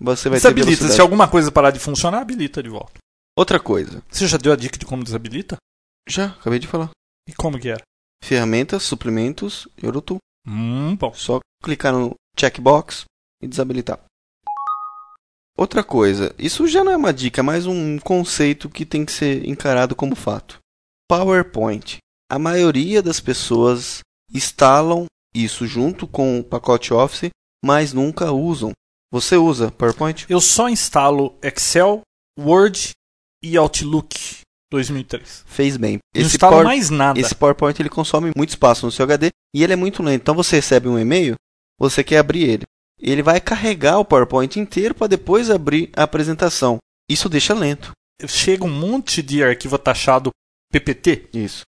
você 0.00 0.28
vai 0.28 0.38
ter 0.38 0.42
Desabilita. 0.42 0.66
velocidade. 0.66 0.94
Se 0.94 1.00
alguma 1.00 1.28
coisa 1.28 1.52
parar 1.52 1.70
de 1.70 1.78
funcionar, 1.78 2.20
habilita 2.20 2.62
de 2.62 2.68
volta. 2.68 2.92
Outra 3.36 3.60
coisa. 3.60 4.02
Você 4.10 4.26
já 4.26 4.36
deu 4.38 4.52
a 4.52 4.56
dica 4.56 4.78
de 4.78 4.86
como 4.86 5.04
desabilita? 5.04 5.56
Já, 6.10 6.26
acabei 6.26 6.58
de 6.58 6.66
falar. 6.66 6.90
E 7.28 7.32
como 7.32 7.56
que 7.56 7.68
era? 7.68 7.82
Ferramentas, 8.20 8.82
suplementos, 8.82 9.68
Eurotool. 9.80 10.18
Hum, 10.44 10.96
bom. 10.96 11.14
Só 11.14 11.38
clicar 11.62 11.92
no 11.92 12.16
checkbox 12.36 13.04
e 13.40 13.46
desabilitar. 13.46 14.00
Outra 15.56 15.84
coisa, 15.84 16.34
isso 16.36 16.66
já 16.66 16.82
não 16.82 16.90
é 16.90 16.96
uma 16.96 17.12
dica, 17.12 17.42
é 17.42 17.44
mais 17.44 17.64
um 17.64 17.96
conceito 18.00 18.68
que 18.68 18.84
tem 18.84 19.04
que 19.04 19.12
ser 19.12 19.46
encarado 19.46 19.94
como 19.94 20.16
fato. 20.16 20.58
PowerPoint. 21.08 21.98
A 22.28 22.40
maioria 22.40 23.00
das 23.00 23.20
pessoas 23.20 24.00
instalam 24.34 25.06
isso 25.32 25.64
junto 25.64 26.08
com 26.08 26.40
o 26.40 26.44
pacote 26.44 26.92
Office, 26.92 27.30
mas 27.64 27.92
nunca 27.92 28.32
usam. 28.32 28.72
Você 29.12 29.36
usa 29.36 29.70
PowerPoint? 29.70 30.26
Eu 30.28 30.40
só 30.40 30.68
instalo 30.68 31.38
Excel, 31.40 32.00
Word 32.36 32.90
e 33.40 33.56
Outlook 33.56 34.40
2003. 34.70 35.44
Fez 35.46 35.76
bem. 35.76 35.98
Não 36.14 36.22
Esse, 36.22 36.36
instalo 36.36 36.52
Power- 36.52 36.66
mais 36.66 36.90
nada. 36.90 37.18
esse 37.18 37.34
PowerPoint 37.34 37.80
ele 37.80 37.88
consome 37.88 38.30
muito 38.36 38.50
espaço 38.50 38.86
no 38.86 38.92
seu 38.92 39.04
HD 39.04 39.30
e 39.54 39.62
ele 39.62 39.72
é 39.72 39.76
muito 39.76 40.02
lento. 40.02 40.22
Então 40.22 40.34
você 40.34 40.56
recebe 40.56 40.88
um 40.88 40.98
e-mail, 40.98 41.34
você 41.78 42.04
quer 42.04 42.18
abrir 42.18 42.42
ele. 42.48 42.62
Ele 43.00 43.22
vai 43.22 43.40
carregar 43.40 43.98
o 43.98 44.04
PowerPoint 44.04 44.58
inteiro 44.60 44.94
para 44.94 45.06
depois 45.06 45.50
abrir 45.50 45.90
a 45.96 46.02
apresentação. 46.02 46.78
Isso 47.10 47.28
deixa 47.28 47.54
lento. 47.54 47.92
Chega 48.28 48.64
um 48.64 48.70
monte 48.70 49.22
de 49.22 49.42
arquivo 49.42 49.78
taxado 49.78 50.30
PPT. 50.70 51.28
Isso. 51.32 51.62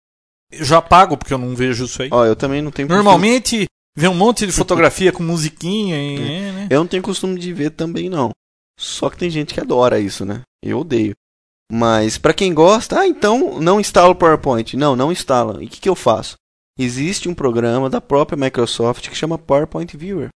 Eu 0.53 0.65
já 0.65 0.79
apago 0.79 1.17
porque 1.17 1.33
eu 1.33 1.39
não 1.39 1.57
vejo 1.57 1.87
isso 1.87 2.03
aí. 2.03 2.11
Ó, 2.13 2.25
eu 2.27 2.37
também 2.37 2.61
não 2.61 2.71
tenho 2.71 2.87
costume- 2.87 3.03
Normalmente 3.03 3.65
vem 3.97 4.11
um 4.11 4.15
monte 4.15 4.45
de 4.47 4.53
fotografia 4.53 5.11
com 5.11 5.23
musiquinha 5.23 5.97
e. 5.97 6.17
é, 6.17 6.53
né? 6.53 6.67
Eu 6.71 6.81
não 6.81 6.87
tenho 6.87 7.03
costume 7.03 7.39
de 7.41 7.53
ver 7.55 7.71
também 7.71 8.11
não. 8.11 8.31
Só 8.79 9.09
que 9.09 9.17
tem 9.17 9.31
gente 9.31 9.55
que 9.55 9.61
adora 9.61 9.99
isso, 9.99 10.27
né? 10.27 10.43
Eu 10.63 10.81
odeio. 10.81 11.15
Mas 11.73 12.19
para 12.19 12.35
quem 12.35 12.53
gosta, 12.53 13.01
ah, 13.01 13.07
então 13.07 13.59
não 13.59 13.81
instala 13.81 14.11
o 14.11 14.15
PowerPoint. 14.15 14.77
Não, 14.77 14.95
não 14.95 15.11
instala. 15.11 15.63
E 15.63 15.67
o 15.67 15.69
que, 15.71 15.81
que 15.81 15.89
eu 15.89 15.95
faço? 15.95 16.35
Existe 16.79 17.29
um 17.29 17.35
programa 17.35 17.89
da 17.89 18.01
própria 18.01 18.37
Microsoft 18.37 19.09
que 19.09 19.17
chama 19.17 19.39
PowerPoint 19.39 19.97
Viewer. 19.97 20.29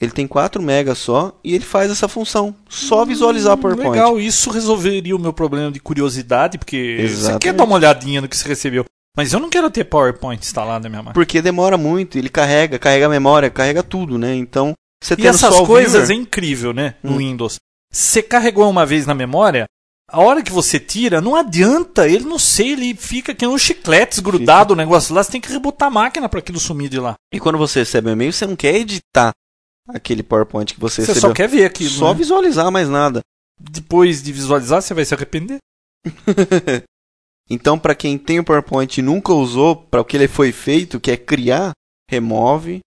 Ele 0.00 0.12
tem 0.12 0.26
4 0.26 0.60
megas 0.62 0.98
só 0.98 1.38
e 1.42 1.54
ele 1.54 1.64
faz 1.64 1.90
essa 1.90 2.06
função. 2.08 2.54
Só 2.68 3.04
visualizar 3.04 3.54
o 3.54 3.56
Hum, 3.58 3.60
PowerPoint. 3.62 3.90
Legal, 3.92 4.20
isso 4.20 4.50
resolveria 4.50 5.16
o 5.16 5.18
meu 5.18 5.32
problema 5.32 5.70
de 5.70 5.80
curiosidade, 5.80 6.58
porque 6.58 6.96
você 6.98 7.02
Exatamente. 7.04 7.42
quer 7.42 7.52
dar 7.54 7.64
uma 7.64 7.76
olhadinha 7.76 8.20
no 8.20 8.28
que 8.28 8.36
você 8.36 8.46
recebeu. 8.46 8.84
Mas 9.16 9.32
eu 9.32 9.38
não 9.40 9.48
quero 9.48 9.70
ter 9.70 9.84
PowerPoint 9.84 10.42
instalado 10.44 10.82
na 10.82 10.88
minha 10.90 10.98
máquina. 11.02 11.14
Porque 11.14 11.40
demora 11.40 11.78
muito, 11.78 12.18
ele 12.18 12.28
carrega, 12.28 12.78
carrega 12.78 13.06
a 13.06 13.08
memória, 13.08 13.48
carrega 13.48 13.82
tudo, 13.82 14.18
né? 14.18 14.34
Então, 14.34 14.72
você 15.02 15.14
E 15.14 15.16
tendo 15.16 15.28
essas 15.28 15.60
coisas 15.60 16.02
é 16.02 16.06
viewer, 16.06 16.22
incrível, 16.22 16.72
né? 16.74 16.96
No 17.02 17.12
Hum. 17.12 17.18
Windows. 17.18 17.56
Você 17.92 18.20
carregou 18.20 18.68
uma 18.68 18.84
vez 18.84 19.06
na 19.06 19.14
memória, 19.14 19.66
a 20.10 20.20
hora 20.20 20.42
que 20.42 20.52
você 20.52 20.78
tira, 20.78 21.20
não 21.20 21.34
adianta, 21.34 22.06
ele 22.08 22.24
não 22.24 22.38
sei, 22.38 22.72
ele 22.72 22.94
fica 22.94 23.34
que 23.34 23.46
um 23.46 23.56
chicletes 23.58 24.18
grudado 24.18 24.72
o 24.72 24.76
negócio 24.76 25.14
lá, 25.14 25.22
você 25.22 25.32
tem 25.32 25.40
que 25.40 25.50
rebotar 25.50 25.88
a 25.88 25.90
máquina 25.90 26.28
para 26.28 26.38
aquilo 26.38 26.60
sumir 26.60 26.88
de 26.88 27.00
lá. 27.00 27.14
E 27.32 27.40
quando 27.40 27.58
você 27.58 27.80
recebe 27.80 28.08
um 28.08 28.12
e-mail, 28.12 28.32
você 28.32 28.46
não 28.46 28.56
quer 28.56 28.74
editar 28.76 29.32
aquele 29.88 30.22
PowerPoint 30.22 30.74
que 30.74 30.80
você, 30.80 31.02
Você 31.02 31.12
recebeu. 31.12 31.30
só 31.30 31.34
quer 31.34 31.48
ver 31.48 31.64
aquilo. 31.64 31.90
Só 31.90 32.12
né? 32.12 32.18
visualizar 32.18 32.70
mais 32.70 32.88
nada. 32.88 33.20
Depois 33.58 34.22
de 34.22 34.32
visualizar, 34.32 34.82
você 34.82 34.94
vai 34.94 35.04
se 35.04 35.14
arrepender. 35.14 35.58
então, 37.48 37.78
para 37.78 37.94
quem 37.94 38.18
tem 38.18 38.40
o 38.40 38.44
PowerPoint 38.44 38.98
e 38.98 39.02
nunca 39.02 39.32
usou 39.32 39.76
para 39.76 40.00
o 40.00 40.04
que 40.04 40.16
ele 40.16 40.28
foi 40.28 40.52
feito, 40.52 41.00
que 41.00 41.10
é 41.10 41.16
criar, 41.16 41.72
remove 42.10 42.80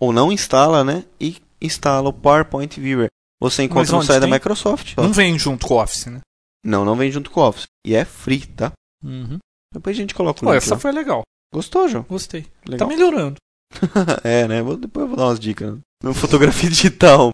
ou 0.00 0.12
não 0.12 0.32
instala, 0.32 0.84
né? 0.84 1.04
E 1.20 1.36
instala 1.60 2.08
o 2.08 2.12
PowerPoint 2.12 2.78
Viewer. 2.80 3.08
Você 3.40 3.62
encontra 3.62 3.96
no 3.96 4.02
site 4.02 4.20
da? 4.20 4.26
Microsoft. 4.26 4.94
ó. 4.96 5.02
Não 5.02 5.12
vem 5.12 5.38
junto 5.38 5.66
com 5.66 5.74
o 5.74 5.82
Office, 5.82 6.06
né? 6.06 6.20
Não, 6.64 6.84
não 6.84 6.96
vem 6.96 7.10
junto 7.10 7.30
com 7.30 7.40
o 7.40 7.48
Office. 7.48 7.66
E 7.86 7.94
é 7.94 8.04
free, 8.04 8.46
tá? 8.46 8.72
Uhum. 9.02 9.38
Depois 9.72 9.96
a 9.96 10.00
gente 10.00 10.14
coloca 10.14 10.44
o 10.44 10.48
link 10.48 10.56
essa 10.56 10.74
lá. 10.74 10.80
foi 10.80 10.92
legal. 10.92 11.22
Gostou, 11.52 11.88
João? 11.88 12.04
Gostei. 12.08 12.42
Tá 12.42 12.50
Legal. 12.72 12.88
melhorando. 12.88 13.36
é, 14.24 14.46
né? 14.48 14.62
Vou, 14.62 14.76
depois 14.76 15.02
eu 15.04 15.08
vou 15.08 15.16
dar 15.16 15.26
umas 15.26 15.40
dicas. 15.40 15.74
né? 15.74 15.80
No 16.02 16.14
fotografia 16.14 16.68
digital. 16.70 17.30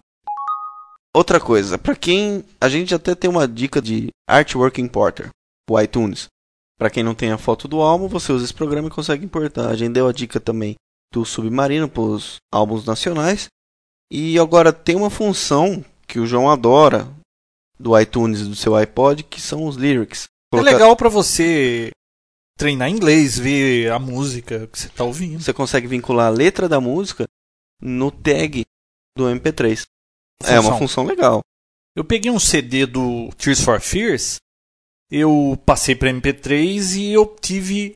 Outra 1.13 1.39
coisa, 1.39 1.77
pra 1.77 1.95
quem. 1.95 2.43
A 2.59 2.67
gente 2.67 2.93
até 2.93 3.15
tem 3.15 3.29
uma 3.29 3.47
dica 3.47 3.81
de 3.81 4.09
Artwork 4.29 4.81
Importer, 4.81 5.29
o 5.69 5.79
iTunes. 5.79 6.27
Pra 6.77 6.89
quem 6.89 7.03
não 7.03 7.15
tem 7.15 7.31
a 7.31 7.37
foto 7.37 7.69
do 7.69 7.81
álbum, 7.81 8.09
você 8.09 8.33
usa 8.33 8.43
esse 8.43 8.53
programa 8.53 8.89
e 8.89 8.91
consegue 8.91 9.23
importar. 9.23 9.69
A 9.69 9.75
gente 9.77 9.93
deu 9.93 10.07
a 10.09 10.11
dica 10.11 10.41
também 10.41 10.75
do 11.13 11.23
Submarino 11.23 11.87
pros 11.87 12.35
álbuns 12.53 12.85
nacionais. 12.85 13.47
E 14.11 14.37
agora 14.37 14.73
tem 14.73 14.95
uma 14.95 15.09
função 15.09 15.83
que 16.05 16.19
o 16.19 16.25
João 16.27 16.49
adora 16.51 17.07
do 17.79 17.97
iTunes 17.99 18.41
e 18.41 18.45
do 18.45 18.55
seu 18.55 18.75
iPod, 18.75 19.23
que 19.23 19.39
são 19.41 19.65
os 19.65 19.75
lyrics. 19.75 20.23
É 20.53 20.57
Colocar- 20.57 20.71
legal 20.71 20.95
pra 20.95 21.09
você 21.09 21.91
treinar 22.57 22.89
inglês, 22.89 23.37
ver 23.37 23.91
a 23.91 23.99
música 23.99 24.67
que 24.67 24.79
você 24.79 24.89
tá 24.89 25.03
ouvindo. 25.03 25.41
Você 25.43 25.53
consegue 25.53 25.87
vincular 25.87 26.27
a 26.27 26.35
letra 26.35 26.69
da 26.69 26.79
música 26.79 27.25
no 27.81 28.09
tag 28.11 28.63
do 29.17 29.25
MP3. 29.29 29.83
É 30.43 30.53
uma 30.59 30.63
Função. 30.73 30.77
função 30.79 31.03
legal. 31.05 31.41
Eu 31.97 32.03
peguei 32.03 32.31
um 32.31 32.39
CD 32.39 32.85
do 32.85 33.29
Tears 33.37 33.61
for 33.61 33.79
Fears, 33.79 34.37
eu 35.11 35.57
passei 35.65 35.95
para 35.95 36.09
MP3 36.09 36.95
e 36.97 37.11
eu 37.13 37.25
tive 37.41 37.93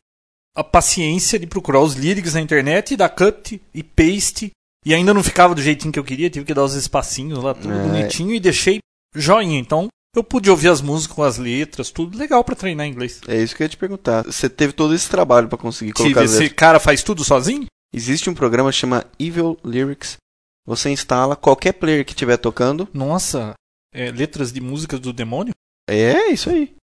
a 0.55 0.63
paciência 0.63 1.37
de 1.39 1.47
procurar 1.47 1.81
os 1.81 1.95
lyrics 1.95 2.33
na 2.33 2.41
internet, 2.41 2.95
dar 2.95 3.09
cut 3.09 3.61
e 3.73 3.83
paste, 3.83 4.51
e 4.85 4.93
ainda 4.93 5.13
não 5.13 5.23
ficava 5.23 5.53
do 5.55 5.61
jeitinho 5.61 5.91
que 5.91 5.99
eu 5.99 6.03
queria, 6.03 6.29
tive 6.29 6.45
que 6.45 6.53
dar 6.53 6.63
os 6.63 6.75
espacinhos 6.75 7.41
lá, 7.43 7.53
tudo 7.53 7.71
É. 7.73 7.83
bonitinho, 7.83 8.33
e 8.33 8.39
deixei 8.39 8.79
joinha. 9.15 9.59
Então, 9.59 9.87
eu 10.15 10.23
pude 10.23 10.49
ouvir 10.49 10.69
as 10.69 10.81
músicas 10.81 11.15
com 11.15 11.23
as 11.23 11.37
letras, 11.37 11.91
tudo 11.91 12.17
legal 12.17 12.43
para 12.43 12.55
treinar 12.55 12.87
inglês. 12.87 13.21
É 13.27 13.41
isso 13.41 13.55
que 13.55 13.61
eu 13.61 13.65
ia 13.65 13.69
te 13.69 13.77
perguntar. 13.77 14.23
Você 14.23 14.49
teve 14.49 14.73
todo 14.73 14.93
esse 14.93 15.09
trabalho 15.09 15.47
pra 15.47 15.57
conseguir 15.57 15.93
colocar 15.93 16.21
Tive, 16.21 16.25
esse 16.25 16.39
letras. 16.39 16.57
cara 16.57 16.79
faz 16.79 17.03
tudo 17.03 17.23
sozinho? 17.23 17.65
Existe 17.93 18.29
um 18.29 18.35
programa 18.35 18.71
que 18.71 18.77
chama 18.77 19.05
Evil 19.19 19.57
Lyrics. 19.63 20.17
Você 20.65 20.89
instala 20.89 21.35
qualquer 21.35 21.73
player 21.73 22.05
que 22.05 22.11
estiver 22.11 22.37
tocando. 22.37 22.87
Nossa, 22.93 23.53
é, 23.93 24.11
letras 24.11 24.51
de 24.51 24.61
músicas 24.61 24.99
do 24.99 25.13
demônio? 25.13 25.53
É 25.89 26.27
isso 26.29 26.49
aí. 26.49 26.75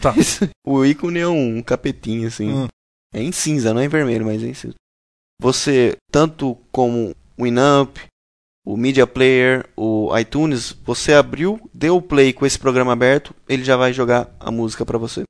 Tá. 0.00 0.14
o 0.66 0.84
ícone 0.84 1.20
é 1.20 1.28
um 1.28 1.62
capetinho 1.62 2.28
assim. 2.28 2.52
Hum. 2.52 2.68
É 3.12 3.22
em 3.22 3.32
cinza, 3.32 3.72
não 3.72 3.80
é 3.80 3.84
em 3.84 3.88
vermelho, 3.88 4.24
mas 4.24 4.42
é 4.42 4.46
em 4.46 4.54
cinza. 4.54 4.74
Você, 5.40 5.96
tanto 6.10 6.56
como 6.70 7.14
o 7.36 7.44
Winamp, 7.44 7.96
o 8.66 8.76
Media 8.76 9.06
Player, 9.06 9.68
o 9.76 10.16
iTunes, 10.18 10.72
você 10.84 11.12
abriu, 11.12 11.60
deu 11.72 11.96
o 11.96 12.02
play 12.02 12.32
com 12.32 12.46
esse 12.46 12.58
programa 12.58 12.92
aberto, 12.92 13.34
ele 13.48 13.62
já 13.64 13.76
vai 13.76 13.92
jogar 13.92 14.28
a 14.40 14.50
música 14.50 14.84
pra 14.86 14.96
você. 14.98 15.22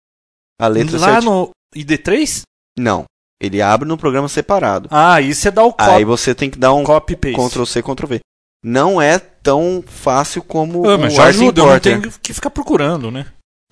A 0.61 0.69
letra 0.69 0.99
Lá 0.99 1.13
certi- 1.15 1.25
no 1.27 1.51
ID3? 1.75 2.43
Não. 2.79 3.05
Ele 3.43 3.61
abre 3.61 3.87
no 3.89 3.99
programa 3.99 4.29
separado. 4.29 4.89
Ah, 4.91 5.15
aí 5.15 5.35
você 5.35 5.51
dá 5.51 5.65
o 5.65 5.75
Aí 5.77 5.91
copy, 5.91 6.05
você 6.05 6.35
tem 6.35 6.49
que 6.49 6.59
dar 6.59 6.73
um 6.73 6.85
copy 6.85 7.17
paste. 7.17 7.37
Ctrl 7.37 7.65
C, 7.65 7.83
Ctrl 7.83 8.07
V. 8.07 8.21
Não 8.65 9.03
é 9.03 9.19
tão 9.19 9.83
fácil 9.87 10.43
como 10.43 10.89
Ah, 10.89 10.97
mas 10.97 11.13
o 11.13 11.17
já 11.17 11.25
ajuda, 11.25 11.61
eu 11.61 11.67
não 11.67 11.81
tenho 11.81 12.01
que 12.23 12.33
ficar 12.33 12.49
procurando, 12.51 13.11
né? 13.11 13.27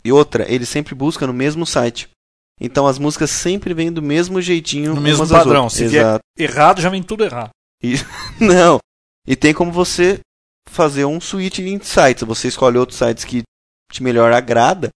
E 0.05 0.13
outra, 0.13 0.45
ele 0.53 0.67
sempre 0.67 0.95
busca 0.95 1.27
no 1.27 1.33
mesmo 1.33 1.65
site. 1.65 2.11
Então 2.61 2.87
as 2.87 2.99
músicas 2.99 3.31
sempre 3.31 3.73
vêm 3.73 3.91
do 3.91 4.03
mesmo 4.03 4.43
jeitinho, 4.43 4.95
No 4.95 5.01
mesmo 5.01 5.27
padrão. 5.27 5.71
Se 5.71 5.87
vier- 5.87 6.03
Exato. 6.05 6.21
Errado, 6.37 6.81
já 6.83 6.91
vem 6.91 7.03
tudo 7.03 7.25
errado. 7.25 7.51
Não. 8.41 8.79
E 9.27 9.37
tem 9.37 9.55
como 9.55 9.71
você 9.71 10.21
fazer 10.69 11.05
um 11.05 11.21
switch 11.21 11.59
em 11.59 11.81
sites. 11.81 12.23
Você 12.25 12.49
escolhe 12.49 12.79
outros 12.79 12.99
sites 12.99 13.25
que 13.25 13.43
te 13.91 14.03
melhor 14.03 14.33
agrada 14.33 14.91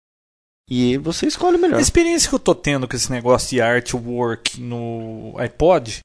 e 0.69 0.97
você 0.99 1.27
escolhe 1.27 1.57
o 1.57 1.61
melhor. 1.61 1.79
A 1.79 1.83
experiência 1.83 2.29
que 2.29 2.35
eu 2.35 2.41
tô 2.41 2.55
tendo 2.55 2.89
com 2.89 2.97
esse 2.97 3.11
negócio 3.11 3.51
de 3.51 3.61
artwork 3.61 4.61
no 4.61 5.35
iPod 5.39 6.01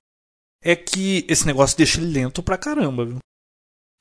é 0.63 0.75
que 0.75 1.25
esse 1.27 1.47
negócio 1.47 1.77
deixa 1.77 1.99
ele 1.99 2.11
lento 2.11 2.43
pra 2.43 2.57
caramba, 2.57 3.05
viu? 3.05 3.17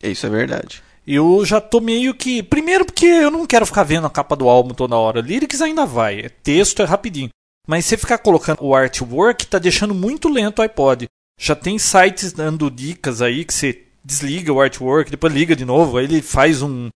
Isso 0.02 0.26
é 0.26 0.30
verdade. 0.30 0.82
Eu 1.06 1.44
já 1.46 1.60
tô 1.60 1.80
meio 1.80 2.14
que. 2.14 2.42
Primeiro, 2.42 2.84
porque 2.84 3.06
eu 3.06 3.30
não 3.30 3.46
quero 3.46 3.64
ficar 3.64 3.84
vendo 3.84 4.06
a 4.06 4.10
capa 4.10 4.36
do 4.36 4.48
álbum 4.48 4.74
toda 4.74 4.96
hora. 4.96 5.20
Lyrics 5.20 5.62
ainda 5.62 5.86
vai, 5.86 6.20
é 6.20 6.28
texto, 6.28 6.82
é 6.82 6.84
rapidinho. 6.84 7.30
Mas 7.66 7.86
você 7.86 7.96
ficar 7.96 8.18
colocando 8.18 8.62
o 8.62 8.74
artwork 8.74 9.46
tá 9.46 9.58
deixando 9.58 9.94
muito 9.94 10.28
lento 10.28 10.58
o 10.58 10.62
iPod. 10.62 11.06
Já 11.38 11.54
tem 11.54 11.78
sites 11.78 12.32
dando 12.32 12.70
dicas 12.70 13.22
aí 13.22 13.44
que 13.44 13.54
você 13.54 13.86
desliga 14.04 14.52
o 14.52 14.60
artwork, 14.60 15.10
depois 15.10 15.32
liga 15.32 15.54
de 15.54 15.64
novo, 15.64 15.96
aí 15.96 16.04
ele 16.04 16.22
faz 16.22 16.62
um 16.62 16.88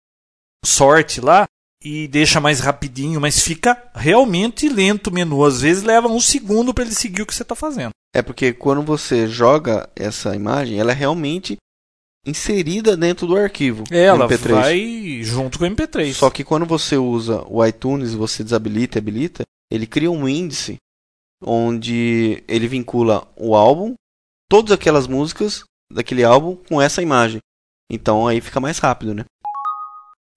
sort 0.65 1.19
lá 1.21 1.47
e 1.85 2.07
deixa 2.07 2.41
mais 2.41 2.61
rapidinho, 2.61 3.21
mas 3.21 3.41
fica 3.41 3.91
realmente 3.95 4.69
lento 4.69 5.09
o 5.09 5.13
menu. 5.13 5.45
Às 5.45 5.63
vezes 5.63 5.83
leva 5.83 6.09
um 6.09 6.21
segundo 6.21 6.73
para 6.73 6.85
ele 6.85 6.95
seguir 6.95 7.23
o 7.23 7.27
que 7.27 7.35
você 7.35 7.45
tá 7.45 7.55
fazendo. 7.55 7.91
É 8.15 8.23
porque 8.23 8.53
quando 8.53 8.83
você 8.83 9.27
joga 9.27 9.89
essa 9.97 10.35
imagem, 10.37 10.79
ela 10.79 10.93
é 10.93 10.95
realmente 10.95 11.57
inserida 12.25 12.97
dentro 12.97 13.27
do 13.27 13.37
arquivo 13.37 13.83
Ela 13.91 14.29
MP3. 14.29 14.49
vai 14.53 15.21
junto 15.25 15.59
com 15.59 15.65
o 15.65 15.69
MP3. 15.69 16.13
Só 16.13 16.31
que 16.31 16.45
quando 16.45 16.65
você 16.65 16.97
usa 16.97 17.43
o 17.49 17.65
iTunes, 17.65 18.15
você 18.15 18.45
desabilita 18.45 18.97
e 18.97 19.01
habilita, 19.01 19.43
ele 19.71 19.87
cria 19.87 20.11
um 20.11 20.29
índice 20.29 20.77
onde 21.45 22.45
ele 22.47 22.69
vincula 22.69 23.27
o 23.35 23.57
álbum, 23.57 23.95
todas 24.49 24.71
aquelas 24.71 25.09
músicas 25.09 25.65
daquele 25.93 26.25
álbum 26.25 26.57
com 26.69 26.81
essa 26.81 27.03
imagem. 27.03 27.41
Então 27.91 28.27
aí 28.27 28.41
fica 28.41 28.59
mais 28.61 28.79
rápido, 28.79 29.15
né? 29.15 29.25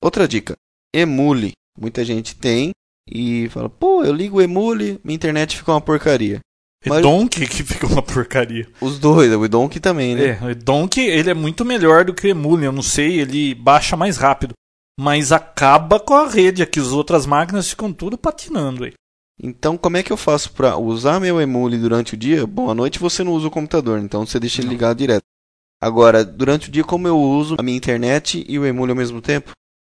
Outra 0.03 0.27
dica: 0.27 0.55
emule. 0.93 1.51
Muita 1.77 2.05
gente 2.05 2.35
tem 2.35 2.71
e 3.09 3.49
fala: 3.49 3.69
"Pô, 3.69 4.03
eu 4.03 4.13
ligo 4.13 4.37
o 4.37 4.41
emule, 4.41 4.99
minha 5.03 5.15
internet 5.15 5.57
fica 5.57 5.71
uma 5.71 5.81
porcaria". 5.81 6.39
É 6.83 6.89
Mas- 6.89 7.01
Donkey 7.01 7.47
que 7.47 7.63
fica 7.63 7.87
uma 7.87 8.01
porcaria. 8.01 8.69
Os 8.79 8.99
dois, 8.99 9.31
o 9.33 9.47
Donkey 9.47 9.79
também, 9.79 10.15
né? 10.15 10.37
É, 10.39 10.51
o 10.51 10.55
Donkey 10.55 11.01
ele 11.01 11.31
é 11.31 11.33
muito 11.33 11.65
melhor 11.65 12.05
do 12.05 12.13
que 12.13 12.27
o 12.27 12.29
Emule, 12.29 12.65
eu 12.65 12.71
não 12.71 12.83
sei, 12.83 13.19
ele 13.19 13.55
baixa 13.55 13.97
mais 13.97 14.17
rápido. 14.17 14.53
Mas 14.99 15.31
acaba 15.31 15.99
com 15.99 16.13
a 16.13 16.29
rede 16.29 16.61
aqui, 16.61 16.79
as 16.79 16.91
outras 16.91 17.25
máquinas 17.25 17.69
ficam 17.69 17.91
tudo 17.91 18.17
patinando 18.17 18.83
aí. 18.83 18.93
Então, 19.41 19.77
como 19.77 19.97
é 19.97 20.03
que 20.03 20.13
eu 20.13 20.15
faço 20.15 20.53
para 20.53 20.77
usar 20.77 21.19
meu 21.19 21.41
emule 21.41 21.77
durante 21.77 22.13
o 22.13 22.17
dia? 22.17 22.45
Bom, 22.47 22.69
à 22.69 22.75
noite 22.75 22.99
você 22.99 23.23
não 23.23 23.33
usa 23.33 23.47
o 23.47 23.51
computador, 23.51 23.99
então 23.99 24.25
você 24.25 24.39
deixa 24.39 24.61
ele 24.61 24.69
ligado 24.69 24.97
direto. 24.97 25.24
Agora, 25.85 26.25
durante 26.25 26.67
o 26.67 26.71
dia, 26.71 26.83
como 26.83 27.07
eu 27.07 27.15
uso 27.15 27.57
a 27.59 27.61
minha 27.61 27.77
internet 27.77 28.43
e 28.49 28.57
o 28.57 28.65
emule 28.65 28.91
ao 28.91 28.97
mesmo 28.97 29.21
tempo? 29.21 29.51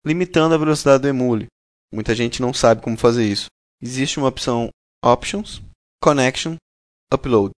Limitando 0.05 0.53
a 0.53 0.57
velocidade 0.57 1.03
do 1.03 1.07
emule. 1.07 1.47
Muita 1.93 2.13
gente 2.13 2.41
não 2.41 2.53
sabe 2.53 2.81
como 2.81 2.97
fazer 2.97 3.25
isso. 3.25 3.45
Existe 3.81 4.19
uma 4.19 4.27
opção 4.27 4.67
Options, 5.01 5.61
Connection, 6.03 6.57
Upload. 7.13 7.51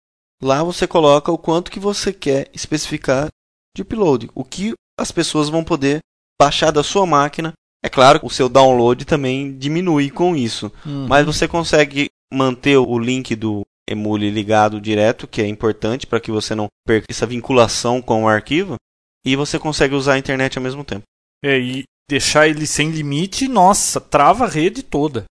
Lá 0.43 0.63
você 0.63 0.85
coloca 0.85 1.31
o 1.31 1.39
quanto 1.39 1.71
que 1.71 1.79
você 1.79 2.13
quer 2.13 2.51
especificar 2.53 3.29
de 3.75 3.81
upload, 3.81 4.29
o 4.35 4.43
que 4.43 4.73
as 4.99 5.11
pessoas 5.11 5.49
vão 5.49 5.63
poder 5.63 5.97
baixar 6.39 6.69
da 6.69 6.83
sua 6.83 7.07
máquina. 7.07 7.53
É 7.83 7.89
claro, 7.89 8.19
o 8.21 8.29
seu 8.29 8.47
download 8.47 9.05
também 9.05 9.57
diminui 9.57 10.11
com 10.11 10.35
isso. 10.35 10.71
Mas 11.07 11.25
você 11.25 11.47
consegue 11.47 12.09
manter 12.31 12.77
o 12.77 12.99
link 12.99 13.35
do 13.35 13.63
emule 13.89 14.29
ligado 14.29 14.79
direto, 14.79 15.27
que 15.27 15.41
é 15.41 15.47
importante 15.47 16.05
para 16.05 16.19
que 16.19 16.31
você 16.31 16.53
não 16.53 16.67
perca 16.85 17.07
essa 17.09 17.25
vinculação 17.25 18.01
com 18.01 18.23
o 18.23 18.27
arquivo, 18.27 18.75
e 19.25 19.35
você 19.35 19.57
consegue 19.57 19.95
usar 19.95 20.13
a 20.13 20.17
internet 20.17 20.57
ao 20.57 20.63
mesmo 20.63 20.83
tempo. 20.83 21.03
É, 21.43 21.59
e 21.59 21.83
deixar 22.09 22.47
ele 22.47 22.67
sem 22.67 22.91
limite, 22.91 23.47
nossa, 23.47 23.99
trava 23.99 24.45
a 24.45 24.49
rede 24.49 24.83
toda. 24.83 25.25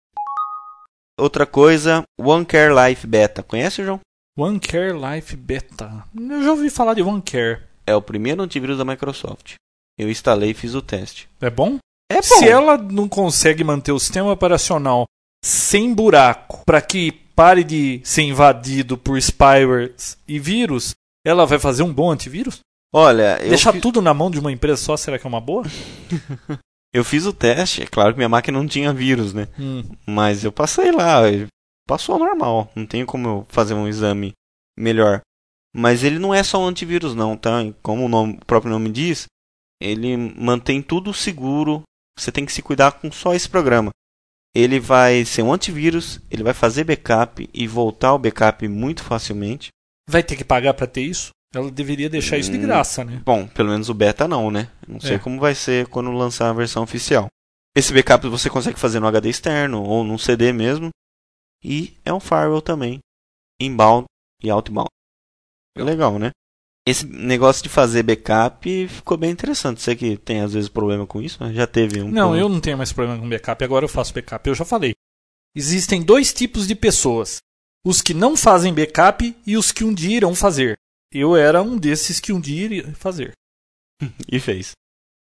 Outra 1.20 1.46
coisa, 1.46 2.04
OneCare 2.20 2.74
Life 2.74 3.08
Beta. 3.08 3.42
Conhece, 3.42 3.84
João? 3.84 4.00
OneCare 4.38 4.94
Life 4.94 5.36
Beta. 5.36 6.04
Eu 6.14 6.44
já 6.44 6.52
ouvi 6.52 6.70
falar 6.70 6.94
de 6.94 7.02
OneCare. 7.02 7.64
É 7.88 7.96
o 7.96 8.02
primeiro 8.02 8.42
antivírus 8.42 8.78
da 8.78 8.86
Microsoft. 8.86 9.56
Eu 9.98 10.10
instalei 10.10 10.52
e 10.52 10.54
fiz 10.54 10.74
o 10.74 10.82
teste. 10.82 11.30
É 11.40 11.50
bom? 11.50 11.78
É 12.12 12.22
Se 12.22 12.48
ela 12.48 12.78
não 12.78 13.08
consegue 13.08 13.64
manter 13.64 13.92
o 13.92 14.00
sistema 14.00 14.32
operacional 14.32 15.06
sem 15.44 15.94
buraco 15.94 16.64
para 16.66 16.82
que 16.82 17.25
pare 17.36 17.64
de 17.64 18.02
ser 18.04 18.22
invadido 18.24 18.98
por 18.98 19.18
spywares 19.22 20.18
e 20.28 20.40
vírus, 20.40 20.94
ela 21.26 21.46
vai 21.46 21.60
fazer 21.60 21.84
um 21.84 21.94
bom 21.94 22.12
antivírus? 22.12 22.60
Olha, 22.94 23.38
Deixar 23.40 23.74
fi- 23.74 23.82
tudo 23.82 24.02
na 24.02 24.14
mão 24.14 24.32
de 24.32 24.40
uma 24.40 24.52
empresa 24.52 24.82
só, 24.82 24.96
será 24.96 25.20
que 25.20 25.26
é 25.26 25.30
uma 25.30 25.42
boa? 25.42 25.64
eu 26.94 27.04
fiz 27.04 27.26
o 27.26 27.34
teste. 27.34 27.84
É 27.84 27.86
claro 27.86 28.14
que 28.14 28.18
minha 28.18 28.30
máquina 28.30 28.58
não 28.58 28.68
tinha 28.68 28.94
vírus, 28.94 29.34
né? 29.34 29.48
Hum. 29.60 29.84
Mas 30.08 30.44
eu 30.44 30.52
passei 30.52 30.92
lá, 30.92 31.22
passou 31.88 32.18
normal. 32.18 32.72
Não 32.76 32.86
tem 32.86 33.06
como 33.06 33.28
eu 33.28 33.46
fazer 33.50 33.74
um 33.74 33.88
exame 33.88 34.32
melhor. 34.78 35.22
Mas 35.76 36.04
ele 36.04 36.20
não 36.20 36.34
é 36.34 36.42
só 36.42 36.60
um 36.62 36.68
antivírus 36.68 37.14
não, 37.14 37.36
tá? 37.36 37.60
Como 37.84 38.06
o, 38.06 38.10
nome- 38.10 38.40
o 38.42 38.46
próprio 38.46 38.72
nome 38.72 38.90
diz, 38.90 39.26
ele 39.82 40.16
mantém 40.16 40.82
tudo 40.82 41.14
seguro. 41.14 41.82
Você 42.18 42.32
tem 42.32 42.46
que 42.46 42.54
se 42.54 42.62
cuidar 42.62 42.94
com 42.94 43.12
só 43.12 43.34
esse 43.34 43.50
programa. 43.50 43.90
Ele 44.56 44.80
vai 44.80 45.26
ser 45.26 45.42
um 45.44 45.52
antivírus, 45.52 46.20
ele 46.32 46.42
vai 46.42 46.54
fazer 46.54 46.86
backup 46.86 47.50
e 47.54 47.68
voltar 47.68 48.14
o 48.14 48.20
backup 48.20 48.66
muito 48.70 49.04
facilmente. 49.04 49.68
Vai 50.10 50.24
ter 50.24 50.36
que 50.38 50.46
pagar 50.46 50.74
para 50.74 50.88
ter 50.88 51.02
isso? 51.02 51.32
Ela 51.54 51.70
deveria 51.70 52.10
deixar 52.10 52.38
isso 52.38 52.52
de 52.52 52.58
Hum. 52.58 52.62
graça, 52.62 53.04
né? 53.04 53.22
Bom, 53.26 53.48
pelo 53.48 53.70
menos 53.70 53.90
o 53.90 53.94
beta 53.94 54.28
não, 54.28 54.50
né? 54.50 54.70
Não 54.88 55.00
sei 55.00 55.16
É. 55.16 55.20
como 55.20 55.40
vai 55.40 55.54
ser 55.56 55.88
quando 55.88 56.10
lançar 56.12 56.50
a 56.50 56.54
versão 56.54 56.84
oficial. 56.84 57.28
Esse 57.76 57.94
backup 57.94 58.28
você 58.30 58.50
consegue 58.50 58.80
fazer 58.80 59.00
no 59.02 59.08
HD 59.08 59.30
externo 59.30 59.84
ou 59.84 60.04
num 60.04 60.18
CD 60.18 60.54
mesmo. 60.54 60.90
E 61.64 61.98
é 62.06 62.14
um 62.14 62.20
firewall 62.20 62.62
também, 62.62 63.00
inbound 63.60 64.06
e 64.44 64.50
outbound. 64.50 64.90
Legal, 65.78 66.18
né? 66.20 66.32
Esse 66.88 67.06
negócio 67.06 67.64
de 67.64 67.70
fazer 67.70 68.04
backup 68.04 68.88
ficou 68.88 69.18
bem 69.18 69.32
interessante. 69.32 69.82
Você 69.82 69.96
que 69.96 70.18
tem 70.18 70.42
às 70.42 70.54
vezes 70.54 70.70
problema 70.70 71.08
com 71.08 71.20
isso, 71.20 71.44
né? 71.44 71.52
já 71.52 71.66
teve 71.66 72.00
um. 72.00 72.06
Não, 72.06 72.28
problema. 72.28 72.38
eu 72.38 72.50
não 72.50 72.62
tenho 72.62 72.78
mais 72.78 72.94
problema 72.94 73.20
com 73.20 73.28
backup, 73.28 73.64
agora 73.64 73.86
eu 73.86 73.90
faço 73.90 74.14
backup. 74.14 74.48
Eu 74.48 74.54
já 74.54 74.64
falei. 74.64 74.94
Existem 75.56 76.04
dois 76.04 76.32
tipos 76.32 76.68
de 76.68 76.76
pessoas: 76.76 77.40
os 77.84 78.02
que 78.02 78.14
não 78.14 78.38
fazem 78.38 78.74
backup 78.74 79.36
e 79.48 79.58
os 79.58 79.72
que 79.72 79.84
um 79.84 79.94
dia 79.94 80.18
irão 80.18 80.36
fazer. 80.36 80.78
Eu 81.12 81.36
era 81.36 81.62
um 81.62 81.78
desses 81.78 82.20
que 82.20 82.34
um 82.34 82.40
dia 82.40 82.66
iria 82.66 82.96
fazer. 82.96 83.32
E 84.32 84.40
fez. 84.40 84.72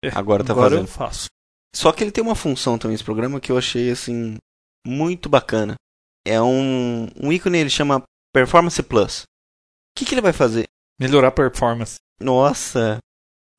É, 0.04 0.08
Agora 0.08 0.44
tá 0.44 0.52
agora 0.52 0.70
fazendo. 0.70 0.84
eu 0.86 0.92
faço. 0.92 1.26
Só 1.74 1.92
que 1.92 2.02
ele 2.02 2.10
tem 2.10 2.22
uma 2.22 2.34
função 2.34 2.78
também, 2.78 2.94
esse 2.94 3.04
programa, 3.04 3.40
que 3.40 3.52
eu 3.52 3.56
achei 3.58 3.90
assim 3.90 4.36
muito 4.86 5.28
bacana. 5.28 5.74
É 6.26 6.40
um, 6.42 7.08
um 7.16 7.32
ícone, 7.32 7.58
ele 7.58 7.70
chama 7.70 8.02
Performance 8.34 8.82
Plus. 8.82 9.22
O 9.22 9.24
que, 9.98 10.04
que 10.04 10.14
ele 10.14 10.20
vai 10.20 10.32
fazer? 10.32 10.64
Melhorar 11.00 11.28
a 11.28 11.32
performance. 11.32 11.96
Nossa, 12.20 12.98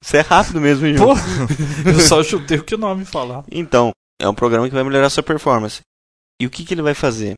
Você 0.03 0.17
é 0.17 0.21
rápido 0.21 0.59
mesmo? 0.61 0.85
Pô, 0.97 1.13
eu 1.89 1.99
só 1.99 2.23
chutei 2.23 2.57
o 2.57 2.63
que 2.63 2.75
o 2.75 2.77
nome 2.77 3.05
falar. 3.05 3.43
Então, 3.51 3.91
é 4.19 4.27
um 4.27 4.33
programa 4.33 4.67
que 4.67 4.73
vai 4.73 4.83
melhorar 4.83 5.09
sua 5.09 5.23
performance. 5.23 5.81
E 6.39 6.45
o 6.45 6.49
que, 6.49 6.63
que 6.65 6.73
ele 6.73 6.81
vai 6.81 6.93
fazer? 6.93 7.35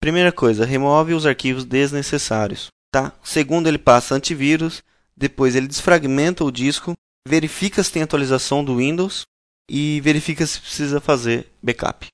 Primeira 0.00 0.30
coisa, 0.30 0.64
remove 0.64 1.14
os 1.14 1.26
arquivos 1.26 1.64
desnecessários, 1.64 2.68
tá? 2.92 3.12
Segundo, 3.24 3.66
ele 3.66 3.78
passa 3.78 4.14
antivírus, 4.14 4.82
depois 5.16 5.56
ele 5.56 5.66
desfragmenta 5.66 6.44
o 6.44 6.52
disco, 6.52 6.92
verifica 7.26 7.82
se 7.82 7.90
tem 7.90 8.02
atualização 8.02 8.64
do 8.64 8.76
Windows 8.76 9.22
e 9.68 10.00
verifica 10.02 10.46
se 10.46 10.60
precisa 10.60 11.00
fazer 11.00 11.50
backup. 11.62 12.06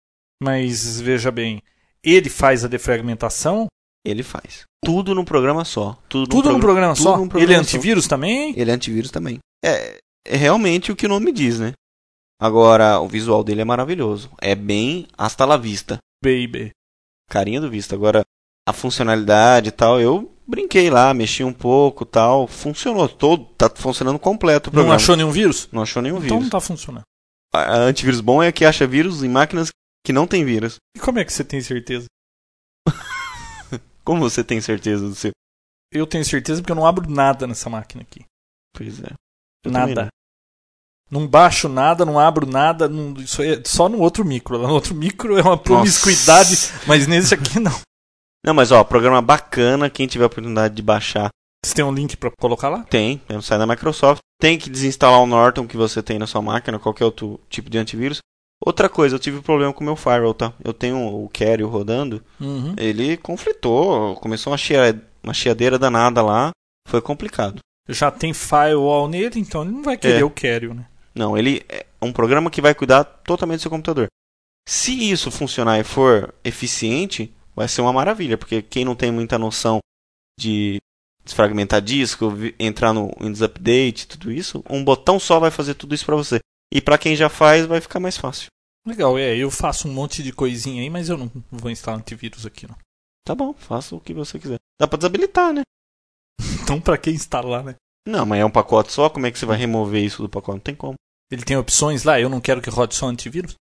Mas 0.42 1.00
veja 1.00 1.30
bem, 1.30 1.60
ele 2.02 2.30
faz 2.30 2.64
a 2.64 2.68
defragmentação, 2.68 3.66
Ele 4.04 4.22
faz. 4.22 4.64
Tudo 4.84 5.14
num 5.14 5.24
programa 5.24 5.64
só. 5.64 5.96
Tudo, 6.08 6.28
tudo 6.28 6.52
num 6.52 6.60
programa 6.60 6.94
tudo 6.94 7.02
só. 7.04 7.16
num 7.16 7.28
programa 7.28 7.44
ele 7.44 7.52
é 7.52 7.56
só. 7.56 7.62
antivírus 7.62 8.08
também? 8.08 8.52
Ele 8.56 8.70
é 8.70 8.74
antivírus 8.74 9.10
também. 9.10 9.38
É, 9.64 9.98
é 10.26 10.36
realmente 10.36 10.90
o 10.90 10.96
que 10.96 11.06
o 11.06 11.08
nome 11.08 11.30
diz, 11.32 11.60
né? 11.60 11.72
Agora, 12.40 12.98
o 13.00 13.06
visual 13.08 13.44
dele 13.44 13.60
é 13.60 13.64
maravilhoso. 13.64 14.28
É 14.40 14.54
bem 14.56 15.06
hasta 15.16 15.44
la 15.44 15.56
vista. 15.56 15.98
Baby. 16.22 16.72
Carinha 17.30 17.60
do 17.60 17.70
vista. 17.70 17.94
Agora, 17.94 18.22
a 18.68 18.72
funcionalidade 18.72 19.68
e 19.68 19.72
tal, 19.72 20.00
eu 20.00 20.32
brinquei 20.46 20.90
lá, 20.90 21.14
mexi 21.14 21.44
um 21.44 21.52
pouco 21.52 22.04
tal. 22.04 22.48
Funcionou 22.48 23.08
todo, 23.08 23.44
tá 23.56 23.70
funcionando 23.70 24.18
completo 24.18 24.68
o 24.68 24.72
Não 24.72 24.74
programa. 24.74 24.96
achou 24.96 25.14
nenhum 25.14 25.30
vírus? 25.30 25.68
Não 25.70 25.82
achou 25.82 26.02
nenhum 26.02 26.16
Então 26.16 26.28
vírus. 26.38 26.42
não 26.42 26.50
tá 26.50 26.60
funcionando. 26.60 27.04
A 27.54 27.60
a 27.60 27.76
antivírus 27.76 28.20
bom 28.20 28.42
é 28.42 28.50
que 28.50 28.64
acha 28.64 28.86
vírus 28.86 29.22
em 29.22 29.28
máquinas 29.28 29.68
que 30.04 30.12
não 30.12 30.26
tem 30.26 30.44
vírus. 30.44 30.76
E 30.96 31.00
como 31.00 31.20
é 31.20 31.24
que 31.24 31.32
você 31.32 31.44
tem 31.44 31.60
certeza? 31.60 32.06
Como 34.04 34.20
você 34.20 34.42
tem 34.42 34.60
certeza 34.60 35.08
do 35.08 35.14
seu? 35.14 35.30
Eu 35.92 36.06
tenho 36.06 36.24
certeza 36.24 36.60
porque 36.60 36.72
eu 36.72 36.76
não 36.76 36.86
abro 36.86 37.08
nada 37.10 37.46
nessa 37.46 37.68
máquina 37.70 38.02
aqui. 38.02 38.24
Pois 38.76 39.00
é. 39.02 39.12
Eu 39.64 39.70
Nada. 39.70 40.08
Não 41.10 41.26
baixo 41.28 41.68
nada, 41.68 42.06
não 42.06 42.18
abro 42.18 42.46
nada, 42.46 42.88
não- 42.88 43.12
isso 43.20 43.42
é 43.42 43.62
só 43.66 43.86
no 43.88 43.98
outro 44.00 44.24
micro. 44.24 44.58
No 44.58 44.72
outro 44.72 44.94
micro 44.94 45.38
é 45.38 45.42
uma 45.42 45.58
promiscuidade, 45.58 46.56
mas 46.86 47.06
nesse 47.06 47.34
aqui 47.34 47.60
não. 47.60 47.78
Não, 48.44 48.54
mas 48.54 48.72
ó, 48.72 48.82
programa 48.82 49.20
bacana, 49.20 49.90
quem 49.90 50.06
tiver 50.06 50.24
a 50.24 50.26
oportunidade 50.26 50.74
de 50.74 50.82
baixar, 50.82 51.28
Você 51.64 51.74
tem 51.74 51.84
um 51.84 51.92
link 51.92 52.16
pra 52.16 52.30
colocar 52.40 52.68
lá? 52.70 52.82
tem, 52.84 53.20
é 53.28 53.34
no 53.34 53.42
site 53.42 53.58
da 53.60 53.66
Microsoft. 53.66 54.20
Tem 54.40 54.58
que 54.58 54.68
desinstalar 54.70 55.20
o 55.20 55.26
Norton 55.26 55.66
que 55.68 55.76
você 55.76 56.02
tem 56.02 56.18
na 56.18 56.26
sua 56.26 56.42
máquina, 56.42 56.78
qualquer 56.78 57.04
outro 57.04 57.38
tipo 57.48 57.68
de 57.70 57.78
antivírus. 57.78 58.18
Outra 58.64 58.88
coisa, 58.88 59.16
eu 59.16 59.18
tive 59.18 59.40
problema 59.40 59.72
com 59.72 59.80
o 59.80 59.84
meu 59.84 59.96
firewall, 59.96 60.34
tá? 60.34 60.52
Eu 60.64 60.72
tenho 60.72 60.96
o 60.98 61.28
Carrier 61.30 61.66
rodando, 61.68 62.22
Uhum. 62.40 62.74
ele 62.78 63.16
conflitou, 63.16 64.14
começou 64.16 64.52
uma, 64.52 64.56
chia- 64.56 65.02
uma 65.22 65.34
chiadeira 65.34 65.78
danada 65.78 66.22
lá, 66.22 66.50
foi 66.88 67.00
complicado. 67.00 67.58
Já 67.88 68.10
tem 68.10 68.32
firewall 68.32 69.08
nele, 69.08 69.40
então 69.40 69.62
ele 69.62 69.72
não 69.72 69.82
vai 69.82 69.96
querer 69.96 70.20
É. 70.20 70.24
o 70.24 70.30
Carrier, 70.30 70.72
né? 70.74 70.86
Não, 71.14 71.36
ele 71.36 71.62
é 71.68 71.84
um 72.00 72.12
programa 72.12 72.50
que 72.50 72.60
vai 72.62 72.74
cuidar 72.74 73.02
totalmente 73.04 73.58
do 73.58 73.62
seu 73.62 73.70
computador. 73.70 74.06
Se 74.68 75.10
isso 75.10 75.30
funcionar 75.30 75.80
e 75.80 75.84
for 75.84 76.32
eficiente, 76.44 77.34
vai 77.56 77.66
ser 77.66 77.80
uma 77.80 77.92
maravilha, 77.92 78.38
porque 78.38 78.62
quem 78.62 78.84
não 78.84 78.94
tem 78.94 79.10
muita 79.10 79.36
noção 79.38 79.80
de 80.38 80.80
desfragmentar 81.24 81.82
disco, 81.82 82.32
entrar 82.58 82.92
no 82.92 83.10
Windows 83.20 83.42
Update, 83.42 84.06
tudo 84.06 84.30
isso, 84.30 84.62
um 84.70 84.82
botão 84.84 85.18
só 85.18 85.38
vai 85.40 85.50
fazer 85.50 85.74
tudo 85.74 85.94
isso 85.94 86.06
para 86.06 86.16
você. 86.16 86.38
E 86.74 86.80
para 86.80 86.96
quem 86.96 87.14
já 87.14 87.28
faz, 87.28 87.66
vai 87.66 87.82
ficar 87.82 88.00
mais 88.00 88.16
fácil. 88.16 88.46
Legal, 88.86 89.18
é. 89.18 89.36
Eu 89.36 89.50
faço 89.50 89.86
um 89.86 89.92
monte 89.92 90.22
de 90.22 90.32
coisinha 90.32 90.80
aí, 90.80 90.88
mas 90.88 91.10
eu 91.10 91.18
não 91.18 91.30
vou 91.50 91.70
instalar 91.70 92.00
antivírus 92.00 92.46
aqui, 92.46 92.66
não. 92.66 92.76
Tá 93.26 93.34
bom, 93.34 93.52
faça 93.52 93.94
o 93.94 94.00
que 94.00 94.14
você 94.14 94.38
quiser. 94.38 94.58
Dá 94.80 94.88
pra 94.88 94.96
desabilitar, 94.96 95.52
né? 95.52 95.62
Então, 96.62 96.80
pra 96.80 96.96
que 96.96 97.10
instalar, 97.10 97.62
né? 97.62 97.74
Não, 98.06 98.24
mas 98.24 98.40
é 98.40 98.44
um 98.44 98.50
pacote 98.50 98.92
só, 98.92 99.10
como 99.10 99.26
é 99.26 99.30
que 99.30 99.38
você 99.38 99.44
vai 99.44 99.58
remover 99.58 100.02
isso 100.02 100.22
do 100.22 100.28
pacote? 100.28 100.56
Não 100.56 100.62
tem 100.62 100.74
como. 100.74 100.94
Ele 101.30 101.44
tem 101.44 101.56
opções 101.56 102.04
lá, 102.04 102.18
eu 102.20 102.28
não 102.28 102.40
quero 102.40 102.62
que 102.62 102.70
rode 102.70 102.94
só 102.94 103.06
antivírus. 103.06 103.54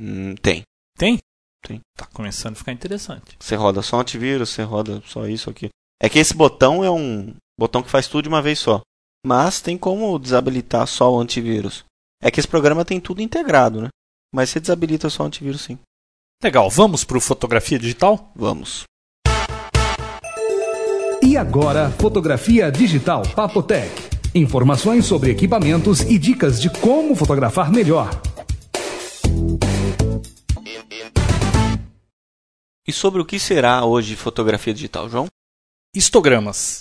Hum, 0.00 0.34
tem. 0.36 0.62
Tem? 0.98 1.18
Tem. 1.62 1.80
Tá 1.96 2.06
começando 2.06 2.54
a 2.54 2.56
ficar 2.56 2.72
interessante. 2.72 3.36
Você 3.38 3.54
roda 3.54 3.82
só 3.82 4.00
antivírus, 4.00 4.50
você 4.50 4.62
roda 4.62 5.02
só 5.06 5.26
isso 5.28 5.48
aqui. 5.50 5.68
É 6.02 6.08
que 6.08 6.18
esse 6.18 6.34
botão 6.34 6.82
é 6.82 6.90
um 6.90 7.34
botão 7.58 7.82
que 7.82 7.90
faz 7.90 8.08
tudo 8.08 8.24
de 8.24 8.28
uma 8.28 8.42
vez 8.42 8.58
só. 8.58 8.80
Mas 9.24 9.60
tem 9.60 9.78
como 9.78 10.18
desabilitar 10.18 10.86
só 10.86 11.12
o 11.12 11.20
antivírus. 11.20 11.84
É 12.24 12.30
que 12.30 12.40
esse 12.40 12.48
programa 12.48 12.86
tem 12.86 12.98
tudo 12.98 13.20
integrado, 13.20 13.82
né? 13.82 13.88
Mas 14.34 14.48
você 14.48 14.58
desabilita 14.58 15.10
só 15.10 15.24
o 15.24 15.26
antivírus 15.26 15.60
sim. 15.60 15.78
Legal, 16.42 16.70
vamos 16.70 17.04
pro 17.04 17.20
fotografia 17.20 17.78
digital? 17.78 18.32
Vamos. 18.34 18.84
E 21.22 21.36
agora, 21.36 21.90
fotografia 21.90 22.72
digital 22.72 23.24
Papotec. 23.36 23.92
Informações 24.34 25.04
sobre 25.04 25.32
equipamentos 25.32 26.00
e 26.00 26.18
dicas 26.18 26.58
de 26.58 26.70
como 26.70 27.14
fotografar 27.14 27.70
melhor. 27.70 28.08
E 32.88 32.92
sobre 32.92 33.20
o 33.20 33.26
que 33.26 33.38
será 33.38 33.84
hoje 33.84 34.16
fotografia 34.16 34.72
digital, 34.72 35.10
João? 35.10 35.26
Histogramas. 35.94 36.78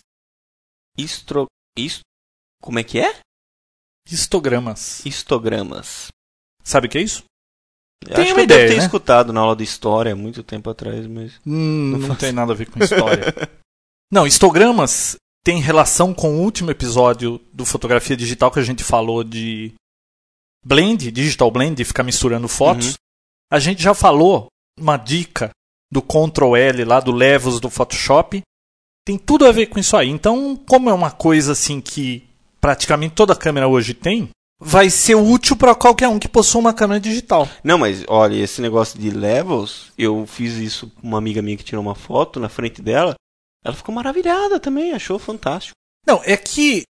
Istro... 0.98 1.48
Ist... 1.78 2.00
Como 2.62 2.80
é 2.80 2.84
que 2.84 2.98
é? 2.98 3.20
Histogramas. 4.10 5.06
Histogramas. 5.06 6.08
Sabe 6.64 6.88
o 6.88 6.90
que 6.90 6.98
é 6.98 7.02
isso? 7.02 7.24
Eu 8.06 8.16
Tem 8.16 8.24
Acho 8.26 8.34
uma 8.34 8.36
que 8.36 8.42
eu 8.42 8.48
devo 8.48 8.60
ideia, 8.60 8.68
ter 8.70 8.78
né? 8.78 8.84
escutado 8.86 9.32
na 9.34 9.40
aula 9.42 9.56
de 9.56 9.64
história 9.64 10.16
muito 10.16 10.44
tempo 10.44 10.70
atrás, 10.70 11.08
mas. 11.08 11.34
Hum, 11.46 11.92
Não 11.98 12.08
não, 12.10 12.16
tem 12.16 12.32
nada 12.32 12.52
a 12.52 12.56
ver 12.56 12.70
com 12.70 12.84
história. 12.84 13.34
não, 14.12 14.28
histogramas 14.28 15.16
tem 15.44 15.60
relação 15.60 16.14
com 16.14 16.36
o 16.38 16.42
último 16.42 16.72
episódio 16.72 17.40
do 17.54 17.66
fotografia 17.66 18.16
digital 18.16 18.50
que 18.50 18.60
a 18.60 18.64
gente 18.64 18.84
falou 18.84 19.24
de 19.24 19.74
blend, 20.66 21.12
digital 21.12 21.52
blend, 21.52 21.76
de 21.76 21.84
ficar 21.86 22.04
misturando 22.04 22.48
fotos. 22.48 22.90
Uhum. 22.92 22.96
A 23.52 23.60
gente 23.60 23.84
já 23.84 23.94
falou 23.94 24.48
uma 24.80 24.98
dica 24.98 25.50
do 25.92 26.02
Ctrl 26.02 26.56
L 26.56 26.86
lá 26.86 27.00
do 27.00 27.12
Levels 27.12 27.60
do 27.60 27.70
Photoshop. 27.70 28.42
Tem 29.06 29.18
tudo 29.18 29.46
a 29.46 29.52
ver 29.52 29.68
com 29.68 29.78
isso 29.80 29.98
aí. 29.98 30.10
Então, 30.10 30.56
como 30.56 30.90
é 30.90 30.94
uma 30.94 31.12
coisa 31.12 31.52
assim 31.52 31.82
que 31.82 32.28
praticamente 32.64 33.14
toda 33.14 33.36
câmera 33.36 33.68
hoje 33.68 33.94
tem, 33.94 34.30
vai 34.58 34.90
ser 34.90 35.16
útil 35.16 35.54
para 35.58 35.76
qualquer 35.76 36.08
um 36.08 36.18
que 36.18 36.30
possua 36.30 36.62
uma 36.62 36.74
câmera 36.74 36.98
digital. 36.98 37.46
Não, 37.62 37.78
mas 37.78 38.06
olha, 38.08 38.36
esse 38.36 38.62
negócio 38.62 38.98
de 38.98 39.10
levels, 39.10 39.92
eu 39.98 40.26
fiz 40.26 40.54
isso 40.54 40.90
com 40.90 41.06
uma 41.06 41.18
amiga 41.18 41.42
minha 41.42 41.58
que 41.58 41.64
tirou 41.66 41.84
uma 41.84 41.94
foto 41.94 42.40
na 42.40 42.48
frente 42.48 42.82
dela. 42.82 43.16
Ela 43.66 43.76
ficou 43.76 43.94
maravilhada 43.94 44.62
também, 44.62 44.94
achou 44.94 45.20
fantástico. 45.20 45.76
Não, 46.08 46.22
é 46.24 46.38
que 46.38 46.84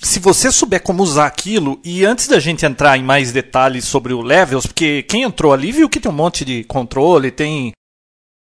se 0.00 0.18
você 0.18 0.50
souber 0.50 0.82
como 0.82 1.02
usar 1.02 1.26
aquilo, 1.26 1.78
e 1.84 2.06
antes 2.06 2.26
da 2.26 2.40
gente 2.40 2.64
entrar 2.64 2.96
em 2.96 3.02
mais 3.02 3.32
detalhes 3.32 3.84
sobre 3.84 4.14
o 4.14 4.22
Levels, 4.22 4.66
porque 4.66 5.02
quem 5.02 5.24
entrou 5.24 5.52
ali 5.52 5.72
viu 5.72 5.90
que 5.90 6.00
tem 6.00 6.10
um 6.10 6.14
monte 6.14 6.42
de 6.42 6.64
controle, 6.64 7.30
tem 7.30 7.72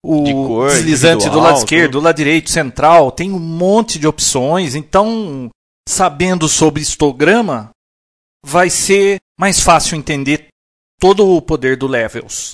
o 0.04 0.22
De 0.22 0.34
cor, 0.34 0.70
deslizante 0.70 1.30
do 1.30 1.40
lado 1.40 1.56
esquerdo, 1.56 1.92
do 1.92 2.00
lado 2.00 2.16
direito, 2.16 2.50
central, 2.50 3.10
tem 3.10 3.32
um 3.32 3.38
monte 3.38 3.98
de 3.98 4.06
opções, 4.06 4.74
então 4.74 5.48
sabendo 5.88 6.50
sobre 6.50 6.82
histograma, 6.82 7.70
vai 8.44 8.68
ser 8.68 9.16
mais 9.40 9.58
fácil 9.58 9.96
entender 9.96 10.48
todo 11.00 11.26
o 11.26 11.40
poder 11.40 11.78
do 11.78 11.86
Levels. 11.86 12.52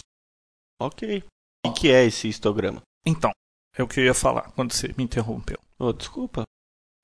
Ok. 0.80 1.24
O 1.66 1.72
que 1.72 1.90
é 1.90 2.04
esse 2.04 2.28
histograma? 2.28 2.80
Então, 3.04 3.32
é 3.76 3.82
o 3.82 3.88
que 3.88 3.98
eu 3.98 4.04
ia 4.04 4.14
falar 4.14 4.52
quando 4.52 4.72
você 4.72 4.94
me 4.96 5.02
interrompeu. 5.02 5.58
Oh, 5.80 5.92
desculpa. 5.92 6.44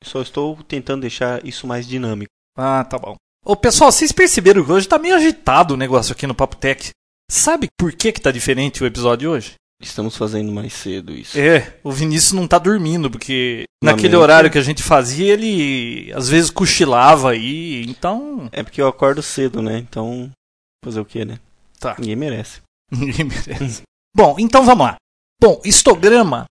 Só 0.05 0.23
estou 0.23 0.63
tentando 0.63 1.01
deixar 1.01 1.45
isso 1.45 1.67
mais 1.67 1.87
dinâmico. 1.87 2.31
Ah, 2.57 2.85
tá 2.85 2.97
bom. 2.97 3.17
Ô, 3.45 3.57
pessoal, 3.57 3.91
vocês 3.91 4.13
perceberam 4.13 4.65
que 4.65 4.71
hoje 4.71 4.87
tá 4.87 5.01
meio 5.01 5.17
agitado 5.17 5.75
o 5.75 5.77
negócio 5.77 6.13
aqui 6.13 6.29
no 6.29 6.35
Papo 6.35 6.57
Tech. 6.57 6.91
Sabe 7.29 7.67
por 7.77 7.93
que 7.93 8.13
que 8.13 8.21
tá 8.21 8.31
diferente 8.31 8.85
o 8.85 8.87
episódio 8.87 9.33
hoje? 9.33 9.55
Estamos 9.81 10.15
fazendo 10.17 10.53
mais 10.53 10.73
cedo 10.75 11.13
isso. 11.13 11.39
É, 11.39 11.79
o 11.83 11.91
Vinícius 11.91 12.33
não 12.33 12.47
tá 12.47 12.59
dormindo, 12.59 13.11
porque 13.11 13.65
Não, 13.83 13.93
naquele 13.93 14.11
nem 14.11 14.19
horário 14.19 14.51
que- 14.51 14.59
a 14.59 14.63
gente 14.63 14.83
fazia, 14.83 15.33
ele 15.33 16.13
às 16.15 16.29
vezes 16.29 16.51
cochilava 16.51 17.31
aí, 17.31 17.85
então... 17.89 18.49
É 18.53 18.63
porque 18.63 18.81
eu 18.83 18.89
acordo 18.89 19.23
cedo, 19.23 19.63
né? 19.63 19.79
Então, 19.79 20.31
fazer 20.85 21.01
o 21.01 21.05
que, 21.05 21.25
né? 21.25 21.39
Tá. 21.79 21.97
Ninguém 21.99 22.17
merece. 22.17 22.61
Ninguém 22.93 23.25
merece. 23.25 23.83
Bom, 24.15 24.37
então 24.39 24.65
vamos 24.65 24.87
lá. 24.87 24.97
Bom, 25.41 25.61
histograma 25.65 26.45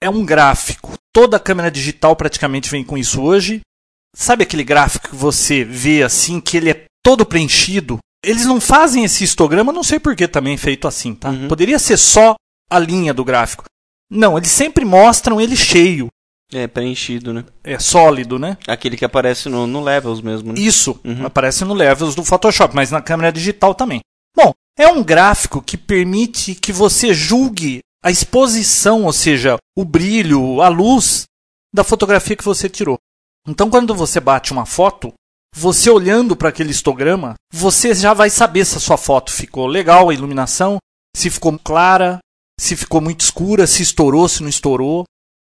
é 0.00 0.08
um 0.08 0.24
gráfico. 0.24 0.92
Toda 1.12 1.40
câmera 1.40 1.70
digital 1.70 2.14
praticamente 2.14 2.70
vem 2.70 2.84
com 2.84 2.96
isso 2.96 3.20
hoje. 3.20 3.60
Sabe 4.14 4.44
aquele 4.44 4.62
gráfico 4.62 5.08
que 5.08 5.16
você 5.16 5.64
vê 5.64 6.02
assim, 6.04 6.40
que 6.40 6.56
ele 6.56 6.70
é 6.70 6.84
todo 7.04 7.26
preenchido? 7.26 7.98
Eles 8.24 8.46
não 8.46 8.60
fazem 8.60 9.02
esse 9.04 9.24
histograma, 9.24 9.72
não 9.72 9.82
sei 9.82 9.98
por 9.98 10.14
que 10.14 10.28
também 10.28 10.54
é 10.54 10.58
feito 10.58 10.86
assim, 10.86 11.14
tá? 11.14 11.30
Uhum. 11.30 11.48
Poderia 11.48 11.78
ser 11.78 11.96
só 11.96 12.34
a 12.70 12.78
linha 12.78 13.12
do 13.14 13.24
gráfico. 13.24 13.64
Não, 14.10 14.36
eles 14.36 14.50
sempre 14.50 14.84
mostram 14.84 15.40
ele 15.40 15.56
cheio. 15.56 16.08
É, 16.52 16.66
preenchido, 16.68 17.32
né? 17.32 17.44
É 17.64 17.78
sólido, 17.78 18.38
né? 18.38 18.56
Aquele 18.68 18.96
que 18.96 19.04
aparece 19.04 19.48
no, 19.48 19.66
no 19.66 19.82
levels 19.82 20.20
mesmo, 20.20 20.52
né? 20.52 20.60
Isso 20.60 20.98
Uhum. 21.04 21.26
aparece 21.26 21.64
no 21.64 21.74
Levels 21.74 22.14
do 22.14 22.24
Photoshop, 22.24 22.74
mas 22.74 22.90
na 22.92 23.02
câmera 23.02 23.32
digital 23.32 23.74
também. 23.74 24.00
Bom, 24.36 24.52
é 24.78 24.86
um 24.86 25.02
gráfico 25.02 25.60
que 25.60 25.76
permite 25.76 26.54
que 26.54 26.72
você 26.72 27.12
julgue 27.12 27.80
a 28.04 28.10
exposição, 28.12 29.04
ou 29.04 29.12
seja, 29.12 29.56
o 29.76 29.84
brilho, 29.84 30.60
a 30.60 30.68
luz 30.68 31.24
da 31.74 31.82
fotografia 31.82 32.36
que 32.36 32.44
você 32.44 32.68
tirou. 32.68 32.96
Então, 33.48 33.68
quando 33.68 33.92
você 33.94 34.20
bate 34.20 34.52
uma 34.52 34.64
foto, 34.66 35.12
você 35.54 35.90
olhando 35.90 36.36
para 36.36 36.50
aquele 36.50 36.70
histograma, 36.70 37.34
você 37.52 37.92
já 37.92 38.14
vai 38.14 38.30
saber 38.30 38.64
se 38.64 38.76
a 38.76 38.80
sua 38.80 38.96
foto 38.96 39.32
ficou 39.32 39.66
legal, 39.66 40.10
a 40.10 40.14
iluminação, 40.14 40.78
se 41.16 41.28
ficou 41.28 41.58
clara, 41.58 42.18
se 42.58 42.76
ficou 42.76 43.00
muito 43.00 43.20
escura, 43.20 43.66
se 43.66 43.82
estourou, 43.82 44.28
se 44.28 44.42
não 44.42 44.48
estourou. 44.48 45.04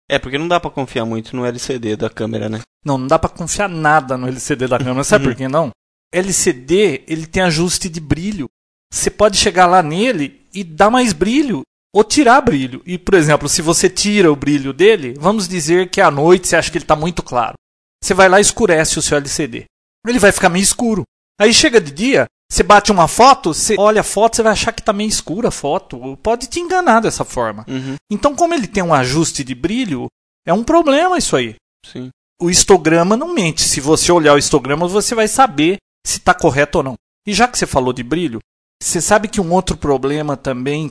É, 0.08 0.18
porque 0.18 0.38
não 0.38 0.48
dá 0.48 0.60
pra 0.60 0.70
confiar 0.70 1.04
muito 1.04 1.34
no 1.34 1.44
LCD 1.44 1.96
da 1.96 2.08
câmera, 2.08 2.48
né? 2.48 2.60
Não, 2.84 2.96
não 2.96 3.06
dá 3.06 3.18
pra 3.18 3.28
confiar 3.28 3.68
nada 3.68 4.16
no 4.16 4.28
LCD 4.28 4.68
da 4.68 4.78
câmera. 4.78 5.02
Sabe 5.02 5.24
por 5.24 5.34
que 5.34 5.48
não? 5.48 5.70
LCD, 6.12 7.04
ele 7.08 7.26
tem 7.26 7.42
ajuste 7.42 7.88
de 7.88 8.00
brilho. 8.00 8.48
Você 8.92 9.10
pode 9.10 9.36
chegar 9.36 9.66
lá 9.66 9.82
nele 9.82 10.46
e 10.54 10.62
dar 10.62 10.90
mais 10.90 11.12
brilho 11.12 11.62
ou 11.92 12.04
tirar 12.04 12.40
brilho. 12.40 12.82
E, 12.86 12.96
por 12.96 13.14
exemplo, 13.14 13.48
se 13.48 13.60
você 13.62 13.90
tira 13.90 14.30
o 14.30 14.36
brilho 14.36 14.72
dele, 14.72 15.14
vamos 15.18 15.48
dizer 15.48 15.90
que 15.90 16.00
à 16.00 16.10
noite 16.10 16.46
você 16.46 16.56
acha 16.56 16.70
que 16.70 16.78
ele 16.78 16.84
está 16.84 16.94
muito 16.94 17.22
claro. 17.22 17.54
Você 18.02 18.14
vai 18.14 18.28
lá 18.28 18.38
e 18.38 18.42
escurece 18.42 18.98
o 18.98 19.02
seu 19.02 19.16
LCD. 19.16 19.64
Ele 20.06 20.18
vai 20.18 20.30
ficar 20.30 20.48
meio 20.48 20.62
escuro. 20.62 21.02
Aí 21.40 21.52
chega 21.52 21.80
de 21.80 21.90
dia, 21.90 22.26
você 22.50 22.62
bate 22.62 22.92
uma 22.92 23.08
foto, 23.08 23.52
você 23.52 23.74
olha 23.78 24.00
a 24.00 24.04
foto, 24.04 24.36
você 24.36 24.42
vai 24.42 24.52
achar 24.52 24.72
que 24.72 24.80
está 24.80 24.92
meio 24.92 25.08
escura 25.08 25.48
a 25.48 25.52
foto. 25.52 26.16
Pode 26.22 26.46
te 26.46 26.60
enganar 26.60 27.00
dessa 27.00 27.24
forma. 27.24 27.64
Uhum. 27.68 27.96
Então, 28.10 28.36
como 28.36 28.54
ele 28.54 28.66
tem 28.66 28.82
um 28.82 28.94
ajuste 28.94 29.42
de 29.42 29.54
brilho, 29.54 30.06
é 30.46 30.52
um 30.52 30.62
problema 30.62 31.18
isso 31.18 31.36
aí. 31.36 31.56
Sim. 31.84 32.10
O 32.40 32.48
histograma 32.50 33.16
não 33.16 33.34
mente. 33.34 33.62
Se 33.62 33.80
você 33.80 34.12
olhar 34.12 34.34
o 34.34 34.38
histograma, 34.38 34.86
você 34.86 35.14
vai 35.14 35.26
saber 35.26 35.78
se 36.06 36.18
está 36.18 36.32
correto 36.32 36.78
ou 36.78 36.84
não. 36.84 36.94
E 37.26 37.34
já 37.34 37.48
que 37.48 37.58
você 37.58 37.66
falou 37.66 37.92
de 37.92 38.04
brilho, 38.04 38.38
você 38.80 39.00
sabe 39.00 39.26
que 39.26 39.40
um 39.40 39.52
outro 39.52 39.76
problema 39.76 40.36
também 40.36 40.90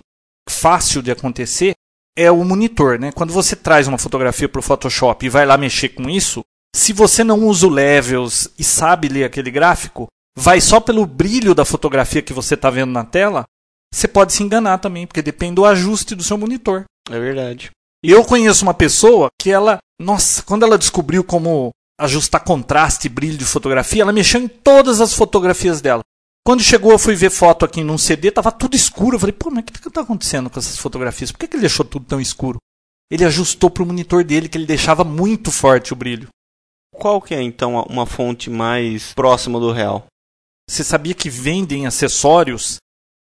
fácil 0.50 1.02
de 1.02 1.12
acontecer 1.12 1.74
é 2.18 2.30
o 2.32 2.44
monitor, 2.44 3.00
né? 3.00 3.12
Quando 3.12 3.32
você 3.32 3.56
traz 3.56 3.88
uma 3.88 3.98
fotografia 3.98 4.50
para 4.50 4.60
o 4.60 4.64
Photoshop 4.64 5.26
e 5.26 5.30
vai 5.30 5.46
lá 5.46 5.58
mexer 5.58 5.90
com 5.90 6.10
isso, 6.10 6.42
se 6.76 6.92
você 6.94 7.24
não 7.24 7.46
usa 7.46 7.68
o 7.68 7.70
levels 7.70 8.50
e 8.58 8.64
sabe 8.64 9.08
ler 9.08 9.24
aquele 9.24 9.52
gráfico, 9.52 10.08
vai 10.38 10.60
só 10.60 10.80
pelo 10.80 11.06
brilho 11.06 11.56
da 11.56 11.66
fotografia 11.66 12.22
que 12.22 12.34
você 12.34 12.56
está 12.56 12.70
vendo 12.70 12.92
na 12.92 13.04
tela, 13.04 13.46
você 13.94 14.08
pode 14.08 14.34
se 14.34 14.44
enganar 14.44 14.80
também, 14.80 15.08
porque 15.08 15.22
depende 15.22 15.56
do 15.56 15.66
ajuste 15.66 16.16
do 16.16 16.24
seu 16.24 16.38
monitor. 16.38 16.84
É 17.10 17.20
verdade. 17.20 17.72
Eu 18.04 18.24
conheço 18.24 18.64
uma 18.64 18.74
pessoa 18.74 19.30
que 19.40 19.50
ela, 19.50 19.78
nossa, 20.00 20.44
quando 20.44 20.64
ela 20.64 20.78
descobriu 20.78 21.24
como 21.24 21.72
ajustar 22.00 22.44
contraste 22.44 23.08
e 23.08 23.10
brilho 23.10 23.38
de 23.38 23.46
fotografia, 23.46 24.02
ela 24.02 24.12
mexeu 24.12 24.42
em 24.42 24.48
todas 24.48 25.00
as 25.00 25.14
fotografias 25.14 25.82
dela. 25.82 26.02
Quando 26.46 26.62
chegou, 26.62 26.92
eu 26.92 27.00
fui 27.00 27.16
ver 27.16 27.32
foto 27.32 27.66
aqui 27.66 27.84
num 27.84 27.98
CD, 27.98 28.30
tava 28.30 28.52
tudo 28.52 28.76
escuro. 28.76 29.16
Eu 29.16 29.20
falei, 29.20 29.34
pô, 29.34 29.50
mas 29.50 29.64
o 29.64 29.66
que, 29.66 29.82
que 29.82 29.90
tá 29.90 30.02
acontecendo 30.02 30.50
com 30.50 30.60
essas 30.60 30.78
fotografias? 30.78 31.32
Por 31.32 31.40
que, 31.40 31.48
que 31.48 31.56
ele 31.56 31.62
deixou 31.62 31.84
tudo 31.84 32.06
tão 32.06 32.22
escuro? 32.22 32.60
Ele 33.10 33.26
ajustou 33.26 33.70
pro 33.70 33.86
monitor 33.86 34.24
dele, 34.24 34.50
que 34.50 34.58
ele 34.58 34.66
deixava 34.66 35.04
muito 35.04 35.52
forte 35.52 35.94
o 35.94 35.96
brilho. 35.96 36.28
Qual 36.94 37.22
que 37.22 37.34
é, 37.34 37.42
então, 37.42 37.84
uma 37.90 38.06
fonte 38.06 38.50
mais 38.50 39.14
próxima 39.14 39.60
do 39.60 39.72
real? 39.72 40.06
Você 40.70 40.84
sabia 40.84 41.14
que 41.14 41.30
vendem 41.30 41.86
acessórios 41.86 42.78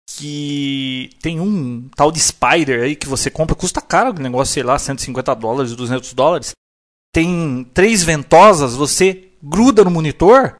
que 0.09 1.11
tem 1.21 1.41
um 1.41 1.89
tal 1.95 2.11
de 2.11 2.21
Spider 2.21 2.83
aí 2.83 2.97
que 2.97 3.09
você 3.09 3.31
compra, 3.31 3.55
custa 3.55 3.81
caro 3.81 4.11
o 4.11 4.23
negócio, 4.23 4.55
sei 4.55 4.63
lá, 4.63 4.79
150 4.79 5.35
dólares, 5.35 5.77
200 5.77 6.15
dólares. 6.15 6.53
Tem 7.13 7.65
três 7.75 8.03
ventosas, 8.03 8.75
você 8.75 9.33
gruda 9.43 9.85
no 9.85 9.91
monitor 9.91 10.57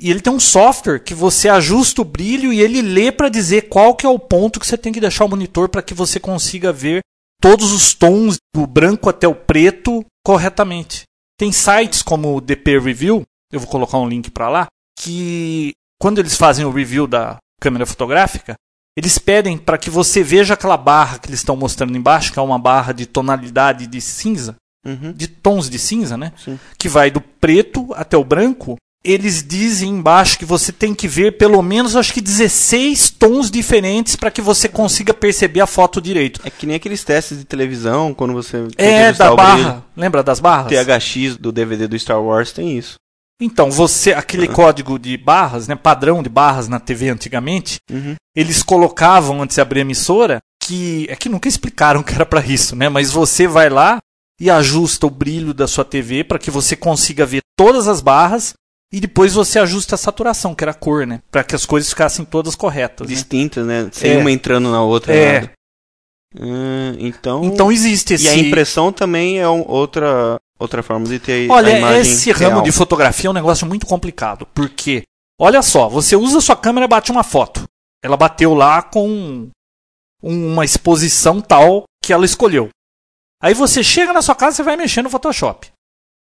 e 0.00 0.10
ele 0.10 0.20
tem 0.20 0.32
um 0.32 0.40
software 0.40 1.00
que 1.00 1.12
você 1.12 1.48
ajusta 1.48 2.02
o 2.02 2.04
brilho 2.04 2.52
e 2.52 2.60
ele 2.60 2.80
lê 2.80 3.10
para 3.10 3.28
dizer 3.28 3.68
qual 3.68 3.94
que 3.94 4.06
é 4.06 4.08
o 4.08 4.18
ponto 4.18 4.60
que 4.60 4.66
você 4.66 4.78
tem 4.78 4.92
que 4.92 5.00
deixar 5.00 5.24
o 5.24 5.28
monitor 5.28 5.68
para 5.68 5.82
que 5.82 5.92
você 5.92 6.20
consiga 6.20 6.72
ver 6.72 7.00
todos 7.40 7.72
os 7.72 7.94
tons 7.94 8.36
do 8.54 8.66
branco 8.66 9.08
até 9.08 9.26
o 9.26 9.34
preto 9.34 10.04
corretamente. 10.24 11.02
Tem 11.36 11.50
sites 11.52 12.02
como 12.02 12.36
o 12.36 12.40
DP 12.40 12.78
Review, 12.78 13.22
eu 13.52 13.60
vou 13.60 13.68
colocar 13.68 13.98
um 13.98 14.08
link 14.08 14.30
para 14.30 14.48
lá, 14.48 14.66
que 14.98 15.72
quando 16.00 16.18
eles 16.18 16.36
fazem 16.36 16.64
o 16.64 16.70
review 16.70 17.06
da 17.06 17.36
câmera 17.60 17.86
fotográfica, 17.86 18.54
eles 18.96 19.18
pedem 19.18 19.56
para 19.56 19.78
que 19.78 19.90
você 19.90 20.22
veja 20.22 20.54
aquela 20.54 20.76
barra 20.76 21.18
que 21.18 21.28
eles 21.28 21.40
estão 21.40 21.56
mostrando 21.56 21.96
embaixo, 21.96 22.32
que 22.32 22.38
é 22.38 22.42
uma 22.42 22.58
barra 22.58 22.92
de 22.92 23.06
tonalidade 23.06 23.86
de 23.86 24.00
cinza, 24.00 24.56
Uhum. 24.86 25.12
de 25.12 25.26
tons 25.28 25.68
de 25.68 25.78
cinza, 25.78 26.16
né? 26.16 26.32
Sim. 26.42 26.58
Que 26.78 26.88
vai 26.88 27.10
do 27.10 27.20
preto 27.20 27.88
até 27.94 28.16
o 28.16 28.24
branco. 28.24 28.76
Eles 29.04 29.44
dizem 29.46 29.90
embaixo 29.90 30.38
que 30.38 30.44
você 30.44 30.72
tem 30.72 30.92
que 30.94 31.06
ver 31.06 31.36
pelo 31.38 31.62
menos 31.62 31.94
acho 31.94 32.12
que 32.12 32.20
16 32.20 33.10
tons 33.10 33.48
diferentes 33.50 34.16
para 34.16 34.30
que 34.30 34.40
você 34.40 34.68
consiga 34.68 35.14
perceber 35.14 35.60
a 35.60 35.66
foto 35.66 36.00
direito. 36.00 36.40
É 36.44 36.50
que 36.50 36.66
nem 36.66 36.74
aqueles 36.76 37.04
testes 37.04 37.38
de 37.38 37.44
televisão, 37.44 38.12
quando 38.12 38.32
você 38.32 38.66
É 38.76 39.12
da 39.12 39.34
barra. 39.34 39.54
brilho. 39.54 39.84
Lembra 39.96 40.22
das 40.22 40.40
barras? 40.40 40.68
THX 40.72 41.36
do 41.36 41.52
DVD 41.52 41.86
do 41.86 41.98
Star 41.98 42.20
Wars 42.20 42.50
tem 42.52 42.76
isso. 42.76 42.96
Então, 43.40 43.70
você, 43.70 44.12
aquele 44.12 44.48
código 44.48 44.98
de 44.98 45.16
barras, 45.16 45.68
né, 45.68 45.76
padrão 45.76 46.22
de 46.22 46.28
barras 46.28 46.66
na 46.68 46.80
TV 46.80 47.08
antigamente, 47.10 47.76
Uhum. 47.90 48.16
eles 48.36 48.62
colocavam 48.62 49.40
antes 49.42 49.54
de 49.54 49.60
abrir 49.60 49.78
a 49.80 49.82
emissora 49.82 50.38
que 50.62 51.06
é 51.08 51.14
que 51.16 51.28
nunca 51.28 51.48
explicaram 51.48 52.02
que 52.04 52.12
era 52.14 52.26
para 52.26 52.44
isso, 52.44 52.74
né? 52.74 52.88
Mas 52.88 53.10
você 53.12 53.46
vai 53.46 53.68
lá 53.70 53.98
e 54.40 54.50
ajusta 54.50 55.06
o 55.06 55.10
brilho 55.10 55.54
da 55.54 55.66
sua 55.68 55.84
TV 55.84 56.24
para 56.24 56.38
que 56.38 56.50
você 56.50 56.74
consiga 56.76 57.24
ver 57.24 57.40
todas 57.56 57.86
as 57.88 58.00
barras 58.00 58.54
e 58.92 59.00
depois 59.00 59.34
você 59.34 59.58
ajusta 59.58 59.94
a 59.94 59.98
saturação, 59.98 60.54
que 60.54 60.64
era 60.64 60.70
a 60.72 60.74
cor, 60.74 61.06
né? 61.06 61.20
Para 61.30 61.44
que 61.44 61.54
as 61.54 61.64
coisas 61.64 61.90
ficassem 61.90 62.24
todas 62.24 62.54
corretas. 62.56 63.06
né? 63.08 63.14
Distintas, 63.14 63.64
né? 63.66 63.88
Sem 63.92 64.12
É. 64.12 64.18
uma 64.18 64.30
entrando 64.32 64.70
na 64.70 64.82
outra. 64.82 65.14
É. 65.14 65.50
Hum, 66.38 66.96
então. 66.98 67.44
Então 67.44 67.72
existe 67.72 68.14
esse 68.14 68.24
E 68.26 68.28
a 68.28 68.36
impressão 68.36 68.92
também 68.92 69.38
é 69.38 69.48
um- 69.48 69.64
outra, 69.66 70.38
outra 70.58 70.82
forma 70.82 71.06
de 71.06 71.18
ter 71.18 71.50
Olha, 71.50 71.74
a 71.74 71.78
imagem 71.78 72.00
esse 72.00 72.32
ramo 72.32 72.56
real. 72.56 72.62
de 72.62 72.72
fotografia 72.72 73.28
é 73.28 73.30
um 73.30 73.34
negócio 73.34 73.66
muito 73.66 73.86
complicado, 73.86 74.46
porque, 74.52 75.02
olha 75.40 75.62
só, 75.62 75.88
você 75.88 76.16
usa 76.16 76.40
sua 76.40 76.56
câmera 76.56 76.86
e 76.86 76.88
bate 76.88 77.12
uma 77.12 77.22
foto. 77.22 77.64
Ela 78.02 78.16
bateu 78.16 78.54
lá 78.54 78.82
com 78.82 79.48
uma 80.22 80.64
exposição 80.64 81.40
tal 81.40 81.84
que 82.02 82.12
ela 82.12 82.24
escolheu. 82.24 82.68
Aí 83.40 83.54
você 83.54 83.84
chega 83.84 84.12
na 84.12 84.22
sua 84.22 84.34
casa 84.34 84.62
e 84.62 84.64
vai 84.64 84.76
mexer 84.76 85.02
no 85.02 85.10
Photoshop. 85.10 85.70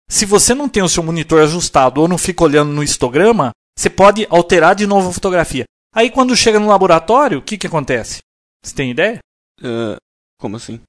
Se 0.09 0.25
você 0.25 0.53
não 0.53 0.69
tem 0.69 0.83
o 0.83 0.89
seu 0.89 1.03
monitor 1.03 1.41
ajustado 1.41 2.01
ou 2.01 2.07
não 2.07 2.17
fica 2.17 2.43
olhando 2.43 2.71
no 2.71 2.83
histograma, 2.83 3.51
você 3.77 3.89
pode 3.89 4.27
alterar 4.29 4.75
de 4.75 4.85
novo 4.85 5.09
a 5.09 5.13
fotografia. 5.13 5.65
Aí 5.93 6.09
quando 6.11 6.35
chega 6.35 6.59
no 6.59 6.67
laboratório, 6.67 7.39
o 7.39 7.41
que, 7.41 7.57
que 7.57 7.67
acontece? 7.67 8.19
Você 8.63 8.75
tem 8.75 8.91
ideia? 8.91 9.19
Ah, 9.63 9.97
como 10.39 10.55
assim? 10.55 10.79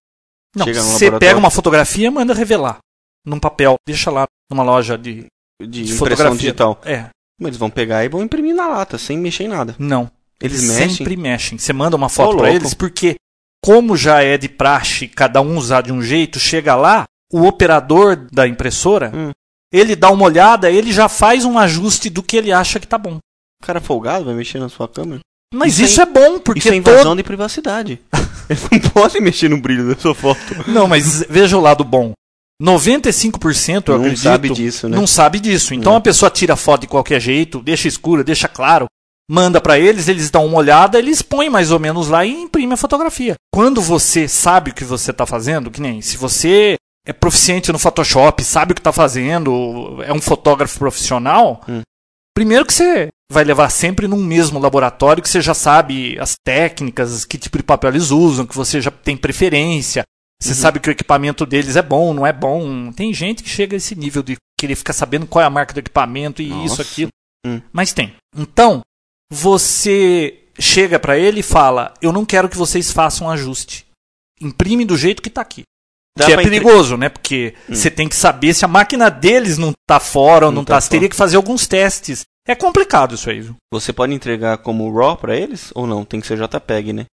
Não, 0.55 0.67
você 0.67 1.11
pega 1.19 1.39
uma 1.39 1.51
fotografia 1.51 2.09
e 2.09 2.11
manda 2.11 2.35
revelar 2.35 2.79
num 3.27 3.39
papel, 3.41 3.77
deixa 3.87 4.11
lá 4.11 4.27
numa 4.51 4.63
loja 4.63 4.97
de, 4.99 5.27
De, 5.61 5.85
de 5.85 5.93
impressão 5.93 6.35
digital. 6.37 6.81
É, 6.85 7.07
Mas 7.39 7.49
eles 7.49 7.59
vão 7.59 7.71
pegar 7.71 8.05
e 8.05 8.09
vão 8.09 8.23
imprimir 8.23 8.55
na 8.55 8.67
lata, 8.69 8.99
sem 8.99 9.19
mexer 9.19 9.45
em 9.45 9.49
nada. 9.49 9.75
Não. 9.79 10.11
Eles 10.43 10.63
Eles, 10.63 10.75
mexem? 10.77 10.97
sempre 10.97 11.17
mexem. 11.17 11.59
Você 11.59 11.73
manda 11.73 11.97
uma 11.97 12.09
foto 12.09 12.33
louco. 12.37 12.47
eles, 12.47 12.73
porque, 12.75 13.17
como 13.63 13.97
já 13.97 14.23
é 14.23 14.39
de 14.39 14.49
praxe 14.49 15.07
cada 15.07 15.41
um 15.43 15.57
usar 15.59 15.83
de 15.83 15.93
um 15.93 16.01
jeito, 16.03 16.41
chega 16.41 16.75
lá, 16.75 17.05
o 17.33 17.45
operador 17.47 18.17
da 18.33 18.49
impressora, 18.49 19.13
Hum. 19.15 19.31
ele 19.73 19.95
dá 19.95 20.11
uma 20.11 20.25
olhada, 20.25 20.71
ele 20.71 20.91
já 20.93 21.09
faz 21.09 21.45
um 21.45 21.59
ajuste 21.59 22.09
do 22.09 22.23
que 22.23 22.37
ele 22.39 22.53
acha 22.53 22.81
que 22.81 22.87
tá 22.87 22.97
bom. 22.99 23.17
O 23.63 23.67
cara 23.67 23.81
folgado 23.81 24.25
vai 24.25 24.35
mexer 24.35 24.59
na 24.59 24.71
sua 24.71 24.89
câmera. 24.89 25.21
Mas 25.53 25.75
Isso 25.75 25.83
isso, 25.85 26.01
é- 26.01 26.05
é 26.05 26.07
bom, 26.07 26.39
porque 26.39 26.61
Isso 26.61 26.69
é 26.71 26.77
invasão 26.77 27.15
de 27.15 27.23
privacidade. 27.23 28.01
Eles 28.49 28.63
não 28.71 28.79
podem 28.91 29.21
mexer 29.21 29.49
no 29.51 29.61
brilho 29.61 29.95
da 29.95 30.01
sua 30.01 30.15
foto. 30.15 30.41
todo... 30.49 30.73
Não, 30.73 30.89
mas 30.89 31.23
veja 31.29 31.57
o 31.57 31.61
lado 31.61 31.85
bom. 31.85 32.13
95% 32.61 33.89
eu 33.89 33.95
Não 33.95 34.05
acredito 34.05 34.23
sabe 34.23 34.51
disso, 34.51 34.89
né? 34.89 34.97
não 34.97 35.07
sabe 35.07 35.41
disso. 35.41 35.75
Então 35.75 35.93
Não. 35.93 35.99
a 35.99 36.03
pessoa 36.03 36.31
tira 36.31 36.55
a 36.55 36.57
foto 36.57 36.83
de 36.83 36.87
qualquer 36.87 37.21
jeito, 37.21 37.61
deixa 37.63 37.89
escura, 37.89 38.23
deixa 38.23 38.47
claro, 38.49 38.87
manda 39.31 39.61
pra 39.61 39.79
eles, 39.79 40.09
eles 40.09 40.31
dão 40.31 40.45
uma 40.47 40.59
olhada, 40.59 40.99
eles 40.99 41.23
põem 41.23 41.49
mais 41.49 41.71
ou 41.71 41.79
menos 41.79 42.09
lá 42.09 42.25
e 42.25 42.31
imprimem 42.31 42.75
a 42.75 42.77
fotografia. 42.77 43.35
Quando 43.53 43.81
você 43.81 44.29
sabe 44.29 44.71
o 44.71 44.75
que 44.75 44.85
você 44.85 45.13
tá 45.13 45.25
fazendo, 45.25 45.71
que 45.71 45.81
nem 45.81 46.01
se 46.03 46.17
você 46.17 46.75
é 47.07 47.13
proficiente 47.13 47.73
no 47.73 47.79
Photoshop, 47.79 48.43
sabe 48.45 48.73
o 48.73 48.75
que 48.75 48.83
tá 48.83 48.93
fazendo, 48.93 50.03
é 50.05 50.13
um 50.13 50.21
fotógrafo 50.21 50.79
profissional, 50.79 51.63
Hum. 51.69 51.81
primeiro 52.35 52.67
que 52.67 52.75
você 52.75 53.09
vai 53.33 53.45
levar 53.45 53.71
sempre 53.71 54.07
num 54.09 54.23
mesmo 54.23 54.59
laboratório 54.59 55.23
que 55.23 55.29
você 55.29 55.41
já 55.41 55.55
sabe 55.55 56.19
as 56.19 56.35
técnicas, 56.45 57.25
que 57.25 57.39
tipo 57.39 57.57
de 57.57 57.63
papel 57.65 57.91
eles 57.91 58.11
usam, 58.11 58.45
que 58.45 58.55
você 58.57 58.81
já 58.81 58.91
tem 58.91 59.17
preferência. 59.17 60.03
Você 60.43 60.51
Uhum. 60.51 60.55
sabe 60.57 60.81
que 60.81 60.89
o 60.89 60.93
equipamento 60.93 61.45
deles 61.45 61.77
é 61.77 61.83
bom, 61.83 62.15
não 62.15 62.27
é 62.27 62.33
bom. 62.33 62.91
Tem 62.93 63.13
gente 63.13 63.43
que 63.43 63.49
chega 63.49 63.77
a 63.77 63.79
esse 63.79 63.95
nível 63.95 64.23
de 64.23 64.37
querer 64.59 64.75
ficar 64.75 64.93
sabendo 64.95 65.27
qual 65.27 65.43
é 65.43 65.47
a 65.47 65.51
marca 65.51 65.75
do 65.75 65.81
equipamento 65.81 66.41
e 66.41 66.47
isso, 66.65 66.79
Nossa. 66.79 66.83
aquilo. 66.83 67.11
Hum. 67.47 67.61
Mas 67.73 67.93
tem. 67.93 68.15
Então, 68.37 68.81
você 69.31 70.39
chega 70.59 70.99
pra 70.99 71.19
ele 71.19 71.41
e 71.41 71.45
fala: 71.45 71.95
Eu 72.01 72.13
não 72.13 72.25
quero 72.25 72.49
que 72.49 72.57
vocês 72.57 72.91
façam 72.91 73.27
um 73.27 73.31
ajuste. 73.31 73.87
Imprime 74.41 74.85
do 74.85 74.97
jeito 74.97 75.23
que 75.23 75.31
tá 75.31 75.41
aqui. 75.43 75.63
Dá 76.19 76.27
que 76.27 76.33
é 76.33 76.37
perigoso, 76.43 76.97
né? 76.97 77.09
Porque 77.09 77.55
Hum. 77.69 77.75
você 77.75 77.91
tem 77.91 78.09
que 78.09 78.17
saber 78.17 78.53
se 78.55 78.65
a 78.65 78.69
máquina 78.69 79.09
deles 79.11 79.57
não 79.59 79.73
tá 79.89 80.01
fora 80.01 80.47
ou 80.47 80.53
não, 80.53 80.61
Não 80.61 80.65
tá. 80.65 80.75
tá 80.75 80.81
Você 80.81 80.91
teria 80.91 81.09
que 81.09 81.17
fazer 81.17 81.37
alguns 81.37 81.67
testes. 81.67 82.23
É 82.49 82.55
complicado 82.55 83.15
isso 83.15 83.31
aí, 83.31 83.41
viu? 83.41 83.55
Você 83.73 83.93
pode 83.93 84.13
entregar 84.13 84.59
como 84.59 84.91
RAW 84.93 85.17
pra 85.17 85.37
eles? 85.37 85.71
Ou 85.75 85.87
não? 85.87 86.05
Tem 86.05 86.21
que 86.21 86.27
ser 86.27 86.37
JPEG, 86.39 86.93
né? 86.93 87.05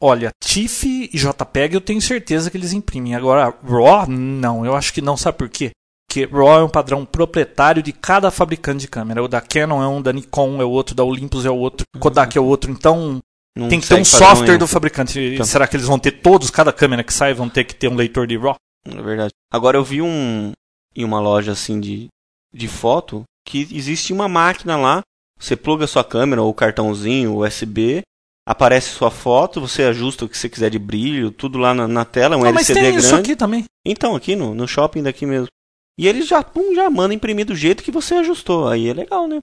Olha, 0.00 0.30
TIFF 0.42 1.10
e 1.12 1.18
JPEG 1.18 1.74
eu 1.74 1.80
tenho 1.80 2.00
certeza 2.00 2.50
que 2.50 2.56
eles 2.56 2.72
imprimem. 2.72 3.14
Agora, 3.14 3.54
RAW, 3.64 4.06
não. 4.08 4.64
Eu 4.64 4.76
acho 4.76 4.92
que 4.92 5.00
não. 5.00 5.16
Sabe 5.16 5.38
por 5.38 5.48
quê? 5.48 5.70
Que 6.10 6.26
porque 6.26 6.34
RAW 6.34 6.60
é 6.60 6.64
um 6.64 6.68
padrão 6.68 7.04
proprietário 7.04 7.82
de 7.82 7.92
cada 7.92 8.30
fabricante 8.30 8.82
de 8.82 8.88
câmera. 8.88 9.22
O 9.22 9.28
da 9.28 9.40
Canon 9.40 9.82
é 9.82 9.88
um, 9.88 10.00
da 10.00 10.12
Nikon 10.12 10.60
é 10.60 10.64
o 10.64 10.70
outro, 10.70 10.94
da 10.94 11.04
Olympus 11.04 11.44
é 11.44 11.50
o 11.50 11.56
outro, 11.56 11.84
Kodak 11.98 12.36
é 12.36 12.40
outro. 12.40 12.70
Então 12.70 13.18
Não 13.56 13.68
tem 13.68 13.80
que 13.80 13.88
ter 13.88 14.00
um 14.00 14.04
software 14.04 14.58
do 14.58 14.66
fabricante. 14.66 15.18
Então. 15.34 15.44
Será 15.44 15.66
que 15.66 15.76
eles 15.76 15.86
vão 15.86 15.98
ter 15.98 16.12
todos, 16.12 16.50
cada 16.50 16.72
câmera 16.72 17.04
que 17.04 17.12
sai, 17.12 17.34
vão 17.34 17.48
ter 17.48 17.64
que 17.64 17.74
ter 17.74 17.88
um 17.88 17.96
leitor 17.96 18.26
de 18.26 18.36
RAW? 18.36 18.56
É 18.86 19.02
verdade. 19.02 19.32
Agora 19.52 19.76
eu 19.76 19.84
vi 19.84 20.00
um 20.00 20.52
em 20.96 21.04
uma 21.04 21.20
loja 21.20 21.52
assim 21.52 21.78
de, 21.78 22.08
de 22.52 22.66
foto 22.66 23.22
que 23.46 23.68
existe 23.72 24.12
uma 24.12 24.28
máquina 24.28 24.76
lá, 24.76 25.02
você 25.38 25.56
pluga 25.56 25.86
sua 25.86 26.02
câmera 26.04 26.42
ou 26.42 26.52
cartãozinho 26.52 27.36
USB, 27.36 28.02
aparece 28.48 28.88
sua 28.88 29.10
foto, 29.10 29.60
você 29.60 29.82
ajusta 29.82 30.24
o 30.24 30.28
que 30.28 30.38
você 30.38 30.48
quiser 30.48 30.70
de 30.70 30.78
brilho, 30.78 31.30
tudo 31.30 31.58
lá 31.58 31.74
na, 31.74 31.86
na 31.86 32.04
tela, 32.06 32.34
um 32.34 32.42
Não, 32.42 32.50
mas 32.50 32.70
LCD 32.70 32.80
tem 32.80 32.92
grande. 32.92 33.06
isso 33.06 33.14
aqui 33.14 33.36
também. 33.36 33.64
Então, 33.84 34.16
aqui 34.16 34.34
no, 34.34 34.54
no 34.54 34.66
shopping 34.66 35.02
daqui 35.02 35.26
mesmo. 35.26 35.48
E 35.98 36.08
ele 36.08 36.22
já, 36.22 36.42
pum, 36.42 36.74
já 36.74 36.88
manda 36.88 37.12
imprimir 37.12 37.44
do 37.44 37.54
jeito 37.54 37.82
que 37.82 37.90
você 37.90 38.14
ajustou. 38.14 38.66
Aí 38.66 38.88
é 38.88 38.94
legal, 38.94 39.28
né? 39.28 39.40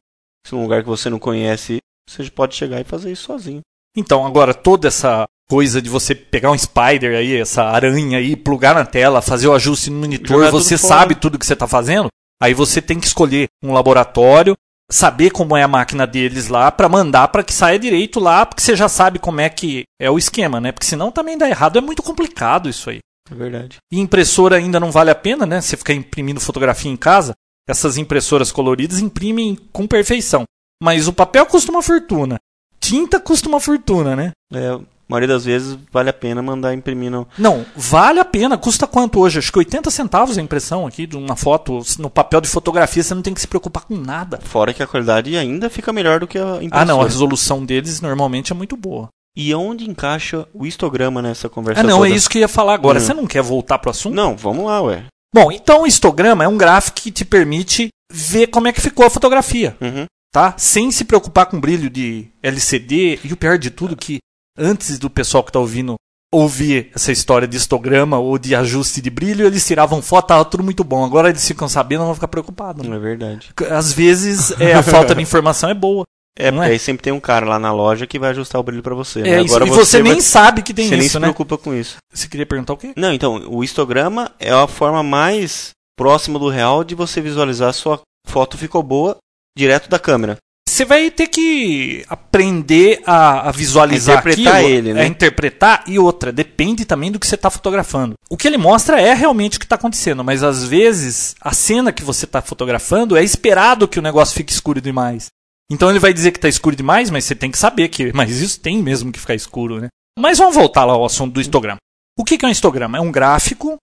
Se 0.48 0.56
é 0.56 0.58
um 0.58 0.64
lugar 0.64 0.82
que 0.82 0.90
você 0.90 1.08
não 1.08 1.20
conhece, 1.20 1.78
você 2.10 2.28
pode 2.32 2.56
chegar 2.56 2.82
e 2.82 2.84
fazer 2.84 3.12
isso 3.12 3.26
sozinho. 3.26 3.62
Então, 3.96 4.26
agora 4.26 4.56
toda 4.56 4.88
essa 4.88 5.26
coisa 5.48 5.80
de 5.80 5.90
você 5.90 6.16
pegar 6.16 6.52
um 6.52 6.58
spider 6.58 7.16
aí, 7.16 7.36
essa 7.36 7.64
aranha 7.64 8.18
aí, 8.18 8.36
plugar 8.36 8.74
na 8.74 8.86
tela, 8.86 9.22
fazer 9.22 9.48
o 9.48 9.54
ajuste 9.54 9.92
no 9.92 10.00
monitor, 10.00 10.38
Jogar 10.38 10.50
tudo 10.50 10.64
você 10.64 10.78
fora. 10.80 10.94
sabe 10.96 11.16
tudo 11.16 11.38
que 11.38 11.46
você 11.46 11.54
está 11.54 11.68
fazendo, 11.68 12.08
aí 12.42 12.56
você 12.56 12.82
tem 12.82 13.00
que 13.00 13.06
escolher 13.06 13.48
um 13.64 13.72
laboratório, 13.72 14.56
saber 14.92 15.32
como 15.32 15.58
é 15.58 15.64
a 15.64 15.68
máquina 15.68 16.06
deles 16.06 16.48
lá, 16.48 16.72
para 16.72 16.90
mandar 16.90 17.28
para 17.30 17.44
que 17.44 17.54
saia 17.54 17.80
direito 17.80 18.20
lá, 18.20 18.46
porque 18.46 18.62
você 18.62 18.76
já 18.76 18.88
sabe 18.88 19.20
como 19.20 19.42
é 19.42 19.50
que 19.50 19.84
é 20.00 20.10
o 20.10 20.18
esquema, 20.18 20.62
né? 20.62 20.72
Porque 20.72 20.86
senão 20.86 21.12
também 21.12 21.38
dá 21.38 21.50
errado, 21.50 21.78
é 21.78 21.82
muito 21.82 22.04
complicado 22.04 22.70
isso 22.70 22.90
aí. 22.90 23.00
É 23.30 23.34
verdade. 23.34 23.78
E 23.92 24.00
impressora 24.00 24.58
ainda 24.58 24.80
não 24.80 24.92
vale 24.92 25.10
a 25.10 25.16
pena, 25.16 25.46
né? 25.46 25.60
Você 25.60 25.76
ficar 25.76 25.94
imprimindo 25.94 26.40
fotografia 26.40 26.92
em 26.92 26.98
casa, 26.98 27.34
essas 27.68 27.98
impressoras 27.98 28.52
coloridas 28.52 29.00
imprimem 29.00 29.56
com 29.72 29.88
perfeição. 29.88 30.44
Mas 30.82 31.08
o 31.08 31.14
papel 31.14 31.46
custa 31.46 31.72
uma 31.72 31.82
fortuna. 31.82 32.38
Tinta 32.80 33.20
custa 33.20 33.50
uma 33.50 33.60
fortuna, 33.60 34.16
né? 34.16 34.32
É, 34.54 34.80
maioria 35.08 35.28
das 35.28 35.46
vezes 35.46 35.78
vale 35.92 36.10
a 36.10 36.14
pena 36.14 36.42
mandar 36.42 36.74
imprimir 36.74 37.12
no. 37.12 37.28
Não, 37.38 37.66
vale 37.76 38.20
a 38.20 38.26
pena. 38.26 38.58
Custa 38.58 38.88
quanto 38.88 39.20
hoje? 39.20 39.40
Acho 39.40 39.52
que 39.52 39.60
80 39.60 39.90
centavos 39.92 40.38
a 40.38 40.42
impressão 40.42 40.86
aqui 40.88 41.06
de 41.06 41.16
uma 41.16 41.36
foto. 41.36 41.80
No 42.00 42.10
papel 42.10 42.42
de 42.42 42.48
fotografia 42.48 43.04
você 43.04 43.14
não 43.14 43.22
tem 43.22 43.34
que 43.34 43.42
se 43.42 43.48
preocupar 43.48 43.84
com 43.86 43.96
nada. 43.96 44.40
Fora 44.44 44.74
que 44.74 44.82
a 44.84 44.88
qualidade 44.88 45.36
ainda 45.38 45.70
fica 45.70 45.94
melhor 45.94 46.20
do 46.20 46.28
que 46.28 46.38
a 46.38 46.56
impressora. 46.56 46.70
Ah, 46.82 46.86
não, 46.86 47.02
a 47.02 47.06
resolução 47.06 47.66
deles 47.66 48.02
normalmente 48.02 48.52
é 48.52 48.56
muito 48.56 48.76
boa. 48.76 49.10
E 49.38 49.54
onde 49.54 49.90
encaixa 49.90 50.48
o 50.54 50.66
histograma 50.66 51.22
nessa 51.22 51.50
conversa 51.50 51.82
Ah, 51.82 51.84
não, 51.84 51.98
toda? 51.98 52.10
é 52.10 52.14
isso 52.14 52.30
que 52.30 52.38
eu 52.38 52.42
ia 52.42 52.48
falar 52.48 52.74
agora. 52.74 52.98
Hum. 53.00 53.02
Você 53.02 53.14
não 53.14 53.28
quer 53.28 53.42
voltar 53.42 53.78
pro 53.80 53.92
assunto? 53.92 54.16
Não, 54.16 54.36
vamos 54.36 54.66
lá, 54.66 54.82
ué. 54.82 55.04
Bom, 55.34 55.52
então 55.52 55.84
o 55.84 55.88
histograma 55.88 56.46
é 56.46 56.48
um 56.48 56.58
gráfico 56.58 57.02
que 57.02 57.12
te 57.12 57.26
permite 57.26 57.90
ver 58.10 58.48
como 58.48 58.70
é 58.70 58.72
que 58.72 58.80
ficou 58.80 59.06
a 59.06 59.10
fotografia. 59.10 59.76
Uhum. 59.82 60.06
tá? 60.32 60.54
Sem 60.58 60.90
se 60.92 61.04
preocupar 61.04 61.48
com 61.48 61.60
brilho 61.60 61.90
de 61.90 62.28
LCD. 62.42 63.20
E 63.26 63.34
o 63.34 63.38
pior 63.38 63.58
de 63.58 63.70
tudo 63.70 63.96
que 63.98 64.20
antes 64.58 64.98
do 65.00 65.10
pessoal 65.10 65.44
que 65.44 65.52
tá 65.52 65.60
ouvindo 65.60 65.96
ouvir 66.34 66.92
essa 66.94 67.12
história 67.12 67.48
de 67.48 67.56
histograma 67.56 68.20
ou 68.20 68.38
de 68.38 68.54
ajuste 68.56 69.02
de 69.02 69.10
brilho, 69.10 69.46
eles 69.46 69.66
tiravam 69.66 70.02
foto, 70.02 70.28
tava 70.28 70.44
tudo 70.46 70.64
muito 70.64 70.84
bom. 70.84 71.06
Agora 71.06 71.30
eles 71.30 71.48
ficam 71.48 71.70
sabendo, 71.70 72.04
vão 72.04 72.14
ficar 72.16 72.28
preocupados. 72.28 72.86
né? 72.86 72.96
É 72.96 73.00
verdade. 73.00 73.52
Às 73.72 73.94
vezes 73.94 74.52
é, 74.60 74.74
a 74.74 74.84
falta 74.84 75.16
de 75.16 75.22
informação 75.22 75.70
é 75.70 75.74
boa. 75.74 76.04
É, 76.38 76.52
Não 76.52 76.62
é? 76.62 76.68
aí 76.72 76.80
sempre 76.80 77.02
tem 77.02 77.14
um 77.14 77.20
cara 77.22 77.46
lá 77.46 77.58
na 77.58 77.72
loja 77.72 78.06
que 78.06 78.20
vai 78.20 78.32
ajustar 78.32 78.60
o 78.60 78.64
brilho 78.64 78.84
pra 78.84 78.94
você. 78.94 79.22
né? 79.22 79.30
É, 79.30 79.42
isso, 79.42 79.56
Agora 79.56 79.66
e 79.72 79.74
você, 79.74 80.04
nem 80.04 80.14
vai- 80.14 80.22
sabe 80.22 80.62
que 80.62 80.74
tem 80.74 80.90
você 80.90 80.98
nem 80.98 81.06
isso, 81.06 81.14
se 81.14 81.20
né? 81.20 81.28
preocupa 81.28 81.58
com 81.58 81.74
isso. 81.74 81.96
Você 82.14 82.28
queria 82.28 82.46
perguntar 82.46 82.74
o 82.74 82.78
quê? 82.78 82.92
Não, 82.98 83.14
então, 83.14 83.42
o 83.48 83.64
histograma 83.64 84.30
é 84.38 84.52
a 84.52 84.68
forma 84.68 85.02
mais 85.02 85.70
próxima 85.98 86.38
do 86.38 86.50
real 86.50 86.84
de 86.84 86.94
você 86.94 87.22
visualizar 87.22 87.74
se 87.74 87.80
sua 87.80 88.02
foto 88.28 88.58
ficou 88.58 88.84
boa 88.84 89.16
direto 89.58 89.90
da 89.90 89.98
câmera. 89.98 90.36
Você 90.76 90.84
vai 90.84 91.10
ter 91.10 91.28
que 91.28 92.04
aprender 92.10 93.02
a, 93.06 93.48
a 93.48 93.52
visualizar 93.54 94.18
interpretar 94.18 94.56
aquilo, 94.56 94.70
ele, 94.70 94.94
né? 94.94 95.04
a 95.04 95.08
interpretar 95.08 95.84
e 95.88 95.98
outra, 95.98 96.34
depende 96.34 96.84
também 96.84 97.10
do 97.10 97.18
que 97.18 97.26
você 97.26 97.36
está 97.36 97.50
fotografando. 97.50 98.16
O 98.30 98.36
que 98.36 98.46
ele 98.46 98.58
mostra 98.58 99.00
é 99.00 99.14
realmente 99.14 99.56
o 99.56 99.60
que 99.62 99.66
está 99.66 99.76
acontecendo, 99.76 100.22
mas 100.22 100.44
às 100.44 100.66
vezes 100.66 101.34
a 101.40 101.54
cena 101.54 101.94
que 101.94 102.04
você 102.04 102.26
está 102.26 102.42
fotografando 102.42 103.16
é 103.16 103.24
esperado 103.24 103.88
que 103.88 104.00
o 104.00 104.02
negócio 104.02 104.36
fique 104.36 104.52
escuro 104.52 104.82
demais. 104.82 105.28
Então 105.72 105.90
ele 105.90 105.98
vai 105.98 106.12
dizer 106.12 106.32
que 106.32 106.40
está 106.40 106.50
escuro 106.50 106.76
demais, 106.76 107.10
mas 107.10 107.24
você 107.24 107.36
tem 107.36 107.50
que 107.50 107.58
saber 107.58 107.88
que, 107.88 108.12
mas 108.12 108.42
isso 108.42 108.60
tem 108.60 108.84
mesmo 108.84 109.14
que 109.14 109.20
ficar 109.20 109.34
escuro, 109.34 109.80
né? 109.80 109.88
Mas 110.20 110.40
vamos 110.40 110.56
voltar 110.56 110.84
lá 110.84 110.92
ao 110.92 111.06
assunto 111.06 111.36
do 111.36 111.40
histograma. 111.40 111.78
O 112.20 112.26
que 112.26 112.38
é 112.44 112.48
um 112.50 112.52
histograma? 112.52 112.98
É 112.98 113.02
um 113.02 113.14
gráfico 113.14 113.78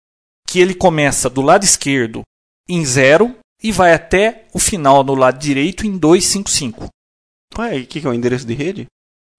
que 0.46 0.60
ele 0.60 0.74
começa 0.74 1.30
do 1.30 1.40
lado 1.40 1.64
esquerdo 1.64 2.20
em 2.68 2.84
zero 2.84 3.34
e 3.62 3.70
vai 3.70 3.92
até 3.92 4.46
o 4.52 4.58
final 4.58 5.04
no 5.04 5.14
lado 5.14 5.38
direito 5.38 5.86
em 5.86 5.96
255. 5.96 6.88
Ué, 7.58 7.78
o 7.80 7.86
que, 7.86 8.00
que 8.00 8.06
é 8.06 8.10
o 8.10 8.14
endereço 8.14 8.46
de 8.46 8.54
rede? 8.54 8.86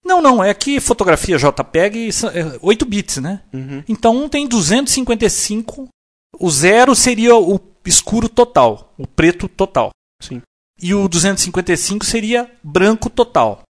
Não, 0.04 0.20
não, 0.20 0.44
é 0.44 0.52
que 0.52 0.80
fotografia 0.80 1.38
JPEG 1.38 2.10
é 2.32 2.58
8 2.60 2.84
bits, 2.84 3.16
né? 3.18 3.42
Uhum. 3.52 3.82
Então 3.88 4.28
tem 4.28 4.46
255. 4.46 5.88
O 6.38 6.50
zero 6.50 6.94
seria 6.94 7.34
o 7.36 7.58
escuro 7.86 8.28
total, 8.28 8.92
o 8.98 9.06
preto 9.06 9.48
total. 9.48 9.90
Sim. 10.20 10.42
E 10.80 10.94
o 10.94 11.08
255 11.08 12.04
seria 12.04 12.50
branco 12.62 13.08
total. 13.08 13.62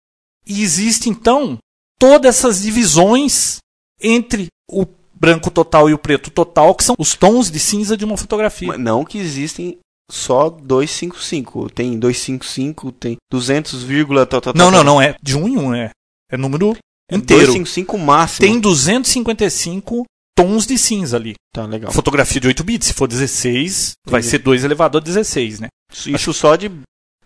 E 0.46 0.62
existe 0.62 1.08
então 1.08 1.58
todas 1.98 2.36
essas 2.36 2.62
divisões 2.62 3.58
entre 4.00 4.48
o 4.68 4.86
branco 5.14 5.50
total 5.50 5.88
e 5.88 5.94
o 5.94 5.98
preto 5.98 6.30
total, 6.30 6.74
que 6.74 6.84
são 6.84 6.96
os 6.98 7.14
tons 7.14 7.50
de 7.50 7.60
cinza 7.60 7.96
de 7.96 8.04
uma 8.04 8.16
fotografia. 8.16 8.68
Mas 8.68 8.80
Não 8.80 9.04
que 9.04 9.18
existem 9.18 9.78
só 10.10 10.50
255. 10.50 11.70
Tem 11.70 11.98
255, 11.98 12.92
tem 12.92 13.16
200, 13.30 13.82
vírgula, 13.82 14.26
tal, 14.26 14.40
tal, 14.40 14.52
Não, 14.54 14.66
tal, 14.66 14.72
não, 14.72 14.78
tal. 14.78 14.94
não 14.94 15.02
é 15.02 15.16
de 15.22 15.36
um 15.36 15.48
em 15.48 15.56
um, 15.56 15.74
é, 15.74 15.90
é 16.30 16.36
número 16.36 16.76
inteiro. 17.10 17.46
255 17.46 17.98
máximo. 17.98 18.46
Tem 18.46 18.60
255 18.60 20.04
tons 20.36 20.66
de 20.66 20.76
cinza 20.76 21.16
ali. 21.16 21.34
Tá, 21.52 21.64
legal. 21.64 21.92
Fotografia 21.92 22.40
de 22.40 22.48
8 22.48 22.64
bits, 22.64 22.88
se 22.88 22.94
for 22.94 23.06
16, 23.06 23.92
vai 24.06 24.20
Entendi. 24.20 24.30
ser 24.30 24.38
2 24.38 24.64
elevado 24.64 24.98
a 24.98 25.00
16, 25.00 25.60
né? 25.60 25.68
Isso 26.06 26.32
só 26.32 26.56
de 26.56 26.70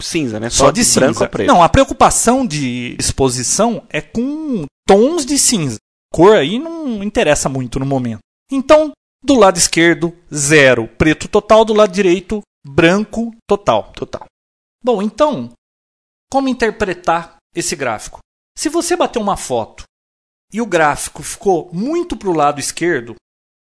cinza, 0.00 0.38
né? 0.38 0.50
Só, 0.50 0.70
de 0.70 0.84
branco 0.94 1.18
cinza. 1.18 1.44
Não, 1.46 1.62
a 1.62 1.68
preocupação 1.68 2.46
de 2.46 2.94
exposição 2.98 3.82
é 3.88 4.00
com 4.00 4.64
tons 4.86 5.24
de 5.24 5.38
cinza. 5.38 5.78
Cor 6.12 6.36
aí 6.36 6.58
não 6.58 7.02
interessa 7.02 7.48
muito 7.48 7.78
no 7.78 7.86
momento. 7.86 8.20
Então, 8.50 8.92
do 9.22 9.34
lado 9.34 9.58
esquerdo, 9.58 10.14
zero, 10.32 10.86
preto 10.86 11.28
total, 11.28 11.64
do 11.64 11.74
lado 11.74 11.92
direito, 11.92 12.42
branco 12.68 13.34
total. 13.46 13.92
Total. 13.92 14.24
Bom, 14.82 15.02
então, 15.02 15.50
como 16.30 16.48
interpretar 16.48 17.36
esse 17.54 17.74
gráfico? 17.74 18.20
Se 18.56 18.68
você 18.68 18.96
bater 18.96 19.18
uma 19.18 19.36
foto 19.36 19.84
e 20.52 20.60
o 20.60 20.66
gráfico 20.66 21.22
ficou 21.22 21.70
muito 21.72 22.16
para 22.16 22.28
o 22.28 22.34
lado 22.34 22.60
esquerdo, 22.60 23.14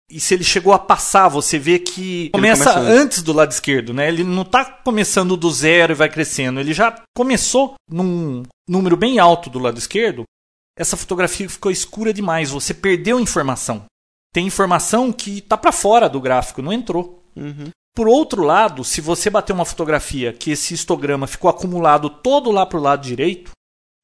e 0.09 0.19
se 0.19 0.33
ele 0.33 0.43
chegou 0.43 0.73
a 0.73 0.79
passar, 0.79 1.27
você 1.27 1.59
vê 1.59 1.77
que 1.77 2.29
começa 2.31 2.63
começa 2.63 2.79
antes. 2.79 3.01
antes 3.01 3.23
do 3.23 3.31
lado 3.31 3.51
esquerdo, 3.51 3.93
né? 3.93 4.07
Ele 4.07 4.23
não 4.23 4.41
está 4.41 4.65
começando 4.65 5.37
do 5.37 5.51
zero 5.51 5.93
e 5.93 5.95
vai 5.95 6.09
crescendo. 6.09 6.59
Ele 6.59 6.73
já 6.73 7.03
começou 7.15 7.75
num 7.87 8.41
número 8.67 8.97
bem 8.97 9.19
alto 9.19 9.51
do 9.51 9.59
lado 9.59 9.77
esquerdo. 9.77 10.23
Essa 10.75 10.97
fotografia 10.97 11.47
ficou 11.47 11.71
escura 11.71 12.11
demais. 12.11 12.49
Você 12.49 12.73
perdeu 12.73 13.19
informação. 13.19 13.85
Tem 14.33 14.47
informação 14.47 15.11
que 15.11 15.39
está 15.39 15.55
para 15.55 15.71
fora 15.71 16.09
do 16.09 16.19
gráfico, 16.19 16.61
não 16.61 16.73
entrou. 16.73 17.23
Uhum. 17.35 17.69
Por 17.99 18.07
outro 18.07 18.43
lado, 18.43 18.85
se 18.85 19.01
você 19.01 19.29
bater 19.29 19.51
uma 19.51 19.65
fotografia 19.65 20.31
que 20.31 20.51
esse 20.51 20.73
histograma 20.73 21.27
ficou 21.27 21.49
acumulado 21.49 22.09
todo 22.09 22.49
lá 22.49 22.65
para 22.65 22.79
o 22.79 22.81
lado 22.81 23.03
direito, 23.03 23.51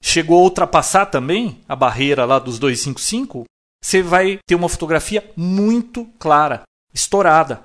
chegou 0.04 0.38
a 0.38 0.44
ultrapassar 0.44 1.06
também 1.06 1.62
a 1.66 1.78
barreira 1.78 2.26
lá 2.26 2.38
dos 2.38 2.60
255, 2.60 3.46
você 3.82 4.02
vai 4.04 4.38
ter 4.46 4.54
uma 4.56 4.68
fotografia 4.68 5.24
muito 5.38 6.04
clara, 6.20 6.64
estourada. 6.94 7.64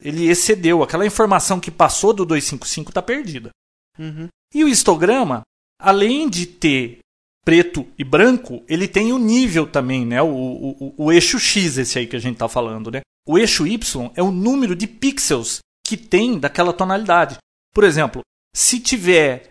Ele 0.00 0.28
excedeu. 0.30 0.84
Aquela 0.84 1.04
informação 1.04 1.58
que 1.58 1.68
passou 1.72 2.12
do 2.12 2.24
255 2.24 2.90
está 2.92 3.02
perdida. 3.02 3.50
Uhum. 3.98 4.28
E 4.54 4.62
o 4.62 4.68
histograma, 4.68 5.42
além 5.80 6.28
de 6.30 6.46
ter 6.46 7.00
preto 7.44 7.84
e 7.98 8.04
branco, 8.04 8.62
ele 8.68 8.86
tem 8.86 9.12
o 9.12 9.18
nível 9.18 9.66
também, 9.66 10.06
né? 10.06 10.22
O, 10.22 10.28
o, 10.28 10.70
o- 10.78 10.94
o 11.06 11.12
eixo 11.12 11.40
X, 11.40 11.76
esse 11.76 11.98
aí 11.98 12.06
que 12.06 12.14
a 12.14 12.20
gente 12.20 12.34
está 12.34 12.48
falando, 12.48 12.88
né? 12.88 13.00
O 13.26 13.36
eixo 13.36 13.66
Y 13.66 14.12
é 14.14 14.22
o 14.22 14.30
número 14.30 14.76
de 14.76 14.86
pixels 14.86 15.58
que 15.92 15.96
tem 15.98 16.38
daquela 16.38 16.72
tonalidade. 16.72 17.36
Por 17.74 17.84
exemplo, 17.84 18.22
se 18.56 18.80
tiver 18.80 19.48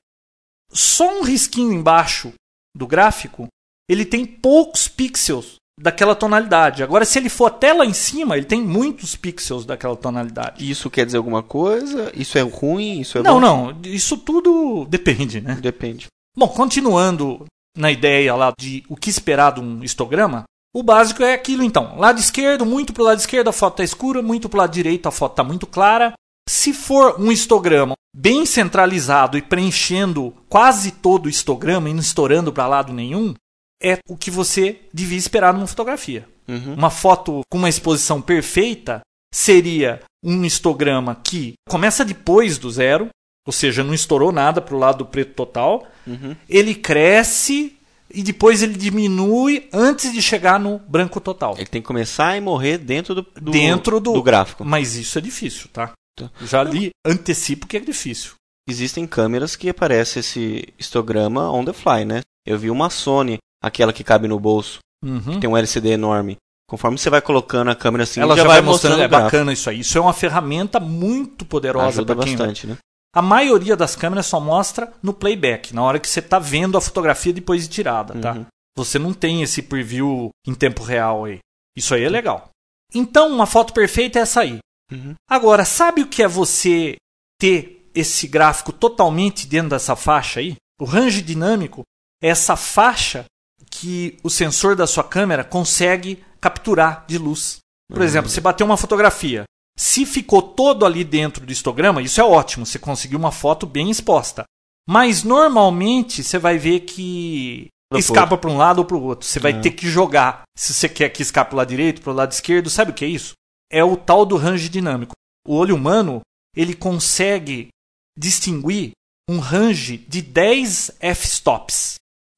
só 0.72 1.20
um 1.20 1.24
risquinho 1.24 1.72
embaixo 1.72 2.34
do 2.76 2.88
gráfico, 2.88 3.48
ele 3.88 4.04
tem 4.04 4.26
poucos 4.26 4.88
pixels 4.88 5.58
daquela 5.80 6.16
tonalidade. 6.16 6.82
Agora, 6.82 7.06
se 7.06 7.20
ele 7.20 7.30
for 7.30 7.46
até 7.46 7.74
lá 7.74 7.86
em 7.86 7.94
cima, 7.94 8.38
ele 8.38 8.48
tem 8.48 8.60
muitos 8.60 9.16
pixels 9.16 9.66
daquela 9.66 9.96
tonalidade. 9.96 10.68
Isso 10.68 10.90
quer 10.90 11.06
dizer 11.06 11.18
alguma 11.18 11.44
coisa? 11.44 12.12
Isso 12.16 12.40
é 12.40 12.42
ruim? 12.42 13.02
Isso 13.02 13.20
é 13.20 13.22
Não, 13.22 13.36
bom? 13.36 13.40
não, 13.40 13.82
isso 13.84 14.18
tudo 14.18 14.86
depende, 14.86 15.42
né? 15.42 15.60
Depende. 15.62 16.08
Bom, 16.36 16.48
continuando 16.48 17.46
na 17.78 17.92
ideia 17.92 18.34
lá 18.34 18.52
de 18.60 18.84
o 18.90 18.96
que 18.96 19.12
esperar 19.12 19.54
de 19.54 19.60
um 19.60 19.84
histograma, 19.84 20.44
o 20.74 20.82
básico 20.82 21.22
é 21.22 21.34
aquilo 21.34 21.64
então. 21.64 22.00
Lado 22.00 22.20
esquerdo, 22.20 22.66
muito 22.66 22.94
pro 22.94 23.04
lado 23.04 23.20
esquerdo 23.20 23.50
a 23.50 23.54
foto 23.54 23.74
está 23.74 23.84
escura, 23.84 24.24
muito 24.24 24.50
pro 24.50 24.58
lado 24.58 24.72
direito 24.72 25.08
a 25.08 25.12
foto 25.12 25.34
está 25.34 25.44
muito 25.44 25.68
clara. 25.68 26.14
Se 26.50 26.74
for 26.74 27.20
um 27.20 27.32
histograma 27.32 27.94
bem 28.16 28.46
centralizado 28.46 29.38
e 29.38 29.42
preenchendo 29.42 30.34
quase 30.50 30.92
todo 30.92 31.26
o 31.26 31.30
histograma 31.30 31.90
e 31.90 31.94
não 31.94 32.02
estourando 32.02 32.52
para 32.52 32.68
lado 32.68 32.92
nenhum, 32.94 33.34
é 33.82 33.98
o 34.08 34.18
que 34.18 34.30
você 34.30 34.82
devia 34.94 35.18
esperar 35.18 35.54
numa 35.54 35.68
fotografia. 35.68 36.28
Uhum. 36.48 36.74
Uma 36.74 36.90
foto 36.90 37.42
com 37.50 37.58
uma 37.58 37.70
exposição 37.70 38.22
perfeita 38.22 39.02
seria 39.34 40.02
um 40.24 40.44
histograma 40.44 41.16
que 41.24 41.54
começa 41.70 42.04
depois 42.04 42.58
do 42.58 42.70
zero, 42.70 43.10
ou 43.48 43.54
seja, 43.54 43.84
não 43.84 43.94
estourou 43.94 44.32
nada 44.32 44.62
para 44.62 44.76
o 44.76 44.80
lado 44.80 45.00
do 45.00 45.06
preto 45.06 45.34
total. 45.34 45.88
Uhum. 46.06 46.36
Ele 46.50 46.76
cresce 46.76 47.78
e 48.14 48.22
depois 48.22 48.62
ele 48.62 48.74
diminui 48.76 49.70
antes 49.72 50.12
de 50.12 50.22
chegar 50.22 50.60
no 50.60 50.78
branco 50.80 51.22
total. 51.22 51.56
Ele 51.58 51.66
tem 51.66 51.82
que 51.82 51.88
começar 51.88 52.36
e 52.38 52.42
morrer 52.42 52.78
dentro 52.78 53.16
do, 53.16 53.22
do, 53.40 53.52
Dentro 53.52 54.00
do- 54.00 54.22
gráfico. 54.22 54.66
Mas 54.66 54.96
isso 54.96 55.18
é 55.18 55.22
difícil, 55.22 55.70
tá? 55.72 55.94
Tá. 56.18 56.30
Já 56.42 56.64
li, 56.64 56.90
antecipo 57.06 57.68
que 57.68 57.78
é 57.78 57.80
difícil. 57.80 58.34
Existem 58.70 59.08
câmeras 59.08 59.56
que 59.56 59.70
aparece 59.70 60.20
esse 60.20 60.68
histograma 60.78 61.52
on 61.52 61.66
the 61.66 61.74
fly, 61.74 62.06
né? 62.06 62.22
Eu 62.46 62.58
vi 62.60 62.70
uma 62.70 62.90
Sony, 62.90 63.38
aquela 63.64 63.92
que 63.94 64.04
cabe 64.04 64.28
no 64.28 64.40
bolso, 64.40 64.80
Uhum. 65.04 65.40
tem 65.40 65.50
um 65.50 65.58
LCD 65.58 65.90
enorme. 65.90 66.38
Conforme 66.70 66.98
você 66.98 67.10
vai 67.10 67.22
colocando 67.22 67.70
a 67.72 67.76
câmera 67.76 68.04
assim, 68.04 68.22
Ela 68.22 68.36
já, 68.36 68.44
já 68.44 68.48
vai 68.48 68.62
vai 68.62 68.70
mostrando, 68.72 69.02
é 69.02 69.06
o 69.06 69.10
gráfico. 69.10 69.32
bacana 69.32 69.52
isso 69.52 69.70
aí. 69.70 69.80
Isso 69.80 69.98
é 69.98 70.02
uma 70.02 70.14
ferramenta 70.14 70.80
muito 70.80 71.44
poderosa 71.44 72.06
para 72.06 72.16
quem 72.24 72.38
bastante, 72.38 72.68
né? 72.68 72.78
A 73.14 73.22
maioria 73.22 73.76
das 73.76 73.94
câmeras 73.96 74.26
só 74.28 74.40
mostra 74.40 74.94
no 75.04 75.14
playback, 75.14 75.74
na 75.76 75.82
hora 75.84 76.00
que 76.00 76.08
você 76.08 76.20
está 76.22 76.40
vendo 76.40 76.78
a 76.78 76.82
fotografia 76.82 77.34
depois 77.34 77.64
de 77.64 77.68
tirada, 77.70 78.14
tá? 78.18 78.34
Uhum. 78.34 78.46
Você 78.78 78.98
não 78.98 79.14
tem 79.14 79.42
esse 79.42 79.62
preview 79.64 80.30
em 80.48 80.54
tempo 80.54 80.82
real 80.82 81.26
aí. 81.26 81.40
Isso 81.76 81.94
aí 81.94 82.04
é 82.04 82.10
legal. 82.10 82.50
Então, 82.94 83.28
uma 83.30 83.46
foto 83.46 83.74
perfeita 83.74 84.20
é 84.20 84.22
essa 84.22 84.40
aí. 84.42 84.60
Uhum. 84.92 85.16
Agora, 85.30 85.64
sabe 85.66 86.02
o 86.02 86.08
que 86.08 86.22
é 86.24 86.28
você 86.28 86.96
ter 87.40 87.90
esse 87.96 88.28
gráfico 88.28 88.72
totalmente 88.72 89.48
dentro 89.48 89.70
dessa 89.70 89.96
faixa 89.96 90.40
aí? 90.40 90.56
O 90.80 90.86
range 90.86 91.22
dinâmico 91.22 91.84
é 92.22 92.30
essa 92.30 92.56
faixa 92.56 93.26
que 93.70 94.18
o 94.24 94.30
sensor 94.30 94.76
da 94.76 94.86
sua 94.88 95.04
câmera 95.04 95.44
consegue 95.44 96.24
capturar 96.40 97.06
de 97.08 97.18
luz. 97.18 97.58
Por 97.90 98.00
Uhum. 98.00 98.04
exemplo, 98.04 98.30
você 98.30 98.42
bateu 98.42 98.66
uma 98.66 98.78
fotografia. 98.78 99.44
Se 99.78 100.06
ficou 100.06 100.42
todo 100.42 100.86
ali 100.86 101.04
dentro 101.04 101.46
do 101.46 101.52
histograma, 101.52 102.02
isso 102.02 102.20
é 102.20 102.24
ótimo, 102.24 102.66
você 102.66 102.78
conseguiu 102.78 103.18
uma 103.18 103.32
foto 103.32 103.66
bem 103.66 103.90
exposta. 103.90 104.44
Mas 104.88 105.24
normalmente 105.24 106.24
você 106.24 106.38
vai 106.38 106.58
ver 106.58 106.82
que 106.82 107.68
escapa 107.94 108.38
para 108.38 108.50
um 108.50 108.58
lado 108.58 108.80
ou 108.80 108.86
para 108.86 108.98
o 108.98 109.04
outro. 109.04 109.28
Você 109.28 109.40
vai 109.40 109.52
Ah. 109.54 109.62
ter 109.62 109.72
que 109.72 109.88
jogar. 109.88 110.44
Se 110.58 110.74
você 110.74 110.90
quer 110.90 111.10
que 111.10 111.22
escape 111.22 111.50
para 111.50 111.56
o 111.56 111.58
lado 111.58 111.70
direito, 111.70 112.02
para 112.02 112.12
o 112.12 112.16
lado 112.16 112.32
esquerdo, 112.32 112.70
sabe 112.70 112.92
o 112.92 112.94
que 112.94 113.06
é 113.06 113.08
isso? 113.08 113.34
É 113.72 113.84
o 113.84 113.96
tal 113.96 114.26
do 114.26 114.36
range 114.36 114.68
dinâmico. 114.68 115.14
O 115.48 115.56
olho 115.56 115.76
humano, 115.76 116.22
ele 116.56 116.76
consegue 116.76 117.70
distinguir 118.18 118.92
um 119.30 119.40
range 119.40 119.98
de 119.98 120.22
10 120.22 120.98
f-stops, 121.00 121.96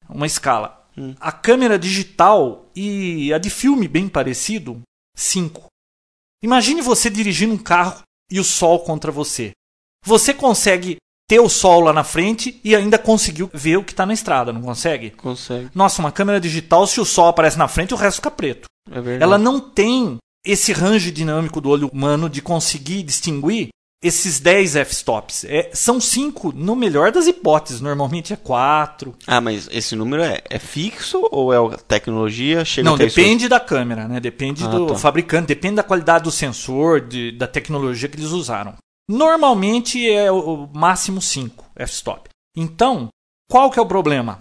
uma 0.08 0.26
escala. 0.26 0.88
Hum. 0.96 1.14
A 1.18 1.32
câmera 1.32 1.78
digital 1.78 2.70
e 2.74 3.32
a 3.34 3.38
de 3.38 3.50
filme 3.50 3.88
bem 3.88 4.08
parecido, 4.08 4.80
5. 5.16 5.66
Imagine 6.42 6.80
você 6.80 7.10
dirigindo 7.10 7.54
um 7.54 7.58
carro 7.58 8.02
e 8.30 8.38
o 8.38 8.44
sol 8.44 8.80
contra 8.80 9.10
você. 9.10 9.50
Você 10.04 10.32
consegue 10.32 10.98
ter 11.28 11.40
o 11.40 11.48
sol 11.48 11.80
lá 11.80 11.92
na 11.92 12.04
frente 12.04 12.60
e 12.62 12.76
ainda 12.76 12.98
conseguiu 12.98 13.50
ver 13.52 13.78
o 13.78 13.84
que 13.84 13.92
está 13.92 14.04
na 14.06 14.12
estrada, 14.12 14.52
não 14.52 14.62
consegue? 14.62 15.10
Consegue. 15.10 15.70
Nossa, 15.74 16.00
uma 16.00 16.12
câmera 16.12 16.40
digital, 16.40 16.86
se 16.86 17.00
o 17.00 17.04
sol 17.04 17.28
aparece 17.28 17.58
na 17.58 17.66
frente, 17.66 17.94
o 17.94 17.96
resto 17.96 18.16
fica 18.16 18.30
preto. 18.30 18.66
É 18.90 19.00
verdade. 19.00 19.22
Ela 19.22 19.38
não 19.38 19.58
tem 19.58 20.18
esse 20.44 20.72
range 20.72 21.10
dinâmico 21.10 21.60
do 21.60 21.68
olho 21.70 21.88
humano 21.88 22.28
de 22.28 22.42
conseguir 22.42 23.02
distinguir 23.02 23.68
esses 24.02 24.38
10 24.38 24.76
f-stops. 24.76 25.44
É, 25.44 25.70
são 25.72 25.98
5 25.98 26.52
no 26.52 26.76
melhor 26.76 27.10
das 27.10 27.26
hipóteses, 27.26 27.80
normalmente 27.80 28.34
é 28.34 28.36
4. 28.36 29.14
Ah, 29.26 29.40
mas 29.40 29.66
esse 29.72 29.96
número 29.96 30.22
é, 30.22 30.42
é 30.50 30.58
fixo 30.58 31.26
ou 31.32 31.52
é 31.54 31.74
a 31.74 31.78
tecnologia? 31.78 32.64
Chega 32.66 32.86
Não, 32.86 32.96
até 32.96 33.06
isso? 33.06 33.16
depende 33.16 33.48
da 33.48 33.58
câmera, 33.58 34.06
né? 34.06 34.20
Depende 34.20 34.62
Ah, 34.62 34.68
do 34.68 34.86
tá. 34.88 34.94
fabricante, 34.96 35.46
depende 35.46 35.76
da 35.76 35.82
qualidade 35.82 36.24
do 36.24 36.30
sensor, 36.30 37.00
de- 37.00 37.32
da 37.32 37.46
tecnologia 37.46 38.06
que 38.08 38.16
eles 38.18 38.30
usaram. 38.30 38.74
Normalmente 39.08 40.06
é 40.10 40.30
o 40.30 40.64
o 40.64 40.70
máximo 40.78 41.22
5 41.22 41.64
f-stop. 41.76 42.28
Então, 42.56 43.08
qual 43.50 43.70
que 43.70 43.78
é 43.78 43.82
o 43.82 43.86
problema? 43.86 44.40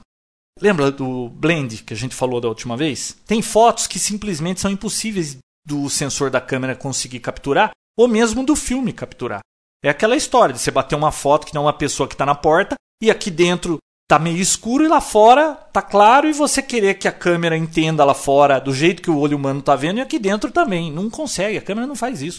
Lembra 0.62 0.92
do 0.92 1.30
blend 1.30 1.84
que 1.84 1.94
a 1.94 1.98
gente 1.98 2.14
falou 2.14 2.40
da 2.42 2.48
última 2.50 2.76
vez? 2.76 3.16
Tem 3.26 3.42
fotos 3.42 3.88
que 3.88 3.98
simplesmente 3.98 4.60
são 4.60 4.70
impossíveis 4.70 5.38
do 5.66 5.90
sensor 5.90 6.30
da 6.30 6.42
câmera 6.42 6.76
conseguir 6.76 7.20
capturar, 7.20 7.72
ou 7.98 8.08
mesmo 8.08 8.44
do 8.46 8.56
filme 8.56 8.92
capturar. 8.94 9.42
É 9.84 9.90
aquela 9.90 10.16
história 10.16 10.54
de 10.54 10.60
você 10.60 10.72
bater 10.72 10.96
uma 10.96 11.12
foto 11.12 11.46
que 11.46 11.52
tem 11.52 11.60
uma 11.62 11.74
pessoa 11.74 12.08
que 12.08 12.16
está 12.16 12.26
na 12.26 12.36
porta 12.36 12.76
e 13.02 13.12
aqui 13.12 13.30
dentro 13.30 13.78
tá 14.08 14.18
meio 14.18 14.38
escuro 14.38 14.84
e 14.84 14.88
lá 14.88 15.02
fora 15.02 15.56
tá 15.56 15.82
claro 15.82 16.28
e 16.28 16.34
você 16.34 16.62
querer 16.62 16.96
que 16.96 17.08
a 17.08 17.12
câmera 17.12 17.58
entenda 17.58 18.06
lá 18.06 18.14
fora 18.14 18.60
do 18.60 18.74
jeito 18.74 19.02
que 19.02 19.10
o 19.10 19.18
olho 19.18 19.38
humano 19.38 19.62
tá 19.62 19.76
vendo 19.76 19.98
e 19.98 20.02
aqui 20.02 20.18
dentro 20.20 20.52
também. 20.52 20.92
Não 20.92 21.10
consegue, 21.10 21.58
a 21.58 21.62
câmera 21.62 21.88
não 21.88 21.96
faz 21.96 22.22
isso. 22.22 22.38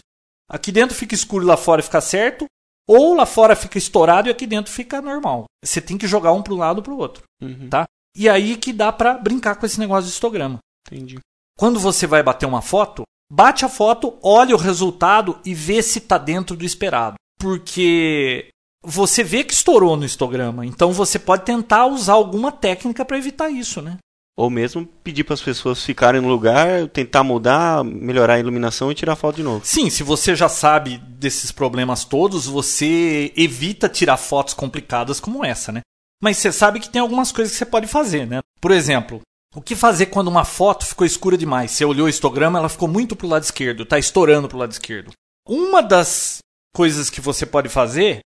Aqui 0.48 0.72
dentro 0.72 0.96
fica 0.96 1.14
escuro 1.14 1.44
e 1.44 1.46
lá 1.46 1.56
fora 1.56 1.82
fica 1.82 2.00
certo, 2.00 2.46
ou 2.88 3.14
lá 3.14 3.26
fora 3.26 3.56
fica 3.56 3.78
estourado 3.78 4.28
e 4.28 4.30
aqui 4.30 4.46
dentro 4.46 4.72
fica 4.72 5.00
normal. 5.00 5.44
Você 5.64 5.80
tem 5.80 5.96
que 5.98 6.06
jogar 6.06 6.32
um 6.32 6.42
para 6.42 6.54
um 6.54 6.58
lado 6.58 6.78
ou 6.78 6.82
para 6.82 6.92
o 6.92 6.98
outro, 6.98 7.22
Uhum, 7.42 7.68
tá? 7.68 7.84
E 8.16 8.28
aí 8.28 8.56
que 8.56 8.72
dá 8.72 8.92
para 8.92 9.14
brincar 9.14 9.56
com 9.56 9.66
esse 9.66 9.80
negócio 9.80 10.04
de 10.04 10.10
histograma. 10.12 10.58
entendi. 10.86 11.18
Quando 11.58 11.78
você 11.80 12.06
vai 12.06 12.22
bater 12.22 12.46
uma 12.46 12.62
foto, 12.62 13.02
bate 13.30 13.64
a 13.64 13.68
foto, 13.68 14.14
olha 14.22 14.54
o 14.54 14.58
resultado 14.58 15.38
e 15.44 15.54
vê 15.54 15.82
se 15.82 15.98
está 15.98 16.18
dentro 16.18 16.56
do 16.56 16.64
esperado. 16.64 17.16
Porque 17.38 18.48
você 18.82 19.24
vê 19.24 19.42
que 19.44 19.52
estourou 19.52 19.96
no 19.96 20.04
histograma, 20.04 20.64
então 20.64 20.92
você 20.92 21.18
pode 21.18 21.44
tentar 21.44 21.86
usar 21.86 22.14
alguma 22.14 22.52
técnica 22.52 23.04
para 23.04 23.18
evitar 23.18 23.50
isso, 23.50 23.80
né? 23.80 23.98
Ou 24.36 24.50
mesmo 24.50 24.84
pedir 24.84 25.22
para 25.22 25.34
as 25.34 25.40
pessoas 25.40 25.84
ficarem 25.84 26.20
no 26.20 26.28
lugar, 26.28 26.88
tentar 26.88 27.22
mudar, 27.22 27.84
melhorar 27.84 28.34
a 28.34 28.40
iluminação 28.40 28.90
e 28.90 28.94
tirar 28.94 29.14
foto 29.14 29.36
de 29.36 29.44
novo. 29.44 29.64
Sim, 29.64 29.88
se 29.88 30.02
você 30.02 30.34
já 30.34 30.48
sabe 30.48 30.98
desses 30.98 31.52
problemas 31.52 32.04
todos, 32.04 32.46
você 32.46 33.32
evita 33.36 33.88
tirar 33.88 34.16
fotos 34.16 34.52
complicadas 34.52 35.20
como 35.20 35.44
essa, 35.44 35.70
né? 35.70 35.82
Mas 36.20 36.38
você 36.38 36.50
sabe 36.50 36.80
que 36.80 36.88
tem 36.88 37.00
algumas 37.00 37.30
coisas 37.30 37.52
que 37.52 37.58
você 37.58 37.66
pode 37.66 37.86
fazer, 37.86 38.26
né? 38.26 38.40
Por 38.60 38.72
exemplo, 38.72 39.20
o 39.54 39.62
que 39.62 39.76
fazer 39.76 40.06
quando 40.06 40.28
uma 40.28 40.44
foto 40.44 40.84
ficou 40.84 41.06
escura 41.06 41.38
demais? 41.38 41.70
Você 41.70 41.84
olhou 41.84 42.06
o 42.06 42.10
histograma, 42.10 42.58
ela 42.58 42.68
ficou 42.68 42.88
muito 42.88 43.14
pro 43.14 43.28
lado 43.28 43.44
esquerdo, 43.44 43.86
tá 43.86 43.98
estourando 43.98 44.48
pro 44.48 44.58
lado 44.58 44.72
esquerdo. 44.72 45.12
Uma 45.48 45.82
das 45.82 46.38
coisas 46.74 47.08
que 47.08 47.20
você 47.20 47.46
pode 47.46 47.68
fazer 47.68 48.20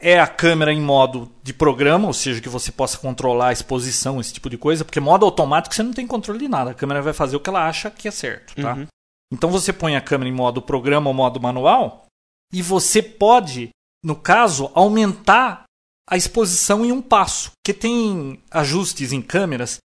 é 0.00 0.20
a 0.20 0.26
câmera 0.28 0.72
em 0.72 0.80
modo 0.80 1.30
de 1.42 1.52
programa, 1.52 2.06
ou 2.06 2.12
seja, 2.12 2.40
que 2.40 2.48
você 2.48 2.70
possa 2.70 2.96
controlar 2.98 3.48
a 3.48 3.52
exposição, 3.52 4.20
esse 4.20 4.32
tipo 4.32 4.48
de 4.48 4.56
coisa, 4.56 4.84
porque 4.84 5.00
modo 5.00 5.24
automático 5.24 5.74
você 5.74 5.82
não 5.82 5.92
tem 5.92 6.06
controle 6.06 6.38
de 6.38 6.48
nada. 6.48 6.70
A 6.70 6.74
câmera 6.74 7.02
vai 7.02 7.12
fazer 7.12 7.36
o 7.36 7.40
que 7.40 7.50
ela 7.50 7.68
acha 7.68 7.90
que 7.90 8.06
é 8.06 8.12
certo, 8.12 8.54
tá? 8.54 8.74
Uhum. 8.74 8.86
Então 9.32 9.50
você 9.50 9.72
põe 9.72 9.96
a 9.96 10.00
câmera 10.00 10.30
em 10.30 10.32
modo 10.32 10.62
programa 10.62 11.10
ou 11.10 11.14
modo 11.14 11.40
manual 11.40 12.06
e 12.52 12.62
você 12.62 13.02
pode, 13.02 13.70
no 14.04 14.14
caso, 14.14 14.70
aumentar 14.74 15.64
a 16.08 16.16
exposição 16.16 16.84
em 16.84 16.92
um 16.92 17.02
passo, 17.02 17.50
que 17.66 17.74
tem 17.74 18.40
ajustes 18.50 19.12
em 19.12 19.20
câmeras 19.20 19.78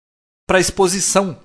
para 0.52 0.60
exposição, 0.60 1.40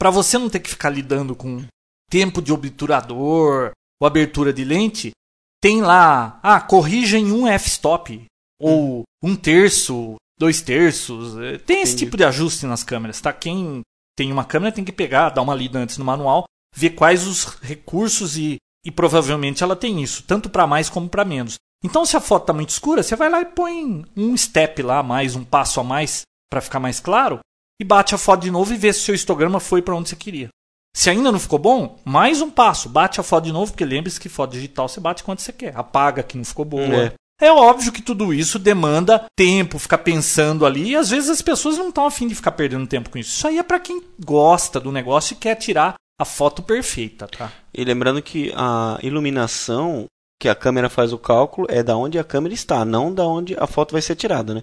para 0.00 0.08
você 0.08 0.38
não 0.38 0.48
ter 0.48 0.60
que 0.60 0.70
ficar 0.70 0.88
lidando 0.88 1.36
com 1.36 1.66
tempo 2.10 2.40
de 2.40 2.54
obturador 2.54 3.72
ou 4.00 4.06
abertura 4.06 4.50
de 4.50 4.64
lente. 4.64 5.10
Tem 5.60 5.82
lá, 5.82 6.40
ah, 6.42 6.58
corrija 6.58 7.18
em 7.18 7.30
um 7.30 7.46
f-stop 7.46 8.24
ou 8.58 9.02
um 9.22 9.36
terço, 9.36 10.14
dois 10.38 10.62
terços. 10.62 11.36
eh, 11.36 11.58
Tem 11.58 11.82
esse 11.82 11.92
Entendi. 11.92 12.06
tipo 12.06 12.16
de 12.16 12.24
ajuste 12.24 12.64
nas 12.64 12.82
câmeras, 12.82 13.20
tá? 13.20 13.30
Quem 13.30 13.82
tem 14.16 14.32
uma 14.32 14.42
câmera 14.46 14.72
tem 14.74 14.86
que 14.86 14.92
pegar, 14.92 15.28
dar 15.28 15.42
uma 15.42 15.54
lida 15.54 15.78
antes 15.78 15.98
no 15.98 16.04
manual, 16.06 16.46
ver 16.74 16.90
quais 16.94 17.26
os 17.26 17.44
recursos 17.60 18.38
e, 18.38 18.56
e 18.86 18.90
provavelmente 18.90 19.62
ela 19.62 19.76
tem 19.76 20.02
isso, 20.02 20.22
tanto 20.22 20.48
para 20.48 20.66
mais 20.66 20.88
como 20.88 21.10
para 21.10 21.26
menos. 21.26 21.56
Então, 21.84 22.06
se 22.06 22.16
a 22.16 22.22
foto 22.22 22.44
está 22.44 22.54
muito 22.54 22.70
escura, 22.70 23.02
você 23.02 23.14
vai 23.16 23.28
lá 23.28 23.42
e 23.42 23.44
põe 23.44 24.06
um 24.16 24.34
step 24.34 24.80
lá 24.80 25.00
a 25.00 25.02
mais, 25.02 25.36
um 25.36 25.44
passo 25.44 25.78
a 25.78 25.84
mais 25.84 26.22
para 26.50 26.62
ficar 26.62 26.80
mais 26.80 26.98
claro 27.00 27.40
e 27.80 27.84
bate 27.84 28.14
a 28.14 28.18
foto 28.18 28.42
de 28.42 28.50
novo 28.50 28.72
e 28.72 28.76
vê 28.76 28.92
se 28.92 29.00
o 29.00 29.02
seu 29.02 29.14
histograma 29.14 29.60
foi 29.60 29.82
para 29.82 29.94
onde 29.94 30.08
você 30.08 30.16
queria. 30.16 30.48
Se 30.94 31.10
ainda 31.10 31.30
não 31.30 31.38
ficou 31.38 31.58
bom, 31.58 31.98
mais 32.04 32.40
um 32.40 32.50
passo, 32.50 32.88
bate 32.88 33.20
a 33.20 33.22
foto 33.22 33.44
de 33.44 33.52
novo, 33.52 33.72
porque 33.72 33.84
lembre-se 33.84 34.18
que 34.18 34.30
foto 34.30 34.52
digital 34.52 34.88
você 34.88 34.98
bate 34.98 35.22
quanto 35.22 35.42
você 35.42 35.52
quer, 35.52 35.76
apaga 35.76 36.22
que 36.22 36.38
não 36.38 36.44
ficou 36.44 36.64
boa. 36.64 36.82
É. 36.82 37.12
É 37.38 37.52
óbvio 37.52 37.92
que 37.92 38.00
tudo 38.00 38.32
isso 38.32 38.58
demanda 38.58 39.26
tempo, 39.36 39.78
ficar 39.78 39.98
pensando 39.98 40.64
ali, 40.64 40.92
e 40.92 40.96
às 40.96 41.10
vezes 41.10 41.28
as 41.28 41.42
pessoas 41.42 41.76
não 41.76 41.90
estão 41.90 42.06
afim 42.06 42.26
de 42.26 42.34
ficar 42.34 42.52
perdendo 42.52 42.86
tempo 42.86 43.10
com 43.10 43.18
isso. 43.18 43.30
Isso 43.30 43.46
aí 43.46 43.58
é 43.58 43.62
para 43.62 43.78
quem 43.78 44.02
gosta 44.24 44.80
do 44.80 44.90
negócio 44.90 45.34
e 45.34 45.36
quer 45.36 45.54
tirar 45.56 45.96
a 46.18 46.24
foto 46.24 46.62
perfeita, 46.62 47.28
tá? 47.28 47.52
E 47.74 47.84
lembrando 47.84 48.22
que 48.22 48.50
a 48.56 48.98
iluminação 49.02 50.06
que 50.40 50.48
a 50.48 50.54
câmera 50.54 50.88
faz 50.88 51.12
o 51.12 51.18
cálculo 51.18 51.66
é 51.70 51.82
da 51.82 51.96
onde 51.96 52.18
a 52.18 52.24
câmera 52.24 52.54
está, 52.54 52.84
não 52.84 53.12
da 53.12 53.26
onde 53.26 53.54
a 53.58 53.66
foto 53.66 53.92
vai 53.92 54.00
ser 54.00 54.16
tirada, 54.16 54.54
né? 54.54 54.60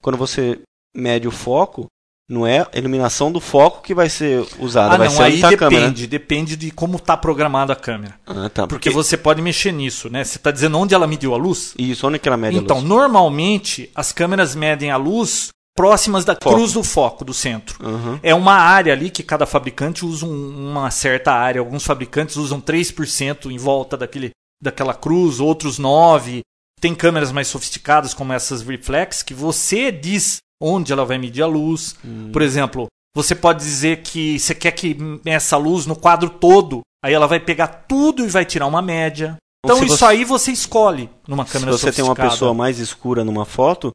Quando 0.00 0.16
você 0.16 0.60
mede 0.94 1.26
o 1.26 1.32
foco, 1.32 1.86
Não 2.32 2.46
é 2.46 2.60
a 2.60 2.78
iluminação 2.78 3.30
do 3.30 3.40
foco 3.40 3.82
que 3.82 3.94
vai 3.94 4.08
ser 4.08 4.42
usada, 4.58 4.94
Ah, 4.94 4.98
vai 4.98 5.08
não, 5.08 5.14
ser 5.16 5.22
aí 5.24 5.40
tá 5.40 5.50
a 5.50 5.56
câmera. 5.56 5.82
depende, 5.82 6.06
depende 6.06 6.56
de 6.56 6.70
como 6.70 6.96
está 6.96 7.14
programada 7.14 7.74
a 7.74 7.76
câmera. 7.76 8.14
Ah, 8.26 8.48
tá. 8.48 8.66
Porque 8.66 8.88
você 8.88 9.18
pode 9.18 9.42
mexer 9.42 9.70
nisso, 9.70 10.08
né? 10.08 10.24
Você 10.24 10.38
está 10.38 10.50
dizendo 10.50 10.78
onde 10.78 10.94
ela 10.94 11.06
mediu 11.06 11.34
a 11.34 11.36
luz? 11.36 11.74
Isso, 11.78 12.06
onde 12.06 12.18
que 12.18 12.26
ela 12.26 12.38
mede 12.38 12.56
a 12.56 12.60
Então, 12.62 12.78
luz? 12.78 12.88
normalmente, 12.88 13.90
as 13.94 14.12
câmeras 14.12 14.54
medem 14.54 14.90
a 14.90 14.96
luz 14.96 15.48
próximas 15.76 16.24
da 16.24 16.34
Foco. 16.34 16.54
cruz 16.56 16.72
do 16.72 16.82
foco, 16.82 17.24
do 17.24 17.34
centro. 17.34 17.76
Aham. 17.86 18.18
É 18.22 18.34
uma 18.34 18.54
área 18.54 18.92
ali 18.94 19.10
que 19.10 19.22
cada 19.22 19.44
fabricante 19.46 20.04
usa 20.06 20.24
um- 20.26 20.70
uma 20.70 20.90
certa 20.90 21.32
área. 21.32 21.60
Alguns 21.60 21.84
fabricantes 21.84 22.36
usam 22.36 22.60
3% 22.60 23.50
em 23.50 23.58
volta 23.58 23.96
daquele, 23.96 24.30
daquela 24.62 24.94
cruz, 24.94 25.38
outros 25.40 25.78
9%. 25.78 26.40
Tem 26.80 26.94
câmeras 26.94 27.30
mais 27.30 27.46
sofisticadas, 27.48 28.12
como 28.14 28.32
essas 28.32 28.60
reflex, 28.62 29.22
que 29.22 29.34
você 29.34 29.92
diz 29.92 30.38
onde 30.62 30.92
ela 30.92 31.04
vai 31.04 31.18
medir 31.18 31.42
a 31.42 31.46
luz. 31.46 31.96
Hum. 32.04 32.30
Por 32.32 32.40
exemplo, 32.40 32.86
você 33.14 33.34
pode 33.34 33.58
dizer 33.58 34.02
que 34.02 34.38
você 34.38 34.54
quer 34.54 34.72
que 34.72 34.94
meça 35.24 35.56
a 35.56 35.58
luz 35.58 35.84
no 35.86 35.96
quadro 35.96 36.30
todo. 36.30 36.80
Aí 37.04 37.12
ela 37.12 37.26
vai 37.26 37.40
pegar 37.40 37.66
tudo 37.88 38.24
e 38.24 38.28
vai 38.28 38.44
tirar 38.44 38.66
uma 38.66 38.80
média. 38.80 39.36
Então, 39.64 39.76
se 39.78 39.84
isso 39.86 39.96
você- 39.98 40.04
aí 40.04 40.24
você 40.24 40.52
escolhe 40.52 41.10
numa 41.26 41.44
Se 41.44 41.52
câmera 41.52 41.72
você 41.72 41.90
tem 41.92 42.04
uma 42.04 42.14
pessoa 42.14 42.54
mais 42.54 42.78
escura 42.78 43.24
numa 43.24 43.44
foto, 43.44 43.90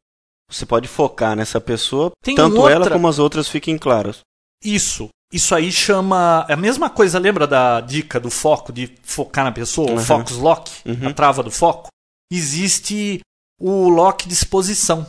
você 0.50 0.64
pode 0.66 0.86
focar 0.88 1.34
nessa 1.36 1.60
pessoa, 1.60 2.10
Tem 2.22 2.34
tanto 2.34 2.56
outra- 2.58 2.74
ela 2.74 2.90
como 2.90 3.08
as 3.08 3.18
outras 3.18 3.48
fiquem 3.48 3.76
claras. 3.78 4.20
Isso. 4.64 5.08
Isso 5.32 5.54
aí 5.54 5.70
chama. 5.70 6.46
É 6.48 6.54
a 6.54 6.56
mesma 6.56 6.88
coisa, 6.88 7.18
lembra 7.18 7.46
da 7.46 7.80
dica 7.82 8.18
do 8.18 8.30
foco, 8.30 8.72
de 8.72 8.94
focar 9.02 9.44
na 9.44 9.52
pessoa, 9.52 9.90
Uhum. 9.90 9.96
o 9.96 10.00
focus 10.00 10.36
lock, 10.38 10.70
Uhum. 10.86 11.08
a 11.08 11.12
trava 11.12 11.42
do 11.42 11.50
foco? 11.50 11.88
Existe 12.32 13.20
o 13.60 13.88
lock 13.88 14.26
de 14.26 14.32
exposição. 14.34 15.06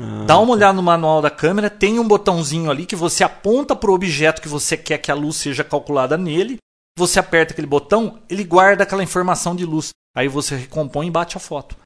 Ah, 0.00 0.24
Dá 0.26 0.38
uma 0.38 0.54
olhada 0.54 0.72
no 0.72 0.82
manual 0.82 1.20
da 1.20 1.30
câmera, 1.30 1.68
tem 1.68 1.98
um 1.98 2.06
botãozinho 2.06 2.70
ali 2.70 2.86
que 2.86 2.96
você 2.96 3.24
aponta 3.24 3.74
para 3.74 3.90
o 3.90 3.94
objeto 3.94 4.40
que 4.42 4.48
você 4.48 4.76
quer 4.76 4.98
que 4.98 5.10
a 5.10 5.14
luz 5.14 5.36
seja 5.36 5.64
calculada 5.64 6.16
nele. 6.16 6.58
Você 6.98 7.18
aperta 7.18 7.52
aquele 7.52 7.66
botão, 7.66 8.18
ele 8.28 8.44
guarda 8.44 8.82
aquela 8.82 9.02
informação 9.02 9.56
de 9.56 9.64
luz. 9.64 9.90
Aí 10.14 10.28
você 10.28 10.56
recompõe 10.56 11.06
e 11.06 11.10
bate 11.10 11.36
a 11.36 11.40
foto. 11.40 11.76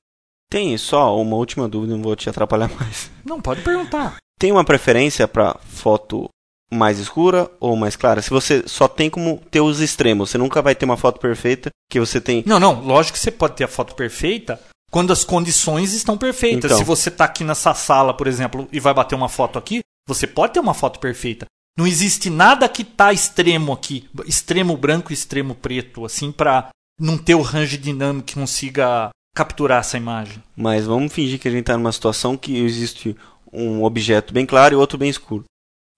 Tem 0.51 0.77
só 0.79 1.21
uma 1.21 1.37
última 1.37 1.69
dúvida, 1.69 1.95
não 1.95 2.03
vou 2.03 2.17
te 2.17 2.29
atrapalhar 2.29 2.71
mais. 2.79 3.11
Não, 3.25 3.41
pode 3.41 3.63
perguntar. 3.63 4.17
Tem 4.39 4.53
uma 4.53 4.65
preferência 4.65 5.27
para 5.27 5.59
foto 5.65 6.29
mais 6.71 6.99
escura 6.99 7.51
ou 7.61 7.77
mais 7.77 7.97
clara? 7.97 8.21
Se 8.21 8.31
você 8.31 8.65
só 8.67 8.89
tem 8.89 9.09
como 9.09 9.41
ter 9.51 9.61
os 9.61 9.81
extremos, 9.81 10.31
você 10.31 10.39
nunca 10.39 10.61
vai 10.61 10.75
ter 10.75 10.85
uma 10.85 10.97
foto 10.97 11.21
perfeita 11.21 11.71
que 11.91 12.01
você 12.01 12.21
tem. 12.21 12.43
Não, 12.47 12.61
não, 12.61 12.81
lógico 12.81 13.17
que 13.17 13.23
você 13.23 13.31
pode 13.31 13.55
ter 13.55 13.65
a 13.65 13.69
foto 13.69 13.95
perfeita 13.95 14.61
quando 14.97 15.13
as 15.13 15.25
condições 15.25 15.93
estão 15.93 16.17
perfeitas. 16.17 16.71
Então. 16.71 16.79
Se 16.79 16.83
você 16.83 17.11
está 17.11 17.27
aqui 17.27 17.45
nessa 17.45 17.75
sala, 17.75 18.15
por 18.15 18.27
exemplo, 18.27 18.67
e 18.73 18.81
vai 18.81 18.95
bater 18.95 19.15
uma 19.15 19.29
foto 19.29 19.59
aqui, 19.59 19.81
você 20.09 20.27
pode 20.27 20.55
ter 20.55 20.61
uma 20.61 20.73
foto 20.73 20.99
perfeita. 20.99 21.45
Não 21.79 21.87
existe 21.87 22.31
nada 22.31 22.67
que 22.67 22.83
tá 22.83 23.13
extremo 23.13 23.75
aqui, 23.75 24.09
extremo 24.25 24.75
branco 24.75 25.13
e 25.13 25.15
extremo 25.15 25.55
preto, 25.55 26.07
assim, 26.07 26.33
para 26.33 26.71
não 26.99 27.19
ter 27.19 27.35
o 27.35 27.43
range 27.43 27.77
dinâmico 27.77 28.29
que 28.29 28.37
consiga 28.37 29.11
capturar 29.37 29.81
essa 29.81 29.99
imagem. 29.99 30.43
Mas 30.57 30.87
vamos 30.87 31.13
fingir 31.13 31.39
que 31.39 31.49
a 31.49 31.51
gente 31.51 31.61
está 31.61 31.77
numa 31.77 31.93
situação 31.93 32.35
que 32.35 32.57
existe 32.57 33.15
um 33.53 33.85
objeto 33.85 34.33
bem 34.33 34.47
claro 34.47 34.73
e 34.73 34.79
outro 34.79 34.97
bem 34.97 35.11
escuro. 35.11 35.45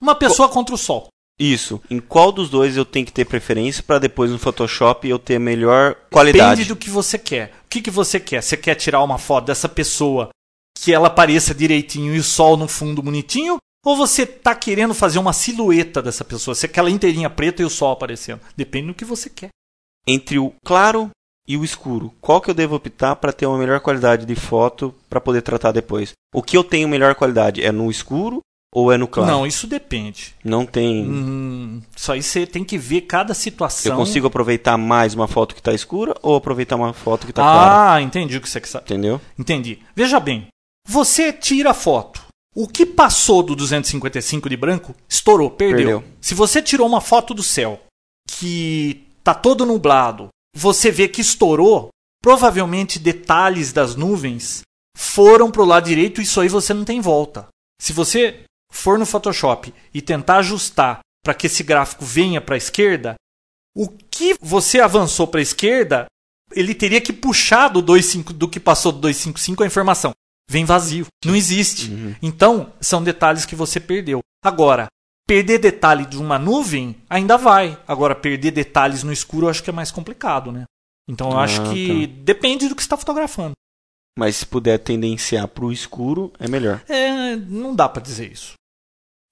Uma 0.03 0.17
pessoa 0.17 0.49
contra 0.49 0.75
o 0.75 0.79
sol. 0.79 1.07
Isso. 1.39 1.81
Em 1.89 2.01
qual 2.01 2.33
dos 2.33 2.51
dois 2.51 2.77
eu 2.77 2.85
tenho 2.85 3.07
que 3.07 3.13
ter 3.13 3.25
preferência 3.25 3.83
para 3.83 4.01
depois 4.01 4.31
no 4.31 4.39
Photoshop 4.39 5.09
eu 5.09 5.19
ter 5.19 5.37
a 5.37 5.41
melhor 5.41 5.95
qualidade? 6.11 6.63
Depende 6.63 6.69
do 6.69 6.77
que 6.77 6.91
você 6.91 7.17
quer. 7.17 7.53
O 7.65 7.69
que, 7.69 7.81
que 7.81 7.91
você 7.91 8.19
quer? 8.19 8.43
Você 8.43 8.57
quer 8.57 8.75
tirar 8.75 9.03
uma 9.03 9.19
foto 9.19 9.47
dessa 9.47 9.69
pessoa 9.69 10.31
que 10.77 10.93
ela 10.93 11.09
pareça 11.09 11.55
direitinho 11.55 12.15
e 12.15 12.19
o 12.19 12.25
sol 12.25 12.57
no 12.57 12.67
fundo 12.67 13.03
bonitinho? 13.03 13.59
Ou 13.85 13.97
você 13.97 14.27
tá 14.27 14.55
querendo 14.55 14.93
fazer 14.93 15.19
uma 15.19 15.33
silhueta 15.33 16.03
dessa 16.03 16.25
pessoa? 16.25 16.55
Você 16.55 16.67
quer 16.67 16.81
ela 16.81 16.91
inteirinha 16.91 17.31
preta 17.31 17.63
e 17.63 17.65
o 17.65 17.71
sol 17.71 17.93
aparecendo? 17.93 18.41
Depende 18.57 18.89
do 18.89 18.95
que 18.95 19.05
você 19.05 19.31
quer. 19.31 19.51
Entre 20.07 20.39
o 20.39 20.53
claro 20.65 21.11
e 21.47 21.57
o 21.57 21.65
escuro, 21.65 22.13
qual 22.21 22.41
que 22.41 22.51
eu 22.51 22.55
devo 22.55 22.75
optar 22.75 23.17
para 23.17 23.33
ter 23.33 23.47
uma 23.47 23.57
melhor 23.57 23.81
qualidade 23.81 24.27
de 24.27 24.35
foto 24.35 24.95
para 25.09 25.21
poder 25.21 25.43
tratar 25.43 25.73
depois? 25.73 26.13
O 26.35 26.43
que 26.43 26.57
eu 26.57 26.65
tenho 26.65 26.89
melhor 26.89 27.15
qualidade 27.15 27.65
é 27.65 27.73
no 27.73 27.91
escuro 27.91 28.41
ou 28.73 28.93
é 28.93 28.99
no 28.99 29.09
claro? 29.09 29.31
Não, 29.31 29.47
isso 29.47 29.67
depende. 29.67 30.35
Não 30.45 30.67
tem. 30.67 31.05
Hum, 31.05 31.83
isso 31.97 32.13
aí 32.13 32.23
você 32.23 32.47
tem 32.47 32.63
que 32.63 32.77
ver 32.77 33.03
cada 33.03 33.33
situação. 33.33 33.93
Eu 33.93 33.99
consigo 33.99 34.27
aproveitar 34.27 34.77
mais 34.77 35.15
uma 35.15 35.27
foto 35.27 35.55
que 35.55 35.61
está 35.61 35.73
escura 35.73 36.15
ou 36.23 36.37
aproveitar 36.37 36.77
uma 36.77 36.93
foto 36.93 37.27
que 37.27 37.33
está 37.33 37.43
clara? 37.43 37.95
Ah, 37.95 38.03
entendi 38.03 38.37
o 38.37 38.41
que 38.41 38.49
você 38.49 38.61
quer 38.61 38.69
saber. 38.69 38.85
Entendeu? 38.85 39.21
Entendi. 39.39 39.81
Veja 39.97 40.21
bem, 40.21 40.49
você 40.87 41.33
tira 41.33 41.71
a 41.71 41.75
foto. 41.75 42.27
O 42.55 42.67
que 42.67 42.85
passou 42.85 43.43
do 43.43 43.55
255 43.55 44.49
de 44.49 44.57
branco 44.57 44.95
estourou, 45.09 45.51
perdeu. 45.51 46.01
Perdeu. 46.01 46.05
Se 46.21 46.35
você 46.35 46.61
tirou 46.61 46.87
uma 46.87 47.01
foto 47.01 47.33
do 47.33 47.43
céu 47.43 47.81
que 48.27 49.07
tá 49.23 49.33
todo 49.35 49.65
nublado, 49.65 50.29
você 50.57 50.91
vê 50.91 51.09
que 51.09 51.21
estourou, 51.21 51.89
provavelmente 52.23 52.99
detalhes 52.99 53.73
das 53.73 53.95
nuvens 53.95 54.63
foram 54.97 55.51
pro 55.51 55.65
lado 55.65 55.87
direito, 55.87 56.21
isso 56.21 56.41
aí 56.41 56.49
você 56.49 56.75
não 56.75 56.85
tem 56.85 57.01
volta. 57.01 57.47
Se 57.81 57.93
você 57.93 58.41
for 58.71 58.99
no 58.99 59.07
Photoshop 59.07 59.73
e 59.93 60.01
tentar 60.03 60.39
ajustar 60.39 61.01
para 61.25 61.35
que 61.35 61.47
esse 61.47 61.63
gráfico 61.63 62.05
venha 62.05 62.41
para 62.41 62.55
a 62.55 62.59
esquerda, 62.59 63.15
o 63.77 63.89
que 63.89 64.37
você 64.41 64.81
avançou 64.81 65.27
para 65.27 65.41
a 65.41 65.43
esquerda, 65.43 66.07
ele 66.53 66.75
teria 66.75 67.01
que 67.01 67.13
puxar 67.13 67.69
do 67.69 67.83
25 67.83 68.33
do 68.33 68.49
que 68.49 68.59
passou 68.59 68.93
do 68.93 68.99
255 69.01 69.63
a 69.63 69.67
informação. 69.67 70.13
Vem 70.51 70.65
vazio, 70.65 71.07
não 71.25 71.37
existe. 71.37 71.91
Uhum. 71.91 72.15
Então, 72.23 72.73
são 72.81 73.03
detalhes 73.03 73.45
que 73.45 73.55
você 73.55 73.79
perdeu. 73.79 74.21
Agora, 74.43 74.87
perder 75.27 75.59
detalhe 75.59 76.07
de 76.07 76.17
uma 76.17 76.39
nuvem 76.39 76.97
ainda 77.11 77.37
vai. 77.37 77.79
Agora, 77.87 78.15
perder 78.15 78.51
detalhes 78.51 79.03
no 79.03 79.13
escuro 79.13 79.47
eu 79.47 79.51
acho 79.51 79.63
que 79.63 79.69
é 79.69 79.73
mais 79.73 79.91
complicado, 79.91 80.51
né? 80.51 80.65
Então, 81.07 81.31
eu 81.31 81.39
Ah, 81.39 81.45
acho 81.45 81.63
que 81.71 82.07
depende 82.07 82.69
do 82.69 82.75
que 82.75 82.83
você 82.83 82.87
está 82.87 82.97
fotografando. 82.97 83.53
Mas 84.19 84.37
se 84.37 84.47
puder 84.47 84.79
tendenciar 84.79 85.47
para 85.47 85.65
o 85.65 85.73
escuro, 85.73 86.33
é 86.39 86.49
melhor. 86.49 86.83
É, 86.89 87.37
não 87.37 87.75
dá 87.75 87.89
pra 87.89 88.03
dizer 88.03 88.33
isso. 88.33 88.55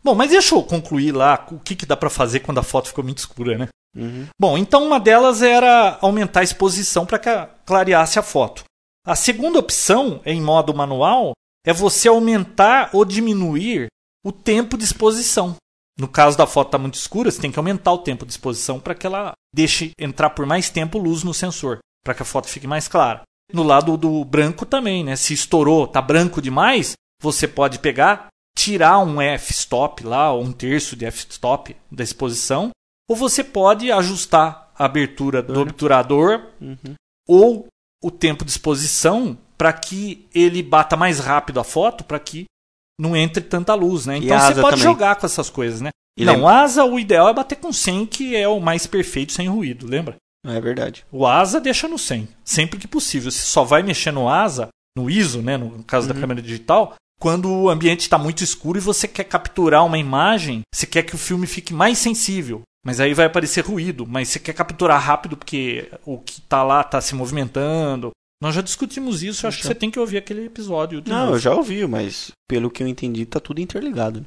Bom, 0.06 0.14
mas 0.14 0.30
deixa 0.30 0.54
eu 0.54 0.62
concluir 0.62 1.10
lá 1.10 1.44
o 1.50 1.58
que, 1.58 1.74
que 1.74 1.84
dá 1.84 1.96
pra 1.96 2.08
fazer 2.08 2.38
quando 2.38 2.58
a 2.58 2.62
foto 2.62 2.86
ficou 2.86 3.02
muito 3.02 3.18
escura, 3.18 3.58
né? 3.58 3.66
Uhum. 3.96 4.28
Bom, 4.38 4.56
então 4.56 4.86
uma 4.86 5.00
delas 5.00 5.42
era 5.42 5.98
aumentar 6.00 6.40
a 6.40 6.44
exposição 6.44 7.04
para 7.04 7.18
que 7.18 7.28
clareasse 7.64 8.16
a 8.16 8.22
foto. 8.22 8.62
A 9.04 9.16
segunda 9.16 9.58
opção, 9.58 10.20
em 10.24 10.40
modo 10.40 10.72
manual, 10.72 11.32
é 11.66 11.72
você 11.72 12.06
aumentar 12.06 12.90
ou 12.92 13.04
diminuir 13.04 13.88
o 14.24 14.30
tempo 14.30 14.78
de 14.78 14.84
exposição. 14.84 15.56
No 15.98 16.06
caso 16.06 16.38
da 16.38 16.46
foto 16.46 16.68
estar 16.68 16.78
muito 16.78 16.94
escura, 16.94 17.28
você 17.28 17.40
tem 17.40 17.50
que 17.50 17.58
aumentar 17.58 17.92
o 17.92 17.98
tempo 17.98 18.24
de 18.24 18.30
exposição 18.30 18.78
para 18.78 18.94
que 18.94 19.08
ela 19.08 19.32
deixe 19.52 19.90
entrar 19.98 20.30
por 20.30 20.46
mais 20.46 20.70
tempo 20.70 20.98
luz 20.98 21.24
no 21.24 21.34
sensor, 21.34 21.80
para 22.04 22.14
que 22.14 22.22
a 22.22 22.26
foto 22.26 22.46
fique 22.46 22.68
mais 22.68 22.86
clara. 22.86 23.22
No 23.52 23.64
lado 23.64 23.96
do 23.96 24.24
branco 24.24 24.64
também, 24.64 25.02
né? 25.02 25.16
Se 25.16 25.34
estourou, 25.34 25.84
tá 25.88 26.00
branco 26.00 26.40
demais, 26.40 26.92
você 27.20 27.48
pode 27.48 27.80
pegar, 27.80 28.28
tirar 28.56 28.98
um 28.98 29.20
f-stop 29.20 30.02
lá, 30.02 30.32
ou 30.32 30.42
um 30.42 30.50
terço 30.52 30.96
de 30.96 31.04
f-stop 31.04 31.76
da 31.92 32.02
exposição, 32.02 32.70
ou 33.08 33.14
você 33.14 33.44
pode 33.44 33.92
ajustar 33.92 34.72
a 34.76 34.84
abertura 34.86 35.42
do 35.42 35.60
obturador 35.60 36.42
Uhum. 36.60 36.94
ou 37.28 37.66
o 38.02 38.10
tempo 38.10 38.44
de 38.44 38.50
exposição 38.50 39.38
para 39.56 39.72
que 39.72 40.26
ele 40.34 40.62
bata 40.62 40.96
mais 40.96 41.18
rápido 41.20 41.60
a 41.60 41.64
foto, 41.64 42.02
para 42.04 42.18
que 42.18 42.44
não 42.98 43.14
entre 43.16 43.42
tanta 43.42 43.74
luz, 43.74 44.06
né? 44.06 44.16
Então 44.18 44.38
você 44.38 44.54
pode 44.54 44.76
também. 44.76 44.78
jogar 44.78 45.16
com 45.16 45.26
essas 45.26 45.48
coisas, 45.50 45.80
né? 45.80 45.90
E 46.18 46.24
não, 46.24 46.34
lembra- 46.34 46.60
asa, 46.62 46.84
o 46.84 46.98
ideal 46.98 47.28
é 47.28 47.34
bater 47.34 47.56
com 47.56 47.72
100, 47.72 48.06
que 48.06 48.34
é 48.34 48.48
o 48.48 48.58
mais 48.58 48.86
perfeito 48.86 49.32
sem 49.32 49.48
ruído, 49.48 49.86
lembra? 49.86 50.16
É 50.46 50.60
verdade. 50.60 51.04
O 51.12 51.26
asa 51.26 51.60
deixa 51.60 51.88
no 51.88 51.98
100, 51.98 52.26
sempre 52.44 52.78
que 52.78 52.88
possível. 52.88 53.30
Você 53.30 53.40
só 53.42 53.64
vai 53.64 53.82
mexer 53.82 54.12
no 54.12 54.28
asa, 54.28 54.68
no 54.96 55.10
ISO, 55.10 55.42
né, 55.42 55.56
no 55.58 55.82
caso 55.84 56.08
da 56.08 56.14
Uhum. 56.14 56.20
câmera 56.20 56.40
digital, 56.40 56.94
quando 57.18 57.50
o 57.50 57.68
ambiente 57.68 58.00
está 58.00 58.18
muito 58.18 58.44
escuro 58.44 58.78
e 58.78 58.80
você 58.80 59.08
quer 59.08 59.24
capturar 59.24 59.84
uma 59.84 59.98
imagem, 59.98 60.62
você 60.74 60.86
quer 60.86 61.02
que 61.02 61.14
o 61.14 61.18
filme 61.18 61.46
fique 61.46 61.72
mais 61.72 61.98
sensível. 61.98 62.62
Mas 62.84 63.00
aí 63.00 63.14
vai 63.14 63.26
aparecer 63.26 63.64
ruído, 63.64 64.06
mas 64.06 64.28
você 64.28 64.38
quer 64.38 64.52
capturar 64.52 65.00
rápido 65.00 65.36
porque 65.36 65.90
o 66.04 66.18
que 66.18 66.38
está 66.38 66.62
lá 66.62 66.82
está 66.82 67.00
se 67.00 67.16
movimentando. 67.16 68.10
Nós 68.40 68.54
já 68.54 68.60
discutimos 68.60 69.22
isso, 69.22 69.44
eu 69.44 69.48
acho 69.48 69.58
que 69.58 69.66
você 69.66 69.74
tem 69.74 69.90
que 69.90 69.98
ouvir 69.98 70.18
aquele 70.18 70.44
episódio. 70.46 71.02
Não, 71.06 71.20
novo. 71.20 71.32
eu 71.32 71.38
já 71.38 71.54
ouvi, 71.54 71.84
mas 71.86 72.30
pelo 72.48 72.70
que 72.70 72.82
eu 72.82 72.86
entendi, 72.86 73.26
tá 73.26 73.40
tudo 73.40 73.60
interligado. 73.60 74.24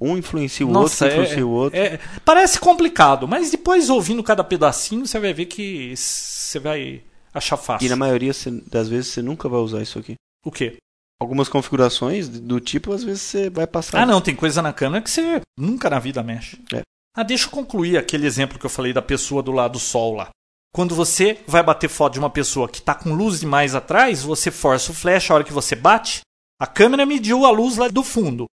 Um 0.00 0.16
influencia 0.16 0.64
o 0.66 0.70
Nossa, 0.70 1.04
outro, 1.04 1.18
é- 1.18 1.22
influencia 1.22 1.46
o 1.46 1.50
outro. 1.50 1.78
É, 1.78 1.98
parece 2.24 2.58
complicado, 2.60 3.26
mas 3.26 3.50
depois 3.50 3.90
ouvindo 3.90 4.22
cada 4.22 4.44
pedacinho, 4.44 5.06
você 5.06 5.18
vai 5.18 5.34
ver 5.34 5.46
que 5.46 5.92
você 5.94 6.58
vai 6.60 7.02
achar 7.34 7.56
fácil. 7.56 7.84
E 7.84 7.88
na 7.88 7.96
maioria 7.96 8.32
das 8.70 8.88
vezes 8.88 9.08
você 9.08 9.20
nunca 9.20 9.48
vai 9.48 9.60
usar 9.60 9.82
isso 9.82 9.98
aqui. 9.98 10.14
O 10.46 10.52
quê? 10.52 10.76
Algumas 11.20 11.48
configurações 11.48 12.28
do 12.28 12.60
tipo, 12.60 12.92
às 12.92 13.02
vezes 13.02 13.22
você 13.22 13.50
vai 13.50 13.66
passar. 13.66 14.02
Ah, 14.02 14.06
não, 14.06 14.20
tem 14.20 14.36
coisa 14.36 14.62
na 14.62 14.72
câmera 14.72 15.02
que 15.02 15.10
você 15.10 15.40
nunca 15.58 15.90
na 15.90 15.98
vida 15.98 16.22
mexe. 16.22 16.62
É. 16.72 16.82
Ah, 17.16 17.24
deixa 17.24 17.46
eu 17.46 17.50
concluir 17.50 17.96
aquele 17.96 18.26
exemplo 18.26 18.58
que 18.58 18.66
eu 18.66 18.70
falei 18.70 18.92
da 18.92 19.02
pessoa 19.02 19.42
do 19.42 19.50
lado 19.50 19.72
do 19.72 19.78
sol 19.80 20.14
lá. 20.14 20.30
Quando 20.72 20.94
você 20.94 21.42
vai 21.46 21.62
bater 21.62 21.88
foto 21.88 22.12
de 22.12 22.18
uma 22.20 22.30
pessoa 22.30 22.68
que 22.68 22.78
está 22.78 22.94
com 22.94 23.14
luz 23.14 23.40
demais 23.40 23.74
atrás, 23.74 24.22
você 24.22 24.50
força 24.50 24.92
o 24.92 24.94
flash, 24.94 25.30
a 25.30 25.34
hora 25.34 25.44
que 25.44 25.52
você 25.52 25.74
bate, 25.74 26.20
a 26.60 26.66
câmera 26.66 27.04
mediu 27.04 27.44
a 27.44 27.50
luz 27.50 27.76
lá 27.76 27.88
do 27.88 28.04
fundo. 28.04 28.46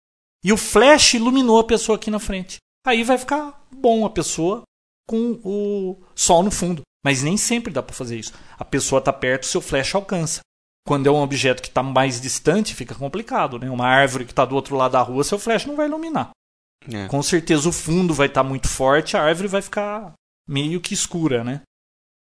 E 0.44 0.52
o 0.52 0.58
flash 0.58 1.16
iluminou 1.16 1.60
a 1.60 1.64
pessoa 1.64 1.98
aqui 1.98 2.10
na 2.10 2.20
frente. 2.20 2.58
Aí 2.86 3.04
vai 3.04 3.18
ficar 3.18 3.64
bom 3.72 4.06
a 4.06 4.10
pessoa 4.10 4.64
com 5.08 5.40
o 5.44 6.04
sol 6.16 6.42
no 6.42 6.52
fundo. 6.52 6.82
Mas 7.04 7.22
nem 7.22 7.38
sempre 7.38 7.72
dá 7.72 7.84
para 7.84 7.96
fazer 7.96 8.18
isso. 8.18 8.34
A 8.58 8.66
pessoa 8.66 8.98
está 8.98 9.14
perto, 9.14 9.46
seu 9.46 9.62
flash 9.62 9.94
alcança. 9.94 10.42
Quando 10.88 11.08
é 11.08 11.12
um 11.12 11.22
objeto 11.22 11.62
que 11.62 11.68
está 11.68 11.82
mais 11.82 12.22
distante, 12.22 12.76
fica 12.76 12.94
complicado. 12.94 13.58
Né? 13.58 13.70
Uma 13.70 13.88
árvore 13.88 14.26
que 14.26 14.32
está 14.32 14.46
do 14.46 14.56
outro 14.56 14.76
lado 14.76 14.92
da 14.92 15.02
rua, 15.02 15.24
seu 15.24 15.40
flash 15.40 15.66
não 15.66 15.76
vai 15.76 15.88
iluminar. 15.88 16.30
É. 16.92 17.08
Com 17.08 17.24
certeza 17.24 17.68
o 17.68 17.72
fundo 17.72 18.14
vai 18.14 18.28
estar 18.28 18.44
tá 18.44 18.48
muito 18.48 18.68
forte, 18.68 19.18
a 19.18 19.24
árvore 19.24 19.48
vai 19.48 19.62
ficar 19.62 20.14
meio 20.48 20.80
que 20.80 20.94
escura, 20.94 21.44
né? 21.44 21.62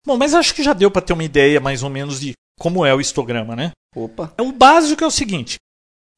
Bom, 0.06 0.16
mas 0.16 0.34
acho 0.34 0.54
que 0.54 0.62
já 0.62 0.72
deu 0.72 0.90
para 0.90 1.02
ter 1.02 1.12
uma 1.12 1.24
ideia 1.24 1.60
mais 1.60 1.82
ou 1.82 1.90
menos 1.90 2.20
de 2.20 2.32
como 2.58 2.86
é 2.86 2.94
o 2.94 3.00
histograma, 3.00 3.56
né? 3.56 3.72
Opa. 3.94 4.32
O 4.40 4.52
básico 4.52 5.02
é 5.02 5.06
o 5.06 5.10
seguinte: 5.10 5.56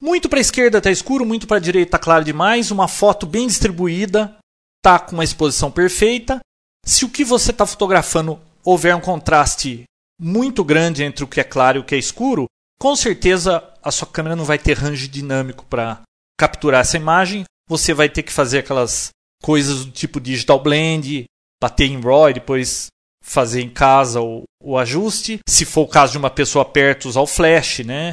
muito 0.01 0.28
para 0.28 0.38
a 0.38 0.40
esquerda 0.40 0.78
está 0.78 0.90
escuro, 0.90 1.24
muito 1.24 1.47
para 1.47 1.57
a 1.57 1.61
direita 1.61 1.88
está 1.88 1.99
claro 1.99 2.24
demais, 2.24 2.70
uma 2.70 2.88
foto 2.88 3.26
bem 3.26 3.47
distribuída, 3.47 4.36
tá 4.82 4.99
com 4.99 5.12
uma 5.12 5.24
exposição 5.24 5.70
perfeita. 5.70 6.40
Se 6.84 7.05
o 7.05 7.09
que 7.09 7.24
você 7.24 7.51
está 7.51 7.64
fotografando 7.64 8.38
houver 8.62 8.95
um 8.95 9.01
contraste 9.01 9.84
muito 10.18 10.64
grande 10.64 11.02
entre 11.02 11.24
o 11.24 11.28
que 11.28 11.40
é 11.40 11.44
claro 11.44 11.78
e 11.78 11.80
o 11.80 11.84
que 11.84 11.94
é 11.94 11.98
escuro, 11.98 12.46
com 12.78 12.94
certeza 12.94 13.62
a 13.82 13.90
sua 13.90 14.06
câmera 14.06 14.36
não 14.36 14.44
vai 14.44 14.58
ter 14.58 14.76
range 14.76 15.08
dinâmico 15.08 15.64
para 15.66 16.02
capturar 16.38 16.80
essa 16.80 16.96
imagem. 16.96 17.44
Você 17.68 17.94
vai 17.94 18.08
ter 18.08 18.22
que 18.22 18.32
fazer 18.32 18.58
aquelas 18.58 19.10
coisas 19.42 19.84
do 19.84 19.90
tipo 19.90 20.20
digital 20.20 20.62
blend, 20.62 21.24
bater 21.62 21.86
em 21.86 22.00
RAW 22.00 22.30
e 22.30 22.34
depois 22.34 22.88
fazer 23.22 23.62
em 23.62 23.70
casa 23.70 24.20
o, 24.20 24.42
o 24.62 24.76
ajuste. 24.76 25.38
Se 25.48 25.64
for 25.64 25.82
o 25.82 25.88
caso 25.88 26.12
de 26.12 26.18
uma 26.18 26.30
pessoa 26.30 26.64
perto, 26.64 27.08
usar 27.08 27.20
o 27.20 27.26
flash, 27.26 27.80
né? 27.80 28.12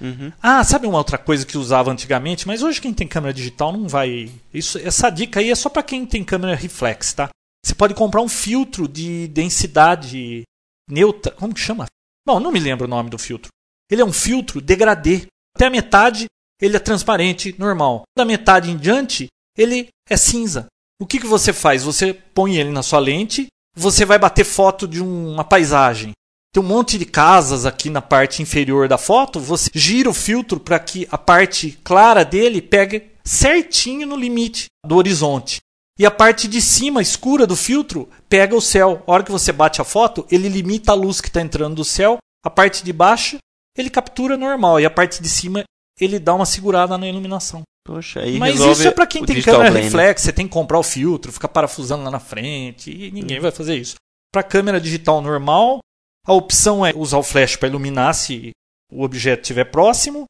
Uhum. 0.00 0.32
Ah, 0.42 0.64
sabe 0.64 0.86
uma 0.86 0.98
outra 0.98 1.18
coisa 1.18 1.44
que 1.44 1.58
usava 1.58 1.90
antigamente, 1.90 2.46
mas 2.46 2.62
hoje 2.62 2.80
quem 2.80 2.92
tem 2.92 3.06
câmera 3.06 3.34
digital 3.34 3.72
não 3.72 3.86
vai. 3.86 4.30
Isso, 4.52 4.78
essa 4.78 5.10
dica 5.10 5.40
aí 5.40 5.50
é 5.50 5.54
só 5.54 5.68
para 5.68 5.82
quem 5.82 6.06
tem 6.06 6.24
câmera 6.24 6.54
reflex, 6.54 7.12
tá? 7.12 7.28
Você 7.64 7.74
pode 7.74 7.94
comprar 7.94 8.22
um 8.22 8.28
filtro 8.28 8.88
de 8.88 9.28
densidade 9.28 10.42
neutra. 10.90 11.32
Como 11.32 11.54
que 11.54 11.60
chama? 11.60 11.86
Bom, 12.26 12.38
não 12.40 12.52
me 12.52 12.60
lembro 12.60 12.86
o 12.86 12.90
nome 12.90 13.10
do 13.10 13.18
filtro. 13.18 13.50
Ele 13.90 14.02
é 14.02 14.04
um 14.04 14.12
filtro 14.12 14.60
degradê. 14.60 15.26
Até 15.54 15.66
a 15.66 15.70
metade 15.70 16.26
ele 16.60 16.76
é 16.76 16.80
transparente, 16.80 17.54
normal. 17.58 18.02
Da 18.16 18.24
metade 18.24 18.70
em 18.70 18.76
diante, 18.76 19.28
ele 19.56 19.88
é 20.08 20.16
cinza. 20.16 20.66
O 21.00 21.06
que, 21.06 21.18
que 21.18 21.26
você 21.26 21.52
faz? 21.52 21.82
Você 21.82 22.12
põe 22.12 22.56
ele 22.56 22.70
na 22.70 22.82
sua 22.82 22.98
lente, 22.98 23.46
você 23.74 24.04
vai 24.04 24.18
bater 24.18 24.44
foto 24.44 24.86
de 24.86 25.00
uma 25.00 25.42
paisagem. 25.42 26.12
Tem 26.52 26.62
um 26.62 26.66
monte 26.66 26.98
de 26.98 27.06
casas 27.06 27.64
aqui 27.64 27.88
na 27.88 28.02
parte 28.02 28.42
inferior 28.42 28.88
da 28.88 28.98
foto, 28.98 29.40
você 29.40 29.70
gira 29.72 30.10
o 30.10 30.14
filtro 30.14 30.60
para 30.60 30.78
que 30.78 31.06
a 31.10 31.16
parte 31.16 31.78
clara 31.82 32.24
dele 32.24 32.60
pegue 32.60 33.10
certinho 33.24 34.06
no 34.06 34.16
limite 34.16 34.66
do 34.84 34.96
horizonte. 34.96 35.58
E 36.00 36.06
a 36.06 36.10
parte 36.10 36.48
de 36.48 36.62
cima, 36.62 37.02
escura 37.02 37.46
do 37.46 37.54
filtro, 37.54 38.08
pega 38.26 38.56
o 38.56 38.60
céu. 38.62 39.04
A 39.06 39.12
hora 39.12 39.22
que 39.22 39.30
você 39.30 39.52
bate 39.52 39.82
a 39.82 39.84
foto, 39.84 40.26
ele 40.30 40.48
limita 40.48 40.92
a 40.92 40.94
luz 40.94 41.20
que 41.20 41.28
está 41.28 41.42
entrando 41.42 41.74
do 41.74 41.84
céu. 41.84 42.16
A 42.42 42.48
parte 42.48 42.82
de 42.82 42.90
baixo, 42.90 43.36
ele 43.76 43.90
captura 43.90 44.34
normal. 44.34 44.80
E 44.80 44.86
a 44.86 44.90
parte 44.90 45.20
de 45.20 45.28
cima, 45.28 45.62
ele 46.00 46.18
dá 46.18 46.32
uma 46.32 46.46
segurada 46.46 46.96
na 46.96 47.06
iluminação. 47.06 47.60
Poxa, 47.86 48.20
aí 48.20 48.38
Mas 48.38 48.58
isso 48.58 48.88
é 48.88 48.90
para 48.90 49.06
quem 49.06 49.26
tem 49.26 49.42
câmera 49.42 49.70
blend. 49.70 49.84
reflex, 49.84 50.22
você 50.22 50.32
tem 50.32 50.46
que 50.46 50.54
comprar 50.54 50.78
o 50.78 50.82
filtro, 50.82 51.30
ficar 51.30 51.48
parafusando 51.48 52.02
lá 52.02 52.10
na 52.10 52.18
frente, 52.18 52.90
e 52.90 53.10
ninguém 53.10 53.38
hum. 53.38 53.42
vai 53.42 53.50
fazer 53.50 53.76
isso. 53.76 53.96
Para 54.32 54.42
câmera 54.42 54.80
digital 54.80 55.20
normal, 55.20 55.80
a 56.26 56.32
opção 56.32 56.86
é 56.86 56.94
usar 56.96 57.18
o 57.18 57.22
flash 57.22 57.56
para 57.56 57.68
iluminar 57.68 58.14
se 58.14 58.52
o 58.90 59.02
objeto 59.02 59.42
estiver 59.42 59.66
próximo, 59.66 60.24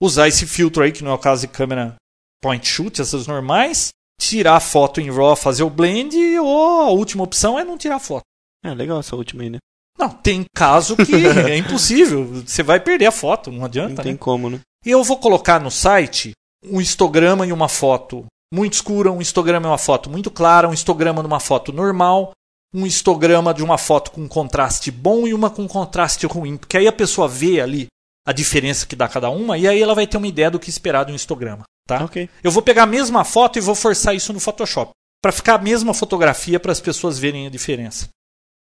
usar 0.00 0.26
esse 0.26 0.46
filtro 0.46 0.82
aí, 0.82 0.90
que 0.90 1.04
não 1.04 1.10
é 1.10 1.14
o 1.14 1.18
caso 1.18 1.46
de 1.46 1.52
câmera 1.52 1.96
point 2.42 2.66
shoot, 2.66 2.98
essas 2.98 3.26
normais, 3.26 3.90
tirar 4.28 4.56
a 4.56 4.60
foto 4.60 5.00
em 5.00 5.10
RAW, 5.10 5.36
fazer 5.36 5.62
o 5.62 5.70
blend, 5.70 6.16
ou 6.38 6.82
a 6.82 6.90
última 6.90 7.24
opção 7.24 7.58
é 7.58 7.64
não 7.64 7.76
tirar 7.76 7.98
foto. 7.98 8.22
É 8.64 8.72
legal 8.74 9.00
essa 9.00 9.16
última 9.16 9.42
aí, 9.42 9.50
né? 9.50 9.58
Não, 9.98 10.08
tem 10.08 10.44
caso 10.54 10.96
que 10.96 11.14
é 11.50 11.56
impossível. 11.56 12.24
Você 12.46 12.62
vai 12.62 12.80
perder 12.80 13.06
a 13.06 13.12
foto, 13.12 13.50
não 13.50 13.64
adianta. 13.64 13.96
Não 13.96 14.02
tem 14.02 14.12
né? 14.12 14.18
como, 14.18 14.48
né? 14.48 14.60
E 14.84 14.90
eu 14.90 15.02
vou 15.04 15.18
colocar 15.18 15.60
no 15.60 15.70
site 15.70 16.32
um 16.64 16.80
histograma 16.80 17.46
e 17.46 17.52
uma 17.52 17.68
foto 17.68 18.24
muito 18.52 18.74
escura, 18.74 19.10
um 19.10 19.20
histograma 19.20 19.66
e 19.66 19.70
uma 19.70 19.78
foto 19.78 20.08
muito 20.08 20.30
clara, 20.30 20.68
um 20.68 20.72
histograma 20.72 21.22
de 21.22 21.26
uma 21.26 21.40
foto 21.40 21.72
normal, 21.72 22.32
um 22.74 22.86
histograma 22.86 23.52
de 23.52 23.62
uma 23.62 23.78
foto 23.78 24.10
com 24.12 24.28
contraste 24.28 24.90
bom 24.90 25.26
e 25.26 25.34
uma 25.34 25.50
com 25.50 25.66
contraste 25.66 26.26
ruim. 26.26 26.56
Porque 26.56 26.76
aí 26.76 26.86
a 26.86 26.92
pessoa 26.92 27.26
vê 27.26 27.60
ali 27.60 27.86
a 28.26 28.32
diferença 28.32 28.86
que 28.86 28.94
dá 28.94 29.08
cada 29.08 29.30
uma 29.30 29.58
e 29.58 29.66
aí 29.66 29.80
ela 29.80 29.94
vai 29.94 30.06
ter 30.06 30.16
uma 30.16 30.28
ideia 30.28 30.50
do 30.50 30.60
que 30.60 30.70
esperar 30.70 31.04
de 31.04 31.12
um 31.12 31.16
histograma. 31.16 31.64
Tá? 31.86 32.04
Okay. 32.04 32.28
Eu 32.42 32.50
vou 32.50 32.62
pegar 32.62 32.84
a 32.84 32.86
mesma 32.86 33.24
foto 33.24 33.58
e 33.58 33.62
vou 33.62 33.74
forçar 33.74 34.14
isso 34.14 34.32
no 34.32 34.40
Photoshop. 34.40 34.92
Para 35.22 35.32
ficar 35.32 35.54
a 35.54 35.62
mesma 35.62 35.94
fotografia 35.94 36.58
para 36.58 36.72
as 36.72 36.80
pessoas 36.80 37.18
verem 37.18 37.46
a 37.46 37.50
diferença. 37.50 38.08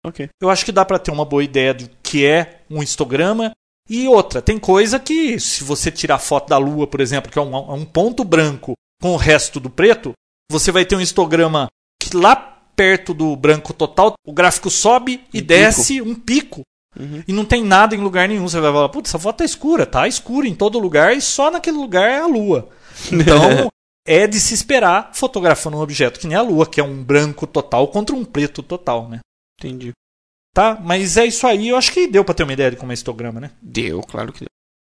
Okay. 0.04 0.28
Eu 0.40 0.50
acho 0.50 0.64
que 0.64 0.72
dá 0.72 0.84
para 0.84 0.98
ter 0.98 1.10
uma 1.10 1.24
boa 1.24 1.44
ideia 1.44 1.72
do 1.72 1.88
que 2.02 2.26
é 2.26 2.62
um 2.68 2.82
histograma. 2.82 3.52
E 3.88 4.08
outra, 4.08 4.40
tem 4.40 4.58
coisa 4.58 4.98
que, 4.98 5.38
se 5.40 5.64
você 5.64 5.90
tirar 5.90 6.18
foto 6.18 6.48
da 6.48 6.58
lua, 6.58 6.86
por 6.86 7.00
exemplo, 7.00 7.30
que 7.30 7.38
é 7.38 7.42
um, 7.42 7.54
é 7.54 7.72
um 7.72 7.84
ponto 7.84 8.24
branco 8.24 8.74
com 9.00 9.10
o 9.10 9.16
resto 9.16 9.58
do 9.58 9.68
preto, 9.68 10.12
você 10.50 10.70
vai 10.70 10.84
ter 10.84 10.96
um 10.96 11.00
histograma 11.00 11.66
que 12.00 12.16
lá 12.16 12.36
perto 12.76 13.12
do 13.12 13.34
branco 13.36 13.72
total, 13.72 14.14
o 14.26 14.32
gráfico 14.32 14.70
sobe 14.70 15.24
e 15.32 15.40
um 15.40 15.44
desce 15.44 15.94
pico. 15.94 16.08
um 16.08 16.14
pico. 16.14 16.62
Uhum. 16.98 17.22
E 17.26 17.32
não 17.32 17.44
tem 17.44 17.64
nada 17.64 17.94
em 17.94 18.00
lugar 18.00 18.28
nenhum. 18.28 18.48
Você 18.48 18.60
vai 18.60 18.72
falar, 18.72 18.88
putz, 18.88 19.10
essa 19.10 19.18
foto 19.18 19.38
tá 19.38 19.44
escura. 19.44 19.86
Tá 19.86 20.06
escura 20.06 20.46
em 20.46 20.54
todo 20.54 20.78
lugar 20.78 21.16
e 21.16 21.20
só 21.20 21.50
naquele 21.50 21.76
lugar 21.76 22.08
é 22.08 22.18
a 22.18 22.26
lua. 22.26 22.68
Então, 23.10 23.70
é 24.06 24.26
de 24.26 24.38
se 24.40 24.54
esperar 24.54 25.10
fotografando 25.14 25.76
um 25.76 25.80
objeto 25.80 26.18
que 26.18 26.26
nem 26.26 26.36
a 26.36 26.42
Lua, 26.42 26.66
que 26.66 26.80
é 26.80 26.84
um 26.84 27.02
branco 27.02 27.46
total 27.46 27.88
contra 27.88 28.14
um 28.14 28.24
preto 28.24 28.62
total, 28.62 29.08
né? 29.08 29.20
Entendi. 29.58 29.92
Tá? 30.54 30.78
Mas 30.80 31.16
é 31.16 31.24
isso 31.24 31.46
aí. 31.46 31.68
Eu 31.68 31.76
acho 31.76 31.92
que 31.92 32.06
deu 32.06 32.24
para 32.24 32.34
ter 32.34 32.42
uma 32.42 32.52
ideia 32.52 32.70
de 32.70 32.76
como 32.76 32.92
é 32.92 32.94
histograma, 32.94 33.40
né? 33.40 33.50
Deu, 33.60 34.00
claro 34.02 34.32
que 34.32 34.40
deu. 34.40 34.48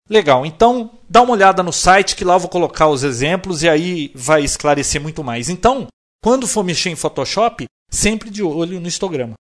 Legal. 0.08 0.44
Então, 0.44 0.98
dá 1.08 1.22
uma 1.22 1.32
olhada 1.32 1.62
no 1.62 1.72
site 1.72 2.16
que 2.16 2.24
lá 2.24 2.34
eu 2.34 2.40
vou 2.40 2.48
colocar 2.48 2.88
os 2.88 3.04
exemplos 3.04 3.62
e 3.62 3.68
aí 3.68 4.10
vai 4.14 4.42
esclarecer 4.42 5.00
muito 5.00 5.22
mais. 5.22 5.48
Então, 5.48 5.86
quando 6.22 6.48
for 6.48 6.64
mexer 6.64 6.90
em 6.90 6.96
Photoshop, 6.96 7.66
sempre 7.90 8.28
de 8.28 8.42
olho 8.42 8.80
no 8.80 8.88
histograma. 8.88 9.34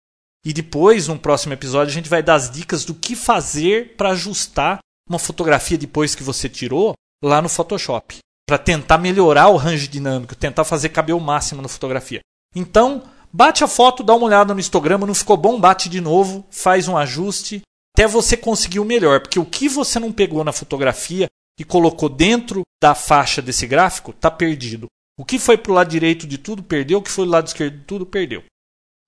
E 0.45 0.53
depois, 0.53 1.09
num 1.09 1.18
próximo 1.18 1.53
episódio, 1.53 1.91
a 1.91 1.95
gente 1.95 2.09
vai 2.09 2.22
dar 2.22 2.34
as 2.34 2.51
dicas 2.51 2.84
do 2.84 2.95
que 2.95 3.14
fazer 3.14 3.95
para 3.97 4.11
ajustar 4.11 4.78
uma 5.09 5.18
fotografia 5.18 5.76
depois 5.76 6.14
que 6.14 6.22
você 6.22 6.49
tirou 6.49 6.95
lá 7.22 7.43
no 7.43 7.49
Photoshop 7.49 8.18
para 8.49 8.59
tentar 8.59 8.99
melhorar 8.99 9.49
o 9.49 9.57
range 9.57 9.86
dinâmico, 9.86 10.34
tentar 10.34 10.64
fazer 10.64 10.88
caber 10.88 11.14
o 11.14 11.20
máximo 11.20 11.62
na 11.62 11.68
fotografia. 11.68 12.20
Então, 12.55 13.05
bate 13.32 13.62
a 13.62 13.68
foto, 13.68 14.03
dá 14.03 14.14
uma 14.14 14.26
olhada 14.26 14.53
no 14.53 14.59
histograma, 14.59 15.07
não 15.07 15.14
ficou 15.14 15.36
bom, 15.36 15.61
bate 15.61 15.88
de 15.88 16.01
novo, 16.01 16.45
faz 16.51 16.88
um 16.88 16.97
ajuste, 16.97 17.62
até 17.95 18.09
você 18.09 18.36
conseguir 18.36 18.80
o 18.80 18.84
melhor, 18.84 19.20
porque 19.20 19.38
o 19.38 19.45
que 19.45 19.68
você 19.68 20.01
não 20.01 20.11
pegou 20.11 20.43
na 20.43 20.53
fotografia 20.53 21.28
e 21.59 21.64
colocou 21.64 22.09
dentro 22.09 22.62
da 22.82 22.95
faixa 22.95 23.43
desse 23.43 23.66
gráfico 23.66 24.11
está 24.11 24.30
perdido. 24.30 24.86
O 25.18 25.24
que 25.24 25.38
foi 25.38 25.59
para 25.59 25.70
o 25.70 25.74
lado 25.74 25.91
direito 25.91 26.26
de 26.26 26.38
tudo 26.38 26.62
perdeu, 26.62 26.99
o 26.99 27.03
que 27.03 27.11
foi 27.11 27.26
do 27.26 27.30
lado 27.30 27.47
esquerdo 27.47 27.78
de 27.78 27.84
tudo 27.84 28.07
perdeu. 28.07 28.43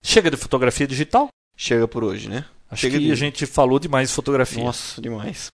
Chega 0.02 0.30
de 0.30 0.36
fotografia 0.36 0.86
digital? 0.86 1.28
Chega 1.56 1.86
por 1.86 2.02
hoje, 2.02 2.28
né? 2.28 2.44
Acho 2.70 2.82
Chega 2.82 2.98
que 2.98 3.06
de... 3.06 3.12
a 3.12 3.14
gente 3.14 3.46
falou 3.46 3.78
demais 3.78 4.08
de 4.08 4.14
fotografia. 4.14 4.64
Nossa, 4.64 5.00
demais. 5.00 5.48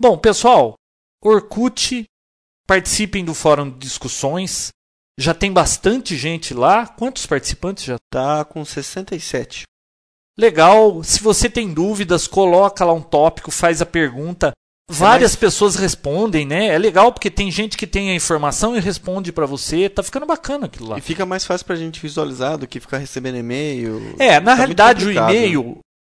Bom, 0.00 0.18
pessoal, 0.18 0.74
Orkut 1.22 2.06
Participem 2.66 3.22
do 3.22 3.34
fórum 3.34 3.70
de 3.70 3.78
discussões. 3.78 4.70
Já 5.18 5.34
tem 5.34 5.52
bastante 5.52 6.16
gente 6.16 6.54
lá. 6.54 6.86
Quantos 6.86 7.26
participantes 7.26 7.84
já? 7.84 7.98
Tá 8.10 8.42
com 8.44 8.64
67. 8.64 9.64
Legal. 10.36 11.04
Se 11.04 11.22
você 11.22 11.50
tem 11.50 11.72
dúvidas, 11.74 12.26
coloca 12.26 12.84
lá 12.84 12.92
um 12.94 13.02
tópico, 13.02 13.50
faz 13.50 13.82
a 13.82 13.86
pergunta. 13.86 14.52
Várias 14.90 15.32
mais... 15.32 15.36
pessoas 15.36 15.76
respondem, 15.76 16.44
né? 16.46 16.66
É 16.66 16.78
legal 16.78 17.12
porque 17.12 17.30
tem 17.30 17.50
gente 17.50 17.76
que 17.76 17.86
tem 17.86 18.10
a 18.10 18.14
informação 18.14 18.76
e 18.76 18.80
responde 18.80 19.32
para 19.32 19.46
você. 19.46 19.88
Tá 19.88 20.02
ficando 20.02 20.26
bacana 20.26 20.66
aquilo 20.66 20.90
lá. 20.90 20.98
E 20.98 21.00
fica 21.00 21.24
mais 21.24 21.44
fácil 21.44 21.66
pra 21.66 21.76
gente 21.76 22.00
visualizar 22.00 22.58
do 22.58 22.66
que 22.66 22.80
ficar 22.80 22.98
recebendo 22.98 23.38
e-mail. 23.38 24.14
É, 24.18 24.38
na 24.40 24.52
tá 24.52 24.54
realidade 24.54 25.06
o 25.06 25.10
e-mail, 25.10 25.78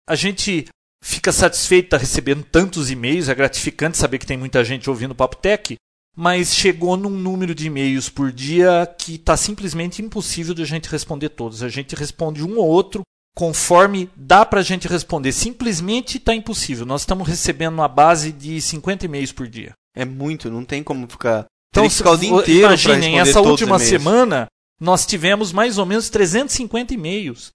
a 0.08 0.14
gente 0.14 0.66
fica 1.02 1.30
satisfeito 1.30 1.96
recebendo 1.96 2.42
tantos 2.42 2.90
e-mails. 2.90 3.28
É 3.28 3.34
gratificante 3.34 3.98
saber 3.98 4.18
que 4.18 4.26
tem 4.26 4.36
muita 4.36 4.64
gente 4.64 4.88
ouvindo 4.88 5.12
o 5.12 5.16
Papo 5.16 5.36
Tech 5.36 5.76
mas 6.16 6.54
chegou 6.54 6.96
num 6.96 7.10
número 7.10 7.54
de 7.54 7.66
e-mails 7.66 8.08
por 8.08 8.30
dia 8.30 8.86
que 8.98 9.16
está 9.16 9.36
simplesmente 9.36 10.00
impossível 10.00 10.54
de 10.54 10.62
a 10.62 10.66
gente 10.66 10.88
responder 10.88 11.30
todos. 11.30 11.62
A 11.62 11.68
gente 11.68 11.96
responde 11.96 12.44
um 12.44 12.58
ou 12.58 12.68
outro 12.68 13.02
conforme 13.34 14.08
dá 14.14 14.44
para 14.46 14.60
a 14.60 14.62
gente 14.62 14.86
responder. 14.88 15.32
Simplesmente 15.32 16.18
está 16.18 16.34
impossível. 16.34 16.86
Nós 16.86 17.02
estamos 17.02 17.26
recebendo 17.26 17.74
uma 17.74 17.88
base 17.88 18.32
de 18.32 18.60
50 18.60 19.04
e-mails 19.06 19.32
por 19.32 19.48
dia. 19.48 19.72
É 19.94 20.04
muito, 20.04 20.50
não 20.50 20.64
tem 20.64 20.82
como 20.82 21.08
ficar. 21.08 21.46
Então, 21.70 21.88
ficar 21.90 22.12
o 22.12 22.16
dia 22.16 22.30
inteiro 22.30 22.66
imaginem, 22.68 23.18
essa 23.18 23.40
última 23.40 23.78
semana 23.78 24.46
nós 24.80 25.04
tivemos 25.06 25.52
mais 25.52 25.78
ou 25.78 25.86
menos 25.86 26.08
350 26.08 26.94
e-mails. 26.94 27.50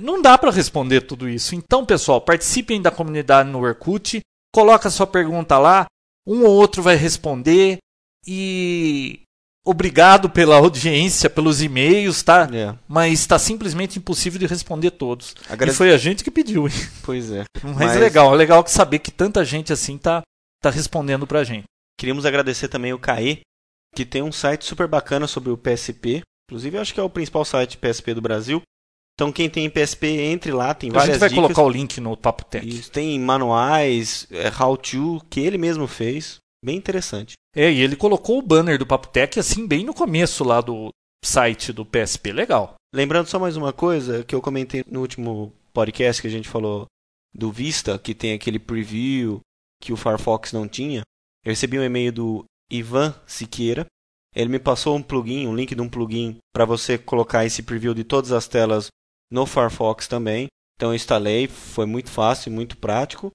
Não 0.00 0.20
dá 0.20 0.36
para 0.36 0.50
responder 0.50 1.02
tudo 1.02 1.28
isso. 1.28 1.54
Então, 1.54 1.84
pessoal, 1.84 2.20
participem 2.20 2.80
da 2.82 2.90
comunidade 2.90 3.48
no 3.48 3.60
Orkut, 3.60 4.20
coloca 4.54 4.90
sua 4.90 5.06
pergunta 5.06 5.58
lá, 5.58 5.86
um 6.26 6.44
ou 6.44 6.50
outro 6.50 6.82
vai 6.82 6.96
responder. 6.96 7.78
E 8.26 9.20
Obrigado 9.68 10.30
pela 10.30 10.56
audiência, 10.56 11.28
pelos 11.28 11.60
e-mails, 11.60 12.22
tá? 12.22 12.48
É. 12.52 12.72
Mas 12.86 13.18
está 13.20 13.36
simplesmente 13.38 13.98
impossível 13.98 14.38
de 14.38 14.46
responder 14.46 14.92
todos. 14.92 15.34
Agrade- 15.48 15.72
E 15.72 15.76
foi 15.76 15.92
a 15.92 15.96
gente 15.98 16.22
que 16.22 16.30
pediu, 16.30 16.68
hein? 16.68 16.74
Pois 17.02 17.32
é. 17.32 17.44
Mas, 17.64 17.76
Mas- 17.76 17.96
é 17.96 17.98
legal, 17.98 18.32
é 18.32 18.36
legal 18.36 18.64
saber 18.68 19.00
que 19.00 19.10
tanta 19.10 19.44
gente 19.44 19.72
assim 19.72 19.98
tá, 19.98 20.22
tá 20.62 20.70
respondendo 20.70 21.26
pra 21.26 21.42
gente. 21.42 21.64
Queríamos 21.98 22.24
agradecer 22.24 22.68
também 22.68 22.92
o 22.92 22.98
Caê, 22.98 23.38
que 23.94 24.04
tem 24.04 24.22
um 24.22 24.30
site 24.30 24.64
super 24.64 24.86
bacana 24.86 25.26
sobre 25.26 25.50
o 25.50 25.56
PSP. 25.56 26.20
Inclusive, 26.48 26.76
eu 26.76 26.80
acho 26.82 26.94
que 26.94 27.00
é 27.00 27.02
o 27.02 27.10
principal 27.10 27.44
site 27.44 27.76
PSP 27.76 28.14
do 28.14 28.20
Brasil. 28.22 28.62
Então, 29.14 29.32
quem 29.32 29.48
tem 29.50 29.68
PSP, 29.70 30.06
entre 30.06 30.52
lá, 30.52 30.74
tem 30.74 30.90
A 30.90 30.92
várias 30.92 31.14
gente 31.14 31.20
vai 31.20 31.28
dicas. 31.30 31.42
colocar 31.42 31.62
o 31.62 31.70
link 31.70 31.98
no 32.00 32.16
Papo 32.16 32.44
Tech. 32.44 32.68
Isso, 32.68 32.90
tem 32.90 33.18
manuais, 33.18 34.26
é, 34.30 34.48
how-to, 34.62 35.20
que 35.30 35.40
ele 35.40 35.56
mesmo 35.58 35.86
fez. 35.86 36.36
Bem 36.66 36.78
interessante. 36.78 37.34
É, 37.54 37.70
e 37.70 37.80
ele 37.80 37.94
colocou 37.94 38.40
o 38.40 38.42
banner 38.42 38.76
do 38.76 38.84
Papo 38.84 39.06
Tech 39.06 39.38
assim 39.38 39.68
bem 39.68 39.84
no 39.84 39.94
começo 39.94 40.42
lá 40.42 40.60
do 40.60 40.88
site 41.24 41.72
do 41.72 41.86
PSP. 41.86 42.32
Legal. 42.32 42.74
Lembrando 42.92 43.28
só 43.28 43.38
mais 43.38 43.56
uma 43.56 43.72
coisa 43.72 44.24
que 44.24 44.34
eu 44.34 44.42
comentei 44.42 44.82
no 44.90 45.00
último 45.00 45.52
podcast 45.72 46.20
que 46.20 46.26
a 46.26 46.30
gente 46.30 46.48
falou 46.48 46.86
do 47.32 47.52
Vista, 47.52 47.96
que 48.00 48.16
tem 48.16 48.32
aquele 48.32 48.58
preview 48.58 49.40
que 49.80 49.92
o 49.92 49.96
Firefox 49.96 50.52
não 50.52 50.66
tinha. 50.66 51.02
Eu 51.44 51.50
recebi 51.50 51.78
um 51.78 51.84
e-mail 51.84 52.10
do 52.10 52.44
Ivan 52.68 53.14
Siqueira. 53.28 53.86
Ele 54.34 54.50
me 54.50 54.58
passou 54.58 54.96
um 54.96 55.02
plugin, 55.04 55.46
um 55.46 55.54
link 55.54 55.72
de 55.72 55.80
um 55.80 55.88
plugin 55.88 56.38
para 56.52 56.64
você 56.64 56.98
colocar 56.98 57.46
esse 57.46 57.62
preview 57.62 57.94
de 57.94 58.02
todas 58.02 58.32
as 58.32 58.48
telas 58.48 58.88
no 59.30 59.46
Firefox 59.46 60.08
também. 60.08 60.48
Então 60.74 60.90
eu 60.90 60.96
instalei, 60.96 61.46
foi 61.46 61.86
muito 61.86 62.10
fácil, 62.10 62.50
muito 62.50 62.76
prático. 62.76 63.30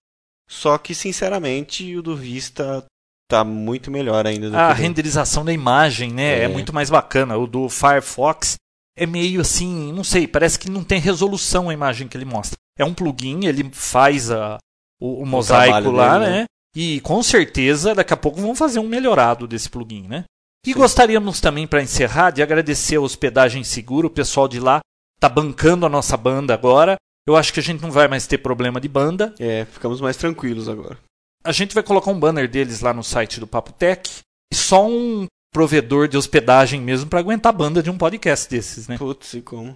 Só 0.49 0.77
que 0.77 0.93
sinceramente 0.93 1.95
o 1.95 2.01
do 2.01 2.13
Vista 2.13 2.85
tá 3.31 3.43
muito 3.43 3.89
melhor 3.89 4.27
ainda 4.27 4.49
do 4.49 4.57
A 4.57 4.73
que 4.73 4.81
renderização 4.81 5.43
da 5.45 5.53
imagem, 5.53 6.11
né, 6.11 6.39
é. 6.39 6.43
É. 6.43 6.47
muito 6.47 6.73
mais 6.73 6.89
bacana. 6.89 7.37
O 7.37 7.47
do 7.47 7.69
Firefox 7.69 8.55
é 8.97 9.05
meio 9.05 9.41
assim, 9.41 9.91
não 9.93 10.03
sei, 10.03 10.27
parece 10.27 10.59
que 10.59 10.69
não 10.69 10.83
tem 10.83 10.99
resolução 10.99 11.69
a 11.69 11.73
imagem 11.73 12.07
que 12.07 12.17
ele 12.17 12.25
mostra. 12.25 12.57
É 12.77 12.85
um 12.85 12.93
plugin, 12.93 13.45
ele 13.45 13.69
faz 13.71 14.29
a, 14.31 14.57
o, 14.99 15.23
o 15.23 15.25
mosaico 15.25 15.91
lá, 15.91 16.19
dele, 16.19 16.31
né? 16.31 16.39
né? 16.41 16.45
E 16.75 17.01
com 17.01 17.21
certeza 17.21 17.93
daqui 17.93 18.13
a 18.13 18.17
pouco 18.17 18.39
vão 18.39 18.55
fazer 18.55 18.79
um 18.79 18.87
melhorado 18.87 19.47
desse 19.47 19.69
plugin, 19.69 20.07
né? 20.07 20.23
E 20.65 20.73
gostaríamos 20.73 21.41
também, 21.41 21.65
para 21.65 21.81
encerrar, 21.81 22.29
de 22.29 22.43
agradecer 22.43 22.97
a 22.97 23.01
Hospedagem 23.01 23.63
Seguro, 23.63 24.07
o 24.07 24.11
pessoal 24.11 24.47
de 24.47 24.59
lá 24.59 24.79
tá 25.19 25.27
bancando 25.27 25.85
a 25.85 25.89
nossa 25.89 26.15
banda 26.15 26.53
agora. 26.53 26.97
Eu 27.27 27.35
acho 27.35 27.51
que 27.53 27.59
a 27.59 27.63
gente 27.63 27.81
não 27.81 27.91
vai 27.91 28.07
mais 28.07 28.27
ter 28.27 28.37
problema 28.37 28.79
de 28.79 28.87
banda. 28.87 29.33
É, 29.39 29.65
ficamos 29.65 29.99
mais 30.01 30.17
tranquilos 30.17 30.69
agora. 30.69 30.97
A 31.43 31.51
gente 31.51 31.73
vai 31.73 31.83
colocar 31.83 32.11
um 32.11 32.19
banner 32.19 32.49
deles 32.49 32.81
lá 32.81 32.93
no 32.93 33.03
site 33.03 33.39
do 33.39 33.47
Papo 33.47 33.73
Tech. 33.73 34.09
E 34.51 34.55
só 34.55 34.87
um 34.87 35.25
provedor 35.53 36.07
de 36.07 36.17
hospedagem 36.17 36.81
mesmo 36.81 37.09
para 37.09 37.19
aguentar 37.19 37.49
a 37.51 37.57
banda 37.57 37.81
de 37.81 37.89
um 37.89 37.97
podcast 37.97 38.49
desses, 38.49 38.87
né? 38.87 38.97
Putz, 38.97 39.33
e 39.33 39.41
como? 39.41 39.75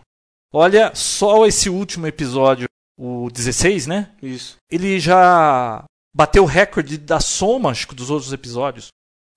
Olha, 0.53 0.93
só 0.95 1.45
esse 1.45 1.69
último 1.69 2.07
episódio, 2.07 2.67
o 2.97 3.29
16, 3.29 3.87
né? 3.87 4.11
Isso. 4.21 4.57
Ele 4.71 4.99
já 4.99 5.83
bateu 6.15 6.43
o 6.43 6.47
recorde 6.47 6.97
da 6.97 7.19
soma, 7.19 7.71
acho 7.71 7.87
que, 7.87 7.95
dos 7.95 8.09
outros 8.09 8.31
episódios. 8.31 8.87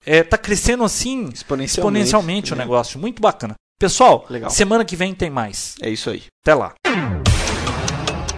É, 0.07 0.23
tá 0.23 0.39
crescendo 0.39 0.85
assim 0.85 1.29
Exponencialmente. 1.29 1.71
exponencialmente 1.71 2.53
o 2.53 2.57
né? 2.57 2.63
negócio. 2.63 3.01
Muito 3.01 3.21
bacana. 3.21 3.55
Pessoal, 3.81 4.27
Legal. 4.29 4.51
semana 4.51 4.85
que 4.85 4.97
vem 4.97 5.15
tem 5.15 5.31
mais. 5.31 5.77
É 5.81 5.91
isso 5.91 6.11
aí. 6.11 6.25
Até 6.45 6.55
lá. 6.55 6.75